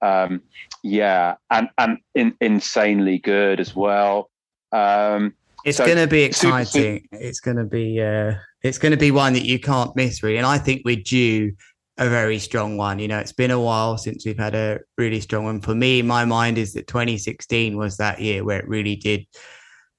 Um, 0.00 0.42
yeah, 0.84 1.34
and 1.50 1.68
and 1.76 1.98
in, 2.14 2.34
insanely 2.40 3.18
good 3.18 3.58
as 3.58 3.74
well. 3.74 4.30
Um, 4.70 5.34
it's 5.64 5.78
so 5.78 5.86
going 5.86 5.98
to 5.98 6.06
be 6.06 6.22
exciting. 6.22 6.66
Super, 6.66 7.16
super, 7.16 7.24
it's 7.24 7.40
going 7.40 7.56
to 7.56 7.64
be 7.64 8.00
uh, 8.00 8.34
it's 8.62 8.78
going 8.78 8.92
to 8.92 8.98
be 8.98 9.10
one 9.10 9.32
that 9.32 9.44
you 9.44 9.58
can't 9.58 9.94
miss, 9.96 10.22
really. 10.22 10.36
And 10.36 10.46
I 10.46 10.58
think 10.58 10.82
we're 10.84 10.96
due 10.96 11.52
a 11.96 12.08
very 12.08 12.38
strong 12.38 12.76
one. 12.76 13.00
You 13.00 13.08
know, 13.08 13.18
it's 13.18 13.32
been 13.32 13.50
a 13.50 13.60
while 13.60 13.98
since 13.98 14.24
we've 14.24 14.38
had 14.38 14.54
a 14.54 14.78
really 14.96 15.20
strong 15.20 15.44
one. 15.44 15.60
For 15.60 15.74
me, 15.74 16.00
my 16.02 16.24
mind 16.24 16.58
is 16.58 16.74
that 16.74 16.86
2016 16.86 17.76
was 17.76 17.96
that 17.96 18.20
year 18.20 18.44
where 18.44 18.60
it 18.60 18.68
really 18.68 18.94
did 18.94 19.26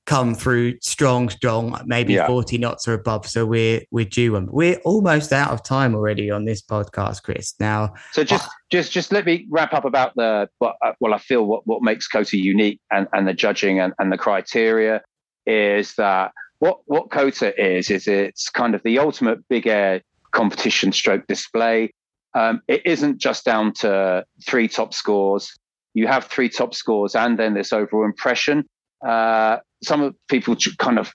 come 0.09 0.33
through 0.33 0.75
strong, 0.81 1.29
strong, 1.29 1.79
maybe 1.85 2.13
yeah. 2.13 2.25
40 2.25 2.57
knots 2.57 2.87
or 2.87 2.93
above. 2.93 3.27
So 3.27 3.45
we're 3.45 3.81
we're 3.91 4.05
due 4.05 4.35
and 4.35 4.49
we're 4.49 4.79
almost 4.83 5.31
out 5.31 5.51
of 5.51 5.61
time 5.61 5.93
already 5.93 6.31
on 6.31 6.45
this 6.45 6.63
podcast, 6.63 7.21
Chris. 7.21 7.53
Now 7.59 7.93
So 8.11 8.23
just 8.23 8.47
uh, 8.47 8.51
just 8.71 8.91
just 8.91 9.11
let 9.11 9.25
me 9.25 9.45
wrap 9.51 9.71
up 9.71 9.85
about 9.85 10.15
the 10.15 10.49
what 10.57 10.77
uh, 10.83 10.93
well 10.99 11.13
I 11.13 11.19
feel 11.19 11.45
what, 11.45 11.67
what 11.67 11.83
makes 11.83 12.07
KOTA 12.07 12.37
unique 12.37 12.81
and, 12.91 13.07
and 13.13 13.27
the 13.27 13.35
judging 13.35 13.79
and, 13.79 13.93
and 13.99 14.11
the 14.11 14.17
criteria 14.17 15.03
is 15.45 15.93
that 15.95 16.31
what 16.57 16.79
what 16.85 17.11
KOTA 17.11 17.53
is 17.77 17.91
is 17.91 18.07
it's 18.07 18.49
kind 18.49 18.73
of 18.73 18.81
the 18.81 18.97
ultimate 18.97 19.47
big 19.47 19.67
air 19.67 20.01
competition 20.31 20.91
stroke 20.91 21.27
display. 21.27 21.93
Um, 22.33 22.61
it 22.67 22.81
isn't 22.83 23.19
just 23.19 23.45
down 23.45 23.73
to 23.73 24.25
three 24.43 24.67
top 24.67 24.95
scores. 24.95 25.55
You 25.93 26.07
have 26.07 26.25
three 26.25 26.49
top 26.49 26.73
scores 26.73 27.13
and 27.13 27.37
then 27.37 27.53
this 27.53 27.71
overall 27.71 28.05
impression. 28.05 28.65
Uh, 29.05 29.57
some 29.83 30.15
people 30.27 30.55
kind 30.77 30.99
of 30.99 31.13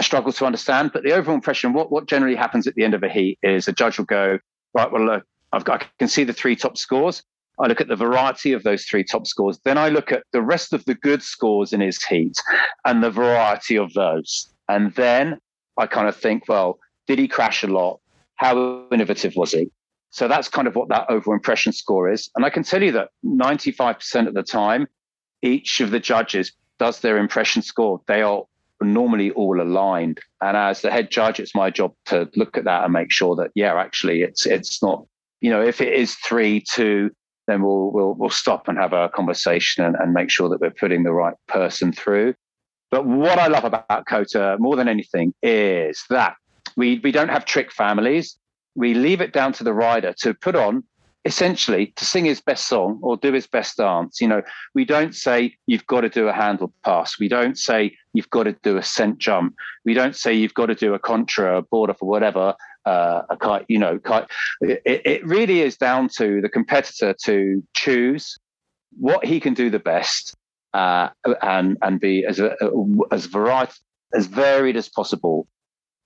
struggle 0.00 0.32
to 0.32 0.46
understand. 0.46 0.90
But 0.92 1.02
the 1.02 1.12
overall 1.12 1.34
impression, 1.34 1.72
what, 1.72 1.90
what 1.90 2.06
generally 2.06 2.36
happens 2.36 2.66
at 2.66 2.74
the 2.74 2.84
end 2.84 2.94
of 2.94 3.02
a 3.02 3.08
heat 3.08 3.38
is 3.42 3.68
a 3.68 3.72
judge 3.72 3.98
will 3.98 4.04
go, 4.04 4.38
right, 4.74 4.90
well, 4.90 5.04
look, 5.04 5.24
I've 5.52 5.64
got, 5.64 5.82
I 5.82 5.86
can 5.98 6.08
see 6.08 6.24
the 6.24 6.32
three 6.32 6.56
top 6.56 6.76
scores. 6.76 7.22
I 7.58 7.68
look 7.68 7.80
at 7.80 7.88
the 7.88 7.96
variety 7.96 8.52
of 8.52 8.64
those 8.64 8.84
three 8.84 9.04
top 9.04 9.26
scores. 9.26 9.60
Then 9.64 9.78
I 9.78 9.88
look 9.88 10.10
at 10.10 10.24
the 10.32 10.42
rest 10.42 10.72
of 10.72 10.84
the 10.86 10.94
good 10.94 11.22
scores 11.22 11.72
in 11.72 11.80
his 11.80 12.02
heat 12.02 12.36
and 12.84 13.02
the 13.02 13.10
variety 13.10 13.76
of 13.76 13.92
those. 13.94 14.52
And 14.68 14.92
then 14.94 15.38
I 15.78 15.86
kind 15.86 16.08
of 16.08 16.16
think, 16.16 16.48
well, 16.48 16.78
did 17.06 17.18
he 17.18 17.28
crash 17.28 17.62
a 17.62 17.68
lot? 17.68 18.00
How 18.36 18.88
innovative 18.90 19.34
was 19.36 19.52
he? 19.52 19.70
So 20.10 20.26
that's 20.26 20.48
kind 20.48 20.66
of 20.66 20.74
what 20.74 20.88
that 20.88 21.06
overall 21.08 21.34
impression 21.34 21.72
score 21.72 22.10
is. 22.10 22.30
And 22.34 22.44
I 22.44 22.50
can 22.50 22.64
tell 22.64 22.82
you 22.82 22.92
that 22.92 23.10
95% 23.24 24.26
of 24.26 24.34
the 24.34 24.42
time, 24.42 24.88
each 25.42 25.80
of 25.80 25.90
the 25.90 26.00
judges 26.00 26.52
does 26.78 27.00
their 27.00 27.18
impression 27.18 27.62
score? 27.62 28.00
They 28.06 28.22
are 28.22 28.44
normally 28.80 29.30
all 29.32 29.60
aligned. 29.60 30.20
And 30.40 30.56
as 30.56 30.82
the 30.82 30.90
head 30.90 31.10
judge, 31.10 31.40
it's 31.40 31.54
my 31.54 31.70
job 31.70 31.94
to 32.06 32.28
look 32.36 32.56
at 32.56 32.64
that 32.64 32.84
and 32.84 32.92
make 32.92 33.10
sure 33.10 33.36
that, 33.36 33.50
yeah, 33.54 33.74
actually 33.74 34.22
it's 34.22 34.46
it's 34.46 34.82
not, 34.82 35.06
you 35.40 35.50
know, 35.50 35.62
if 35.62 35.80
it 35.80 35.92
is 35.92 36.14
three, 36.16 36.60
two, 36.60 37.10
then 37.46 37.62
we'll 37.62 37.92
we'll 37.92 38.14
we'll 38.14 38.30
stop 38.30 38.68
and 38.68 38.78
have 38.78 38.92
a 38.92 39.08
conversation 39.10 39.84
and, 39.84 39.96
and 39.96 40.12
make 40.12 40.30
sure 40.30 40.48
that 40.48 40.60
we're 40.60 40.70
putting 40.70 41.02
the 41.02 41.12
right 41.12 41.34
person 41.48 41.92
through. 41.92 42.34
But 42.90 43.06
what 43.06 43.38
I 43.38 43.48
love 43.48 43.64
about 43.64 44.06
KOTA 44.06 44.56
more 44.58 44.76
than 44.76 44.88
anything 44.88 45.34
is 45.42 46.04
that 46.10 46.36
we 46.76 47.00
we 47.02 47.12
don't 47.12 47.30
have 47.30 47.44
trick 47.44 47.72
families. 47.72 48.36
We 48.76 48.94
leave 48.94 49.20
it 49.20 49.32
down 49.32 49.52
to 49.54 49.64
the 49.64 49.72
rider 49.72 50.14
to 50.18 50.34
put 50.34 50.56
on 50.56 50.84
essentially 51.24 51.86
to 51.96 52.04
sing 52.04 52.24
his 52.24 52.40
best 52.40 52.68
song 52.68 52.98
or 53.02 53.16
do 53.16 53.32
his 53.32 53.46
best 53.46 53.76
dance. 53.76 54.20
You 54.20 54.28
know, 54.28 54.42
we 54.74 54.84
don't 54.84 55.14
say 55.14 55.56
you've 55.66 55.86
got 55.86 56.02
to 56.02 56.08
do 56.08 56.28
a 56.28 56.32
handle 56.32 56.72
pass. 56.84 57.18
We 57.18 57.28
don't 57.28 57.58
say 57.58 57.96
you've 58.12 58.30
got 58.30 58.44
to 58.44 58.56
do 58.62 58.76
a 58.76 58.82
scent 58.82 59.18
jump. 59.18 59.54
We 59.84 59.94
don't 59.94 60.16
say 60.16 60.34
you've 60.34 60.54
got 60.54 60.66
to 60.66 60.74
do 60.74 60.94
a 60.94 60.98
contra, 60.98 61.58
a 61.58 61.62
border 61.62 61.94
for 61.94 62.08
whatever. 62.08 62.54
Uh, 62.84 63.22
a 63.30 63.36
kite, 63.38 63.64
you 63.68 63.78
know, 63.78 63.98
kite. 63.98 64.26
It, 64.60 64.82
it 64.84 65.26
really 65.26 65.62
is 65.62 65.78
down 65.78 66.10
to 66.18 66.42
the 66.42 66.50
competitor 66.50 67.14
to 67.24 67.62
choose 67.74 68.36
what 68.98 69.24
he 69.24 69.40
can 69.40 69.54
do 69.54 69.70
the 69.70 69.78
best 69.78 70.36
uh, 70.74 71.08
and 71.40 71.78
and 71.80 71.98
be 71.98 72.26
as 72.26 72.40
a, 72.40 72.54
as 73.10 73.24
variety 73.24 73.72
as 74.14 74.26
varied 74.26 74.76
as 74.76 74.88
possible 74.88 75.46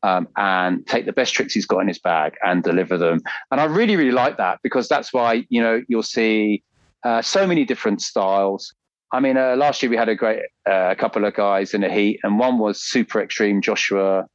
um, 0.03 0.29
and 0.37 0.87
take 0.87 1.07
the 1.07 1.13
best 1.13 1.35
tricks 1.35 1.55
he's 1.55 1.67
got 1.67 1.81
in 1.81 1.89
his 1.89 1.99
bag 1.99 2.35
and 2.45 2.63
deliver 2.63 2.97
them. 2.97 3.21
And 3.51 3.61
I 3.61 3.65
really, 3.65 3.97
really 3.97 4.13
like 4.13 4.37
that 4.37 4.61
because 4.63 4.89
that's 4.89 5.13
why, 5.13 5.45
you 5.49 5.63
know, 5.63 5.83
you'll 5.89 6.03
see 6.03 6.63
uh, 7.05 7.23
so 7.23 7.47
many 7.47 7.65
different 7.65 8.01
styles. 8.03 8.75
I 9.13 9.21
mean, 9.21 9.37
uh, 9.37 9.57
last 9.57 9.83
year 9.83 9.91
we 9.91 9.97
had 9.97 10.09
a 10.09 10.15
great 10.15 10.43
uh, 10.67 10.95
couple 10.97 11.25
of 11.25 11.35
guys 11.35 11.73
in 11.73 11.81
the 11.81 11.91
heat, 11.91 12.21
and 12.23 12.39
one 12.39 12.59
was 12.59 12.83
super 12.83 13.23
extreme 13.23 13.63
Joshua. 13.63 14.27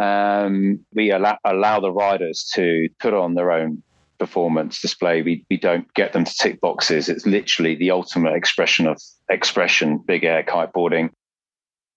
Um, 0.00 0.84
we 0.94 1.12
allow, 1.12 1.38
allow 1.44 1.80
the 1.80 1.92
riders 1.92 2.50
to 2.54 2.88
put 2.98 3.14
on 3.14 3.34
their 3.34 3.52
own 3.52 3.82
performance 4.18 4.80
display. 4.80 5.22
We 5.22 5.44
we 5.48 5.56
don't 5.56 5.92
get 5.94 6.12
them 6.12 6.24
to 6.24 6.34
tick 6.34 6.60
boxes. 6.60 7.08
It's 7.08 7.26
literally 7.26 7.74
the 7.74 7.90
ultimate 7.90 8.34
expression 8.34 8.86
of 8.86 9.00
expression, 9.28 9.98
big 9.98 10.24
air 10.24 10.42
kiteboarding. 10.42 11.10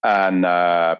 And 0.02 0.44
uh, 0.44 0.96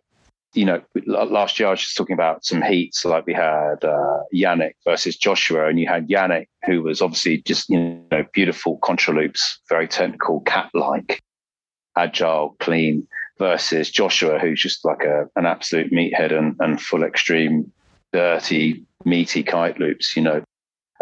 you 0.55 0.65
know, 0.65 0.83
last 1.07 1.59
year 1.59 1.69
I 1.69 1.73
was 1.73 1.81
just 1.81 1.97
talking 1.97 2.15
about 2.15 2.45
some 2.45 2.63
heats, 2.63 3.05
like 3.05 3.27
we 3.27 3.35
had 3.35 3.85
uh, 3.85 4.21
Yannick 4.35 4.75
versus 4.85 5.17
Joshua, 5.17 5.69
and 5.69 5.79
you 5.79 5.87
had 5.87 6.09
Yannick, 6.09 6.47
who 6.65 6.83
was 6.83 7.03
obviously 7.03 7.43
just, 7.43 7.69
you 7.69 8.01
know, 8.11 8.25
beautiful 8.33 8.79
contra 8.79 9.15
loops, 9.15 9.61
very 9.69 9.89
technical, 9.89 10.41
cat 10.41 10.71
like, 10.75 11.23
agile, 11.97 12.57
clean, 12.61 13.07
versus 13.39 13.91
Joshua, 13.91 14.39
who's 14.39 14.63
just 14.63 14.85
like 14.85 15.03
a, 15.03 15.29
an 15.37 15.47
absolute 15.47 15.93
meathead 15.93 16.33
and, 16.37 16.57
and 16.61 16.81
full 16.81 17.03
extreme, 17.03 17.71
dirty, 18.13 18.85
meaty 19.05 19.43
kite 19.43 19.79
loops, 19.79 20.17
you 20.17 20.23
know. 20.23 20.43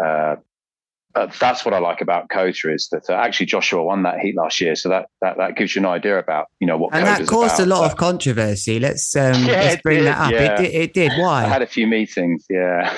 Uh, 0.03 0.35
uh, 1.15 1.27
that's 1.39 1.63
what 1.65 1.73
I 1.73 1.79
like 1.79 2.01
about 2.01 2.29
KOTA 2.29 2.73
is 2.73 2.89
that 2.91 3.09
uh, 3.09 3.13
actually 3.13 3.45
Joshua 3.45 3.83
won 3.83 4.03
that 4.03 4.19
heat 4.19 4.35
last 4.35 4.59
year, 4.59 4.75
so 4.75 4.89
that 4.89 5.09
that, 5.21 5.37
that 5.37 5.55
gives 5.55 5.75
you 5.75 5.81
an 5.81 5.85
idea 5.85 6.17
about 6.17 6.47
you 6.59 6.67
know 6.67 6.77
what. 6.77 6.93
And 6.93 7.05
KOTA's 7.05 7.19
that 7.19 7.27
caused 7.27 7.55
about, 7.55 7.65
a 7.65 7.69
lot 7.69 7.79
so. 7.79 7.85
of 7.85 7.97
controversy. 7.97 8.79
Let's 8.79 9.15
um, 9.15 9.33
Yeah, 9.43 9.61
let's 9.61 9.81
bring 9.81 9.99
did, 9.99 10.07
that 10.07 10.17
up. 10.17 10.31
yeah. 10.31 10.53
It, 10.53 10.57
did, 10.57 10.73
it 10.73 10.93
did. 10.93 11.11
Why? 11.19 11.43
I 11.43 11.47
had 11.47 11.61
a 11.61 11.67
few 11.67 11.87
meetings, 11.87 12.45
yeah. 12.49 12.93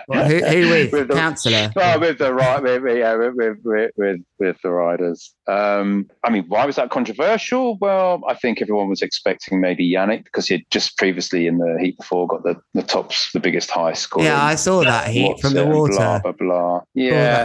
Well, 0.08 0.24
who, 0.24 0.38
who 0.38 0.70
with? 0.70 0.92
With 0.98 1.08
the- 1.08 1.14
Councillor. 1.14 1.70
Well, 1.76 2.00
with 2.00 2.18
the 2.18 2.32
right, 2.32 2.62
with, 2.62 2.96
yeah, 2.96 3.14
with, 3.14 3.34
with, 3.34 3.58
with, 3.62 3.90
with, 3.96 4.20
with 4.38 4.56
the 4.62 4.70
riders. 4.70 5.34
Um, 5.46 6.08
I 6.24 6.30
mean, 6.30 6.44
why 6.48 6.64
was 6.66 6.76
that 6.76 6.90
controversial? 6.90 7.78
Well, 7.78 8.22
I 8.28 8.34
think 8.34 8.60
everyone 8.62 8.88
was 8.88 9.02
expecting 9.02 9.60
maybe 9.60 9.90
Yannick 9.90 10.24
because 10.24 10.46
he 10.46 10.54
had 10.54 10.62
just 10.70 10.96
previously 10.96 11.46
in 11.46 11.58
the 11.58 11.78
heat 11.80 11.98
before 11.98 12.26
got 12.26 12.42
the, 12.42 12.56
the 12.74 12.82
tops, 12.82 13.32
the 13.32 13.40
biggest 13.40 13.70
high 13.70 13.92
score. 13.92 14.22
Yeah, 14.22 14.42
I 14.42 14.54
saw 14.54 14.82
that 14.82 15.08
heat 15.08 15.40
from 15.40 15.54
the 15.54 15.66
water. 15.66 15.94
Blah 15.96 16.18
blah 16.20 16.32
blah. 16.32 16.80
Yeah, 16.94 17.37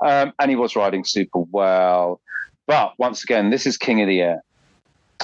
um, 0.00 0.32
and 0.38 0.50
he 0.50 0.56
was 0.56 0.76
riding 0.76 1.04
super 1.04 1.40
well. 1.40 2.20
But 2.66 2.94
once 2.98 3.22
again, 3.22 3.50
this 3.50 3.66
is 3.66 3.76
King 3.76 4.00
of 4.00 4.08
the 4.08 4.20
Air. 4.20 4.42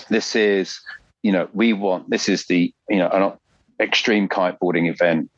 This 0.09 0.37
is, 0.37 0.81
you 1.23 1.33
know, 1.33 1.49
we 1.53 1.73
want. 1.73 2.09
This 2.09 2.29
is 2.29 2.47
the, 2.47 2.73
you 2.89 2.97
know, 2.97 3.09
an 3.09 3.33
extreme 3.81 4.29
kiteboarding 4.29 4.89
event 4.89 5.31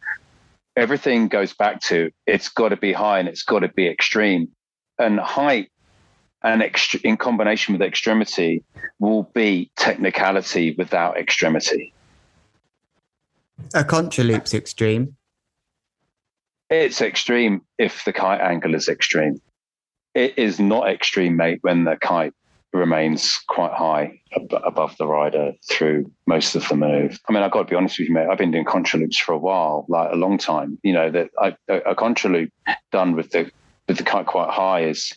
everything 0.77 1.29
goes 1.29 1.53
back 1.53 1.81
to 1.81 2.11
it's 2.27 2.49
got 2.49 2.70
to 2.70 2.77
be 2.77 2.93
high 2.93 3.18
and 3.18 3.29
it's 3.29 3.43
got 3.43 3.61
to 3.61 3.68
be 3.68 3.87
extreme. 3.87 4.49
And 4.99 5.18
height 5.18 5.70
and 6.43 6.62
ext- 6.62 7.01
in 7.03 7.16
combination 7.16 7.72
with 7.72 7.83
extremity 7.83 8.62
will 8.99 9.25
be 9.35 9.70
technicality 9.77 10.75
without 10.77 11.16
extremity. 11.16 11.93
A 13.72 13.85
contra 13.85 14.25
loop's 14.25 14.55
extreme. 14.55 15.16
It's 16.75 17.01
extreme 17.01 17.61
if 17.79 18.05
the 18.05 18.12
kite 18.12 18.41
angle 18.41 18.75
is 18.75 18.89
extreme. 18.89 19.41
It 20.14 20.37
is 20.37 20.59
not 20.59 20.89
extreme, 20.89 21.37
mate, 21.37 21.61
when 21.62 21.85
the 21.85 21.97
kite 21.97 22.33
remains 22.72 23.41
quite 23.47 23.72
high 23.72 24.20
ab- 24.35 24.61
above 24.64 24.97
the 24.97 25.07
rider 25.07 25.53
through 25.70 26.11
most 26.27 26.57
of 26.57 26.66
the 26.68 26.75
move. 26.75 27.20
I 27.29 27.33
mean, 27.33 27.45
I've 27.45 27.53
got 27.53 27.61
to 27.61 27.70
be 27.70 27.77
honest 27.77 27.99
with 28.01 28.09
you, 28.09 28.14
mate. 28.14 28.27
I've 28.29 28.39
been 28.39 28.51
doing 28.51 28.64
contra 28.64 28.99
loops 28.99 29.16
for 29.16 29.33
a 29.33 29.39
while, 29.39 29.87
like 29.89 30.12
a 30.12 30.16
long 30.16 30.37
time. 30.37 30.77
You 30.83 30.95
know 30.95 31.11
that 31.12 31.31
I, 31.41 31.57
a, 31.68 31.77
a 31.91 31.95
contra 31.95 32.31
loop 32.31 32.53
done 32.91 33.14
with 33.14 33.31
the 33.31 33.51
with 33.87 33.99
the 33.99 34.03
kite 34.05 34.27
quite 34.27 34.51
high 34.51 34.85
is 34.85 35.12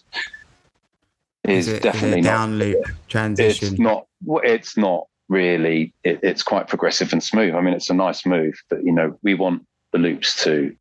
is 1.44 1.68
Is 1.68 1.74
it 1.74 1.82
definitely 1.82 2.20
a 2.20 2.22
not. 2.22 2.30
down 2.30 2.60
loop 2.60 2.86
transition. 3.08 3.70
It's 3.70 3.80
not. 3.80 4.06
It's 4.44 4.78
not 4.78 5.08
really. 5.28 5.92
It, 6.04 6.20
it's 6.22 6.44
quite 6.44 6.68
progressive 6.68 7.12
and 7.14 7.24
smooth. 7.24 7.56
I 7.56 7.62
mean, 7.62 7.74
it's 7.74 7.90
a 7.90 7.96
nice 7.96 8.28
move, 8.28 8.54
but 8.70 8.84
you 8.84 8.92
know, 8.92 9.18
we 9.24 9.34
want 9.34 9.66
the 9.92 9.98
loops 9.98 10.44
to 10.44 10.76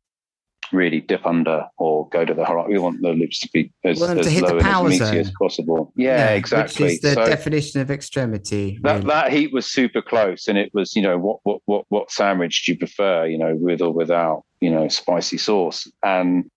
really 0.71 1.01
dip 1.01 1.25
under 1.25 1.65
or 1.77 2.07
go 2.09 2.25
to 2.25 2.33
the 2.33 2.45
horizon. 2.45 2.71
We 2.71 2.79
want 2.79 3.01
the 3.01 3.09
loops 3.09 3.39
to 3.39 3.49
be 3.53 3.71
as, 3.83 3.99
to 3.99 4.05
as 4.05 4.25
the 4.25 4.41
low 4.41 4.57
and 4.57 4.93
as 4.93 4.99
meaty 4.99 5.19
as 5.19 5.31
possible. 5.39 5.91
Yeah, 5.95 6.31
exactly. 6.31 6.85
Which 6.85 6.93
is 6.95 7.01
the 7.01 7.13
So- 7.13 7.25
definition 7.25 7.81
of 7.81 7.91
extremity. 7.91 8.79
that 8.83 8.93
really. 8.95 9.07
that 9.07 9.31
heat 9.31 9.53
was 9.53 9.65
super 9.65 10.01
close, 10.01 10.47
and 10.47 10.57
it 10.57 10.71
was 10.73 10.95
you 10.95 11.01
know 11.01 11.17
what 11.17 11.39
what 11.43 11.61
what 11.65 11.85
what 11.89 12.11
sandwich 12.11 12.65
do 12.65 12.71
you 12.73 12.77
prefer? 12.77 13.25
You 13.25 13.37
know, 13.37 13.55
with 13.55 13.81
or 13.81 13.91
without 13.91 14.43
you 14.61 14.69
know 14.69 14.87
spicy 14.87 15.37
sauce? 15.37 15.89
And 16.03 16.49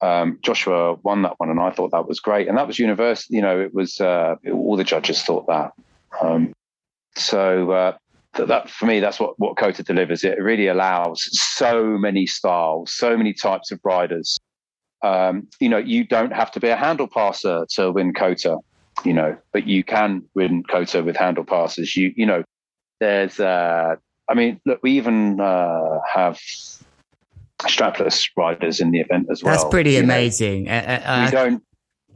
um, 0.00 0.38
Joshua 0.42 0.94
won 1.02 1.22
that 1.22 1.34
one, 1.38 1.50
and 1.50 1.60
I 1.60 1.70
thought 1.70 1.90
that 1.92 2.06
was 2.06 2.20
great, 2.20 2.48
and 2.48 2.56
that 2.56 2.66
was 2.66 2.78
universal. 2.78 3.34
You 3.34 3.42
know, 3.42 3.60
it 3.60 3.74
was 3.74 4.00
uh, 4.00 4.36
all 4.52 4.76
the 4.76 4.84
judges 4.84 5.22
thought 5.22 5.46
that. 5.48 5.72
Um, 6.20 6.52
so 7.16 7.70
uh, 7.72 7.96
that, 8.34 8.48
that 8.48 8.70
for 8.70 8.86
me, 8.86 9.00
that's 9.00 9.18
what 9.18 9.38
what 9.38 9.56
KOTA 9.56 9.84
delivers. 9.84 10.24
It 10.24 10.40
really 10.40 10.68
allows 10.68 11.28
so 11.32 11.84
many 11.98 12.26
styles, 12.26 12.92
so 12.92 13.16
many 13.16 13.32
types 13.32 13.70
of 13.70 13.80
riders. 13.84 14.38
Um, 15.02 15.48
you 15.60 15.68
know, 15.68 15.78
you 15.78 16.04
don't 16.04 16.32
have 16.32 16.50
to 16.52 16.60
be 16.60 16.68
a 16.68 16.76
handle 16.76 17.06
passer 17.06 17.66
to 17.76 17.92
win 17.92 18.12
KOTA 18.12 18.58
you 19.04 19.12
know, 19.12 19.36
but 19.52 19.66
you 19.66 19.84
can 19.84 20.22
win 20.34 20.62
KOTA 20.64 21.04
with 21.04 21.16
handle 21.16 21.44
passes. 21.44 21.96
You, 21.96 22.12
you 22.16 22.26
know, 22.26 22.42
there's, 23.00 23.38
uh, 23.38 23.96
I 24.28 24.34
mean, 24.34 24.60
look, 24.66 24.80
we 24.82 24.92
even 24.92 25.40
uh, 25.40 25.98
have 26.12 26.38
strapless 27.60 28.28
riders 28.36 28.80
in 28.80 28.90
the 28.90 29.00
event 29.00 29.28
as 29.30 29.42
well. 29.42 29.54
That's 29.54 29.68
pretty 29.68 29.92
you 29.92 30.00
amazing. 30.00 30.68
Uh, 30.68 31.02
uh, 31.04 31.20
we 31.20 31.26
uh, 31.26 31.30
don't. 31.30 31.62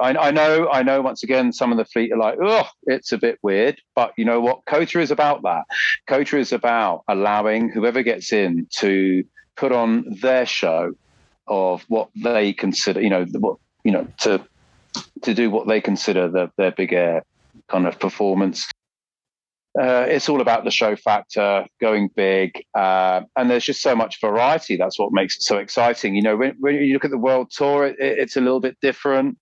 I, 0.01 0.11
I 0.11 0.31
know. 0.31 0.69
I 0.71 0.83
know. 0.83 1.03
Once 1.03 1.23
again, 1.23 1.53
some 1.53 1.71
of 1.71 1.79
the 1.79 1.85
fleet 1.85 2.13
are 2.13 2.19
like, 2.19 2.39
"Oh, 2.43 2.67
it's 2.85 3.13
a 3.13 3.19
bit 3.19 3.39
weird," 3.43 3.81
but 3.95 4.13
you 4.17 4.25
know 4.25 4.41
what? 4.41 4.65
KOTA 4.67 5.01
is 5.01 5.11
about 5.11 5.43
that. 5.43 5.65
KOTA 6.09 6.39
is 6.39 6.53
about 6.53 7.05
allowing 7.09 7.71
whoever 7.71 8.03
gets 8.03 8.33
in 8.33 8.67
to 8.79 9.25
put 9.57 9.73
on 9.73 10.05
their 10.21 10.47
show 10.47 10.93
of 11.47 11.83
what 11.89 12.09
they 12.17 12.53
consider. 12.53 13.01
You 13.01 13.11
know, 13.11 13.27
what 13.39 13.59
you 13.85 13.93
know 13.93 14.07
to 14.21 14.45
to 15.23 15.35
do 15.35 15.51
what 15.51 15.69
they 15.69 15.81
consider 15.81 16.29
the, 16.29 16.51
their 16.57 16.73
big 16.73 16.93
air 16.93 17.23
kind 17.69 17.87
of 17.87 17.99
performance. 17.99 18.69
Uh, 19.81 20.05
it's 20.07 20.29
all 20.29 20.43
about 20.43 20.65
the 20.65 20.71
show 20.71 20.95
factor, 20.97 21.65
going 21.81 22.11
big, 22.15 22.63
uh, 22.75 23.23
and 23.37 23.51
there's 23.51 23.65
just 23.65 23.81
so 23.81 23.97
much 23.97 24.21
variety. 24.21 24.77
That's 24.77 24.99
what 24.99 25.13
makes 25.13 25.37
it 25.37 25.43
so 25.43 25.57
exciting. 25.57 26.15
You 26.15 26.21
know, 26.21 26.37
when, 26.37 26.57
when 26.61 26.75
you 26.75 26.93
look 26.93 27.07
at 27.07 27.11
the 27.11 27.17
world 27.17 27.51
tour, 27.51 27.87
it, 27.87 27.97
it, 27.99 28.19
it's 28.19 28.37
a 28.37 28.43
little 28.43 28.61
bit 28.61 28.77
different. 28.83 29.39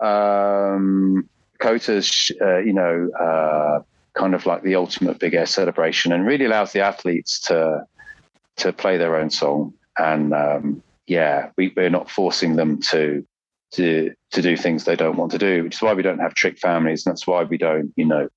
Um, 0.00 1.28
KOTA's, 1.60 2.32
uh, 2.40 2.58
you 2.58 2.72
know, 2.72 3.10
uh, 3.18 3.80
kind 4.14 4.34
of 4.34 4.46
like 4.46 4.62
the 4.62 4.74
ultimate 4.74 5.18
big 5.18 5.34
air 5.34 5.46
celebration, 5.46 6.12
and 6.12 6.26
really 6.26 6.44
allows 6.44 6.72
the 6.72 6.80
athletes 6.80 7.40
to 7.40 7.84
to 8.56 8.72
play 8.72 8.96
their 8.96 9.16
own 9.16 9.30
song. 9.30 9.72
And 9.96 10.32
um, 10.32 10.82
yeah, 11.06 11.50
we, 11.56 11.72
we're 11.76 11.90
not 11.90 12.10
forcing 12.10 12.56
them 12.56 12.80
to 12.82 13.26
to 13.72 14.12
to 14.30 14.42
do 14.42 14.56
things 14.56 14.84
they 14.84 14.96
don't 14.96 15.16
want 15.16 15.32
to 15.32 15.38
do, 15.38 15.64
which 15.64 15.76
is 15.76 15.82
why 15.82 15.94
we 15.94 16.02
don't 16.02 16.20
have 16.20 16.34
trick 16.34 16.58
families. 16.58 17.04
And 17.04 17.12
that's 17.12 17.26
why 17.26 17.42
we 17.44 17.58
don't, 17.58 17.92
you 17.96 18.04
know, 18.04 18.28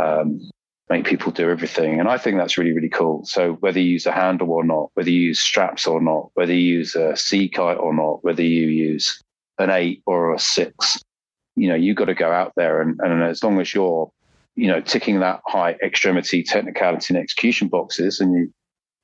um, 0.00 0.40
make 0.88 1.04
people 1.04 1.32
do 1.32 1.50
everything. 1.50 1.98
And 1.98 2.08
I 2.08 2.18
think 2.18 2.36
that's 2.36 2.58
really, 2.58 2.72
really 2.72 2.88
cool. 2.88 3.24
So 3.24 3.54
whether 3.54 3.80
you 3.80 3.90
use 3.90 4.06
a 4.06 4.12
handle 4.12 4.50
or 4.50 4.64
not, 4.64 4.90
whether 4.94 5.10
you 5.10 5.20
use 5.20 5.40
straps 5.40 5.86
or 5.86 6.00
not, 6.00 6.30
whether 6.34 6.52
you 6.52 6.78
use 6.78 6.94
a 6.94 7.16
C 7.16 7.48
kite 7.48 7.78
or 7.78 7.94
not, 7.94 8.22
whether 8.22 8.42
you 8.42 8.68
use 8.68 9.22
an 9.58 9.70
eight 9.70 10.02
or 10.06 10.34
a 10.34 10.38
six, 10.38 11.02
you 11.56 11.68
know, 11.68 11.74
you 11.74 11.94
got 11.94 12.06
to 12.06 12.14
go 12.14 12.30
out 12.30 12.52
there 12.56 12.80
and, 12.80 12.98
and 13.00 13.22
as 13.22 13.42
long 13.42 13.60
as 13.60 13.74
you're, 13.74 14.10
you 14.54 14.68
know, 14.68 14.80
ticking 14.80 15.20
that 15.20 15.40
high 15.46 15.76
extremity 15.82 16.42
technicality 16.42 17.14
and 17.14 17.22
execution 17.22 17.68
boxes 17.68 18.20
and 18.20 18.34
you 18.34 18.52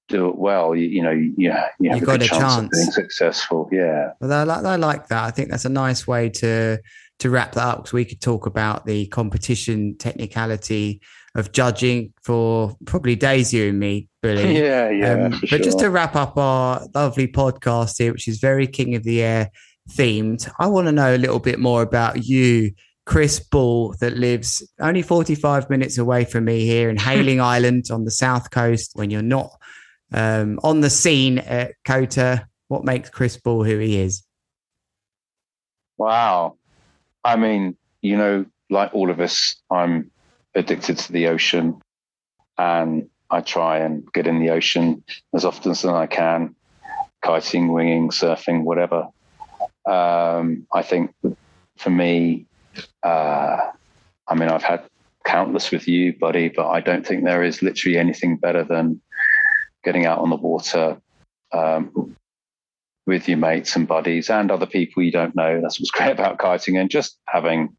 do 0.08 0.28
it 0.28 0.36
well, 0.36 0.74
you, 0.74 0.86
you 0.86 1.02
know, 1.02 1.10
you, 1.10 1.34
you 1.36 1.50
have 1.50 1.70
you 1.78 1.90
a 1.90 2.00
got 2.00 2.06
good 2.06 2.22
a 2.22 2.26
chance, 2.26 2.40
chance. 2.40 2.64
of 2.64 2.70
being 2.70 2.90
successful. 2.90 3.68
Yeah. 3.70 4.12
Well, 4.20 4.32
I 4.32 4.42
like, 4.42 4.64
I 4.64 4.76
like 4.76 5.08
that. 5.08 5.24
I 5.24 5.30
think 5.30 5.50
that's 5.50 5.66
a 5.66 5.70
nice 5.70 6.06
way 6.06 6.30
to 6.30 6.78
to 7.18 7.30
wrap 7.30 7.52
that 7.52 7.66
up 7.66 7.78
because 7.78 7.92
we 7.92 8.04
could 8.04 8.20
talk 8.20 8.46
about 8.46 8.86
the 8.86 9.06
competition 9.08 9.96
technicality 9.98 11.00
of 11.34 11.52
judging 11.52 12.12
for 12.22 12.76
probably 12.86 13.16
days, 13.16 13.52
you 13.52 13.68
and 13.68 13.78
me, 13.78 14.08
Billy. 14.22 14.56
Yeah, 14.58 14.90
yeah. 14.90 15.12
Um, 15.12 15.30
but 15.30 15.48
sure. 15.48 15.58
just 15.58 15.78
to 15.80 15.90
wrap 15.90 16.16
up 16.16 16.36
our 16.36 16.86
lovely 16.94 17.28
podcast 17.28 17.98
here, 17.98 18.12
which 18.12 18.28
is 18.28 18.38
very 18.38 18.66
King 18.66 18.94
of 18.94 19.02
the 19.02 19.22
Air 19.22 19.50
themed, 19.90 20.50
I 20.58 20.66
want 20.66 20.86
to 20.86 20.92
know 20.92 21.14
a 21.14 21.18
little 21.18 21.38
bit 21.38 21.58
more 21.58 21.82
about 21.82 22.24
you, 22.24 22.72
Chris 23.06 23.40
Bull, 23.40 23.94
that 24.00 24.16
lives 24.16 24.66
only 24.80 25.02
45 25.02 25.70
minutes 25.70 25.98
away 25.98 26.24
from 26.24 26.44
me 26.44 26.66
here 26.66 26.90
in 26.90 26.96
Hayling 26.98 27.40
Island 27.40 27.86
on 27.90 28.04
the 28.04 28.10
south 28.10 28.50
coast 28.50 28.92
when 28.94 29.10
you're 29.10 29.22
not 29.22 29.50
um, 30.12 30.58
on 30.62 30.80
the 30.80 30.90
scene 30.90 31.38
at 31.38 31.72
KOTA. 31.84 32.46
What 32.68 32.84
makes 32.84 33.10
Chris 33.10 33.36
Bull 33.36 33.64
who 33.64 33.78
he 33.78 33.98
is? 33.98 34.22
Wow. 35.96 36.56
I 37.24 37.36
mean, 37.36 37.76
you 38.02 38.16
know, 38.16 38.46
like 38.70 38.94
all 38.94 39.10
of 39.10 39.20
us, 39.20 39.56
I'm 39.70 40.10
addicted 40.54 40.98
to 40.98 41.12
the 41.12 41.28
ocean 41.28 41.80
and 42.56 43.08
I 43.30 43.40
try 43.40 43.78
and 43.78 44.10
get 44.12 44.26
in 44.26 44.40
the 44.40 44.50
ocean 44.50 45.04
as 45.34 45.44
often 45.44 45.72
as 45.72 45.84
I 45.84 46.06
can, 46.06 46.54
kiting, 47.22 47.72
winging, 47.72 48.10
surfing, 48.10 48.64
whatever. 48.64 49.08
Um, 49.88 50.66
I 50.72 50.82
think 50.82 51.14
for 51.78 51.90
me, 51.90 52.46
uh, 53.02 53.70
I 54.28 54.34
mean, 54.34 54.48
I've 54.48 54.62
had 54.62 54.84
countless 55.24 55.70
with 55.70 55.88
you, 55.88 56.12
buddy, 56.18 56.48
but 56.48 56.68
I 56.68 56.80
don't 56.80 57.06
think 57.06 57.24
there 57.24 57.42
is 57.42 57.62
literally 57.62 57.98
anything 57.98 58.36
better 58.36 58.64
than 58.64 59.00
getting 59.84 60.06
out 60.06 60.18
on 60.18 60.30
the 60.30 60.36
water 60.36 61.00
um, 61.52 62.16
with 63.06 63.28
your 63.28 63.38
mates 63.38 63.74
and 63.76 63.88
buddies 63.88 64.28
and 64.28 64.50
other 64.50 64.66
people 64.66 65.02
you 65.02 65.12
don't 65.12 65.34
know. 65.34 65.60
That's 65.60 65.80
what's 65.80 65.90
great 65.98 66.12
about 66.12 66.38
kiting 66.38 66.76
and 66.76 66.90
just 66.90 67.18
having, 67.26 67.74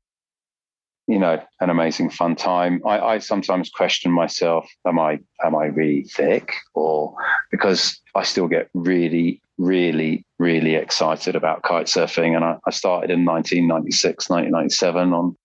you 1.10 1.18
know, 1.18 1.42
an 1.60 1.72
amazing 1.72 2.12
fun 2.12 2.36
time. 2.36 2.84
I, 2.86 3.00
I 3.00 3.18
sometimes 3.18 3.72
question 3.72 4.12
myself: 4.12 4.70
Am 4.86 5.00
I 5.00 5.20
am 5.44 5.56
I 5.56 5.66
really 5.66 6.04
thick, 6.04 6.54
or 6.76 7.16
because 7.50 8.00
I 8.14 8.22
still 8.22 8.48
get 8.48 8.70
really, 8.76 9.42
really, 9.58 10.24
really 10.38 10.76
excited 10.76 11.36
about 11.36 11.64
kite 11.64 11.88
surfing? 11.88 12.36
And 12.36 12.46
I, 12.46 12.58
I 12.68 12.70
started 12.70 13.10
in 13.10 13.26
1996, 13.26 14.30
1997 14.30 15.14
on, 15.14 15.36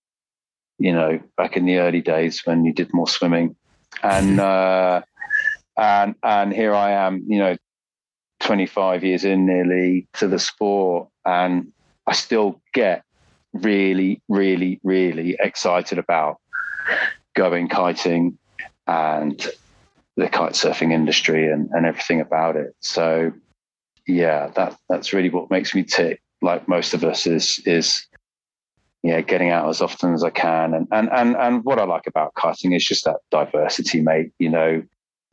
you 0.78 0.92
know, 0.92 1.18
back 1.38 1.56
in 1.56 1.64
the 1.64 1.78
early 1.78 2.02
days 2.02 2.42
when 2.44 2.66
you 2.66 2.74
did 2.74 2.92
more 2.92 3.08
swimming, 3.08 3.56
and 4.02 4.40
uh, 4.52 5.00
and 5.78 6.14
and 6.22 6.52
here 6.52 6.74
I 6.74 6.90
am, 6.90 7.24
you 7.26 7.38
know, 7.38 7.56
25 8.40 9.02
years 9.02 9.24
in 9.24 9.46
nearly 9.46 10.08
to 10.12 10.28
the 10.28 10.38
sport 10.38 11.08
and 11.24 11.72
I 12.06 12.12
still 12.12 12.60
get 12.74 13.02
really, 13.54 14.20
really, 14.28 14.80
really 14.82 15.36
excited 15.40 15.98
about 15.98 16.38
going 17.34 17.68
kiting 17.68 18.38
and 18.86 19.48
the 20.16 20.28
kite 20.28 20.52
surfing 20.52 20.92
industry 20.92 21.50
and, 21.50 21.70
and 21.72 21.86
everything 21.86 22.20
about 22.20 22.56
it. 22.56 22.74
So 22.80 23.32
yeah, 24.06 24.48
that 24.54 24.76
that's 24.88 25.12
really 25.12 25.30
what 25.30 25.50
makes 25.50 25.74
me 25.74 25.82
tick, 25.82 26.20
like 26.42 26.68
most 26.68 26.94
of 26.94 27.04
us, 27.04 27.26
is 27.26 27.60
is 27.64 28.06
yeah, 29.02 29.20
getting 29.20 29.50
out 29.50 29.68
as 29.68 29.80
often 29.80 30.14
as 30.14 30.22
I 30.22 30.30
can. 30.30 30.74
And 30.74 30.88
and 30.92 31.08
and 31.10 31.36
and 31.36 31.64
what 31.64 31.78
I 31.78 31.84
like 31.84 32.06
about 32.06 32.34
kiting 32.40 32.72
is 32.72 32.84
just 32.84 33.04
that 33.04 33.16
diversity, 33.30 34.00
mate. 34.00 34.32
You 34.38 34.50
know, 34.50 34.82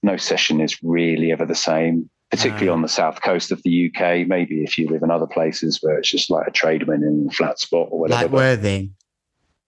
no 0.04 0.18
session 0.18 0.62
is 0.62 0.82
really 0.82 1.32
ever 1.32 1.46
the 1.46 1.56
same 1.56 2.10
particularly 2.32 2.68
No. 2.68 2.74
on 2.74 2.82
the 2.82 2.88
south 2.90 3.22
coast 3.22 3.52
of 3.52 3.62
the 3.64 3.92
UK. 3.94 4.26
Maybe 4.28 4.64
if 4.64 4.78
you 4.78 4.88
live 4.88 5.04
in 5.04 5.12
other 5.12 5.28
places 5.28 5.80
where 5.82 5.98
it's 6.00 6.10
just 6.10 6.30
like 6.30 6.48
a 6.48 6.52
trade 6.52 6.88
wind 6.88 7.04
in 7.04 7.28
a 7.30 7.34
flat 7.34 7.60
spot 7.60 7.90
or 7.92 8.00
whatever. 8.00 8.24
Like 8.24 8.32
Worthing. 8.32 8.96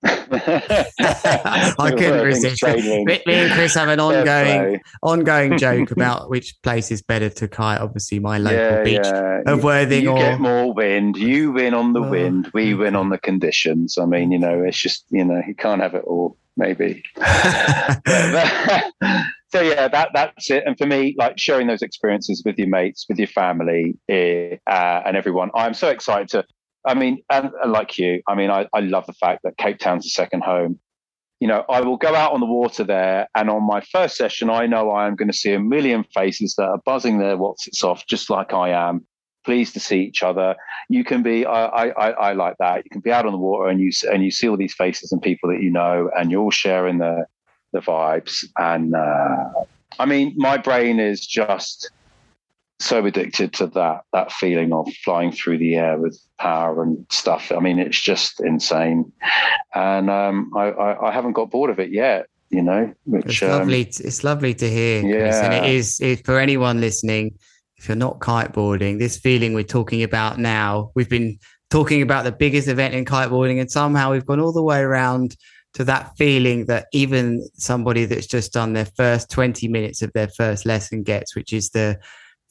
I 0.05 1.73
I 1.79 1.91
couldn't 1.91 2.25
resist. 2.25 2.61
Me, 2.61 3.05
me 3.05 3.21
and 3.25 3.53
Chris 3.53 3.73
have 3.75 3.87
an 3.87 4.01
ongoing 4.01 4.81
ongoing 5.01 5.57
joke 5.65 5.91
about 5.91 6.29
which 6.29 6.55
place 6.61 6.91
is 6.91 7.01
better 7.01 7.29
to 7.29 7.47
kite. 7.47 7.79
Obviously, 7.79 8.19
my 8.19 8.37
local 8.37 8.57
yeah, 8.59 8.83
beach 8.83 8.99
yeah. 9.01 9.41
of 9.45 9.59
You- 9.59 9.63
Worthing 9.63 10.03
You 10.03 10.09
or 10.11 10.17
get 10.17 10.39
more 10.41 10.73
wind. 10.73 11.15
You 11.15 11.53
win 11.53 11.73
on 11.73 11.93
the 11.93 12.01
Oh, 12.03 12.09
wind. 12.09 12.49
We 12.53 12.73
win 12.73 12.97
on 12.97 13.09
the 13.09 13.17
conditions. 13.17 13.97
I 13.97 14.05
mean, 14.05 14.31
you 14.33 14.39
know, 14.39 14.61
it's 14.63 14.77
just 14.77 15.05
you 15.09 15.23
know, 15.23 15.41
you 15.47 15.55
can't 15.55 15.81
have 15.81 15.93
it 15.95 16.03
all. 16.05 16.35
Maybe. 16.57 17.01
so 19.53 19.61
yeah, 19.61 19.87
that 19.87 20.09
that's 20.15 20.49
it. 20.49 20.63
And 20.65 20.75
for 20.75 20.87
me, 20.87 21.13
like 21.15 21.37
sharing 21.37 21.67
those 21.67 21.83
experiences 21.83 22.41
with 22.43 22.57
your 22.57 22.69
mates, 22.69 23.05
with 23.07 23.19
your 23.19 23.27
family, 23.27 23.93
eh, 24.09 24.55
uh, 24.67 25.01
and 25.05 25.15
everyone, 25.15 25.51
I'm 25.53 25.75
so 25.75 25.89
excited 25.89 26.27
to. 26.29 26.43
I 26.87 26.95
mean, 26.95 27.21
and, 27.29 27.51
and 27.61 27.71
like 27.71 27.99
you, 27.99 28.23
I 28.27 28.33
mean, 28.33 28.49
I, 28.49 28.67
I 28.73 28.79
love 28.79 29.05
the 29.05 29.13
fact 29.13 29.41
that 29.43 29.55
Cape 29.57 29.77
Town's 29.77 30.07
a 30.07 30.09
second 30.09 30.43
home. 30.43 30.79
You 31.39 31.47
know, 31.47 31.65
I 31.69 31.81
will 31.81 31.97
go 31.97 32.15
out 32.15 32.31
on 32.31 32.39
the 32.39 32.47
water 32.47 32.83
there, 32.83 33.27
and 33.35 33.47
on 33.47 33.61
my 33.63 33.81
first 33.91 34.17
session, 34.17 34.49
I 34.49 34.65
know 34.65 34.89
I 34.89 35.05
am 35.05 35.15
going 35.15 35.29
to 35.29 35.37
see 35.37 35.53
a 35.53 35.59
million 35.59 36.03
faces 36.15 36.55
that 36.57 36.65
are 36.65 36.81
buzzing 36.83 37.19
their 37.19 37.37
what's 37.37 37.67
it's 37.67 37.83
off, 37.83 38.07
just 38.07 38.31
like 38.31 38.53
I 38.53 38.69
am. 38.69 39.05
Pleased 39.45 39.75
to 39.75 39.79
see 39.79 39.99
each 39.99 40.23
other. 40.23 40.55
You 40.89 41.03
can 41.03 41.21
be, 41.21 41.45
I, 41.45 41.65
I, 41.65 41.87
I 41.89 42.09
I 42.29 42.33
like 42.33 42.55
that. 42.59 42.85
You 42.85 42.89
can 42.89 43.01
be 43.01 43.11
out 43.11 43.27
on 43.27 43.33
the 43.33 43.37
water 43.37 43.67
and 43.69 43.79
you 43.79 43.91
and 44.11 44.23
you 44.23 44.31
see 44.31 44.49
all 44.49 44.57
these 44.57 44.73
faces 44.73 45.11
and 45.11 45.21
people 45.21 45.51
that 45.51 45.61
you 45.61 45.69
know, 45.69 46.09
and 46.17 46.31
you're 46.31 46.41
all 46.41 46.49
sharing 46.49 46.97
the 46.97 47.25
the 47.73 47.81
vibes. 47.81 48.45
And 48.57 48.95
uh, 48.95 49.49
I 49.99 50.05
mean, 50.05 50.33
my 50.37 50.57
brain 50.57 50.99
is 50.99 51.27
just 51.27 51.91
so 52.79 53.05
addicted 53.05 53.53
to 53.53 53.67
that 53.67 54.01
that 54.11 54.31
feeling 54.31 54.73
of 54.73 54.87
flying 55.05 55.31
through 55.31 55.57
the 55.57 55.75
air 55.75 55.97
with 55.97 56.19
power 56.39 56.83
and 56.83 57.05
stuff. 57.09 57.51
I 57.51 57.59
mean, 57.59 57.79
it's 57.79 57.99
just 57.99 58.39
insane, 58.39 59.11
and 59.73 60.09
um, 60.09 60.51
I, 60.55 60.71
I, 60.71 61.09
I 61.09 61.11
haven't 61.11 61.33
got 61.33 61.51
bored 61.51 61.69
of 61.69 61.79
it 61.79 61.91
yet. 61.91 62.27
You 62.49 62.61
know, 62.61 62.93
It's 63.13 63.25
which 63.25 63.43
um, 63.43 63.49
lovely. 63.49 63.85
t- 63.85 64.03
It's 64.03 64.23
lovely 64.23 64.53
to 64.53 64.69
hear, 64.69 65.01
Chris. 65.01 65.35
And 65.37 65.53
it 65.53 65.65
is 65.65 65.99
it, 65.99 66.25
for 66.25 66.39
anyone 66.39 66.79
listening. 66.81 67.37
If 67.77 67.89
you're 67.89 67.97
not 67.97 68.19
kiteboarding, 68.19 68.99
this 68.99 69.17
feeling 69.17 69.53
we're 69.53 69.63
talking 69.63 70.03
about 70.03 70.37
now, 70.37 70.91
we've 70.95 71.09
been 71.09 71.37
talking 71.69 72.01
about 72.01 72.23
the 72.23 72.31
biggest 72.31 72.67
event 72.67 72.93
in 72.93 73.03
kiteboarding, 73.05 73.59
and 73.59 73.69
somehow 73.69 74.11
we've 74.11 74.25
gone 74.25 74.39
all 74.39 74.53
the 74.53 74.63
way 74.63 74.79
around 74.79 75.35
to 75.73 75.83
that 75.83 76.11
feeling 76.17 76.65
that 76.67 76.87
even 76.93 77.47
somebody 77.55 78.05
that's 78.05 78.27
just 78.27 78.53
done 78.53 78.73
their 78.73 78.87
first 78.97 79.29
20 79.31 79.67
minutes 79.67 80.01
of 80.01 80.11
their 80.13 80.27
first 80.27 80.65
lesson 80.65 81.03
gets, 81.03 81.35
which 81.35 81.51
is 81.53 81.69
the 81.71 81.99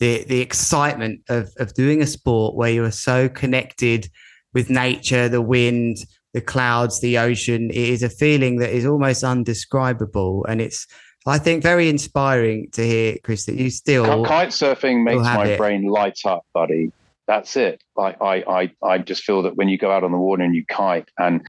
the 0.00 0.24
the 0.24 0.40
excitement 0.40 1.20
of 1.28 1.50
of 1.58 1.74
doing 1.74 2.02
a 2.02 2.06
sport 2.06 2.56
where 2.56 2.70
you 2.70 2.84
are 2.84 2.90
so 2.90 3.28
connected 3.28 4.10
with 4.52 4.68
nature, 4.68 5.28
the 5.28 5.42
wind, 5.42 5.98
the 6.34 6.40
clouds, 6.40 7.00
the 7.00 7.18
ocean. 7.18 7.70
It 7.70 7.76
is 7.76 8.02
a 8.02 8.10
feeling 8.10 8.56
that 8.56 8.70
is 8.70 8.84
almost 8.84 9.22
undescribable, 9.22 10.44
and 10.48 10.60
it's 10.60 10.86
I 11.26 11.38
think 11.38 11.62
very 11.62 11.88
inspiring 11.88 12.68
to 12.72 12.84
hear, 12.84 13.16
Chris, 13.22 13.46
that 13.46 13.54
you 13.54 13.70
still 13.70 14.24
Kite 14.24 14.48
surfing 14.48 15.04
makes 15.04 15.22
my 15.22 15.46
it. 15.46 15.58
brain 15.58 15.86
light 15.86 16.18
up, 16.24 16.44
buddy. 16.52 16.90
That's 17.28 17.56
it. 17.56 17.80
Like 17.96 18.20
I, 18.20 18.42
I, 18.48 18.72
I 18.82 18.98
just 18.98 19.22
feel 19.22 19.42
that 19.42 19.54
when 19.54 19.68
you 19.68 19.78
go 19.78 19.92
out 19.92 20.02
on 20.02 20.10
the 20.10 20.18
water 20.18 20.42
and 20.42 20.54
you 20.54 20.66
kite, 20.66 21.08
and 21.16 21.46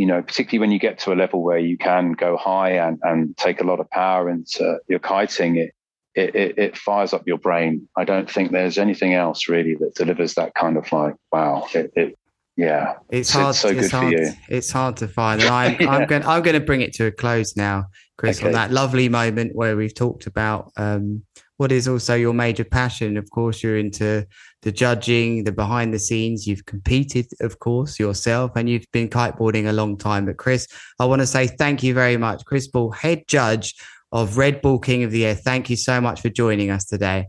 you 0.00 0.06
know, 0.06 0.22
particularly 0.22 0.60
when 0.60 0.72
you 0.72 0.78
get 0.78 0.98
to 1.00 1.12
a 1.12 1.14
level 1.14 1.42
where 1.42 1.58
you 1.58 1.76
can 1.76 2.12
go 2.12 2.34
high 2.34 2.70
and, 2.70 2.98
and 3.02 3.36
take 3.36 3.60
a 3.60 3.64
lot 3.64 3.80
of 3.80 3.90
power 3.90 4.30
into 4.30 4.78
your 4.88 4.98
kiting, 4.98 5.56
it, 5.56 5.74
it 6.14 6.34
it 6.34 6.58
it 6.58 6.76
fires 6.78 7.12
up 7.12 7.26
your 7.26 7.36
brain. 7.36 7.86
I 7.98 8.04
don't 8.04 8.28
think 8.28 8.50
there's 8.50 8.78
anything 8.78 9.12
else 9.12 9.46
really 9.46 9.74
that 9.74 9.94
delivers 9.96 10.36
that 10.36 10.54
kind 10.54 10.78
of 10.78 10.90
like 10.90 11.16
wow. 11.30 11.66
It, 11.74 11.92
it 11.96 12.18
yeah. 12.56 12.94
it's 13.10 13.28
It's 13.28 13.30
hard. 13.32 13.54
so 13.56 13.68
it's 13.68 13.80
good 13.80 13.90
for 13.90 13.96
hard. 13.98 14.12
you. 14.12 14.32
It's 14.48 14.70
hard 14.70 14.96
to 14.96 15.08
find, 15.08 15.42
and 15.42 15.50
I'm 15.50 15.76
Yeah. 15.78 15.90
I'm 15.90 16.06
going 16.06 16.24
I'm 16.24 16.42
going 16.42 16.58
to 16.58 16.64
bring 16.64 16.80
it 16.80 16.94
to 16.94 17.04
a 17.04 17.12
close 17.12 17.54
now, 17.54 17.84
Chris, 18.16 18.42
on 18.42 18.52
that 18.52 18.70
lovely 18.70 19.10
moment 19.10 19.54
where 19.54 19.76
we've 19.76 19.94
talked 19.94 20.26
about 20.26 20.72
um, 20.78 21.24
what 21.60 21.70
is 21.70 21.86
also 21.86 22.14
your 22.14 22.32
major 22.32 22.64
passion. 22.64 23.18
Of 23.18 23.28
course, 23.28 23.62
you're 23.62 23.76
into 23.76 24.26
the 24.62 24.72
judging, 24.72 25.44
the 25.44 25.52
behind 25.52 25.92
the 25.92 25.98
scenes. 25.98 26.46
You've 26.46 26.64
competed, 26.64 27.26
of 27.42 27.58
course, 27.58 28.00
yourself, 28.00 28.52
and 28.56 28.66
you've 28.66 28.86
been 28.94 29.10
kiteboarding 29.10 29.68
a 29.68 29.72
long 29.74 29.98
time. 29.98 30.24
But 30.24 30.38
Chris, 30.38 30.66
I 30.98 31.04
want 31.04 31.20
to 31.20 31.26
say 31.26 31.48
thank 31.48 31.82
you 31.82 31.92
very 31.92 32.16
much, 32.16 32.46
Chris 32.46 32.66
Bull, 32.66 32.90
head 32.92 33.24
judge 33.28 33.74
of 34.10 34.38
Red 34.38 34.62
Bull 34.62 34.78
King 34.78 35.04
of 35.04 35.10
the 35.10 35.26
Air. 35.26 35.34
Thank 35.34 35.68
you 35.68 35.76
so 35.76 36.00
much 36.00 36.22
for 36.22 36.30
joining 36.30 36.70
us 36.70 36.86
today. 36.86 37.28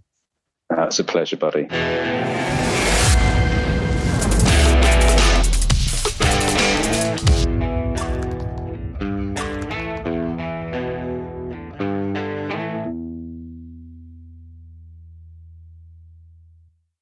Uh, 0.73 0.84
it's 0.84 0.99
a 0.99 1.03
pleasure, 1.03 1.36
buddy. 1.36 1.67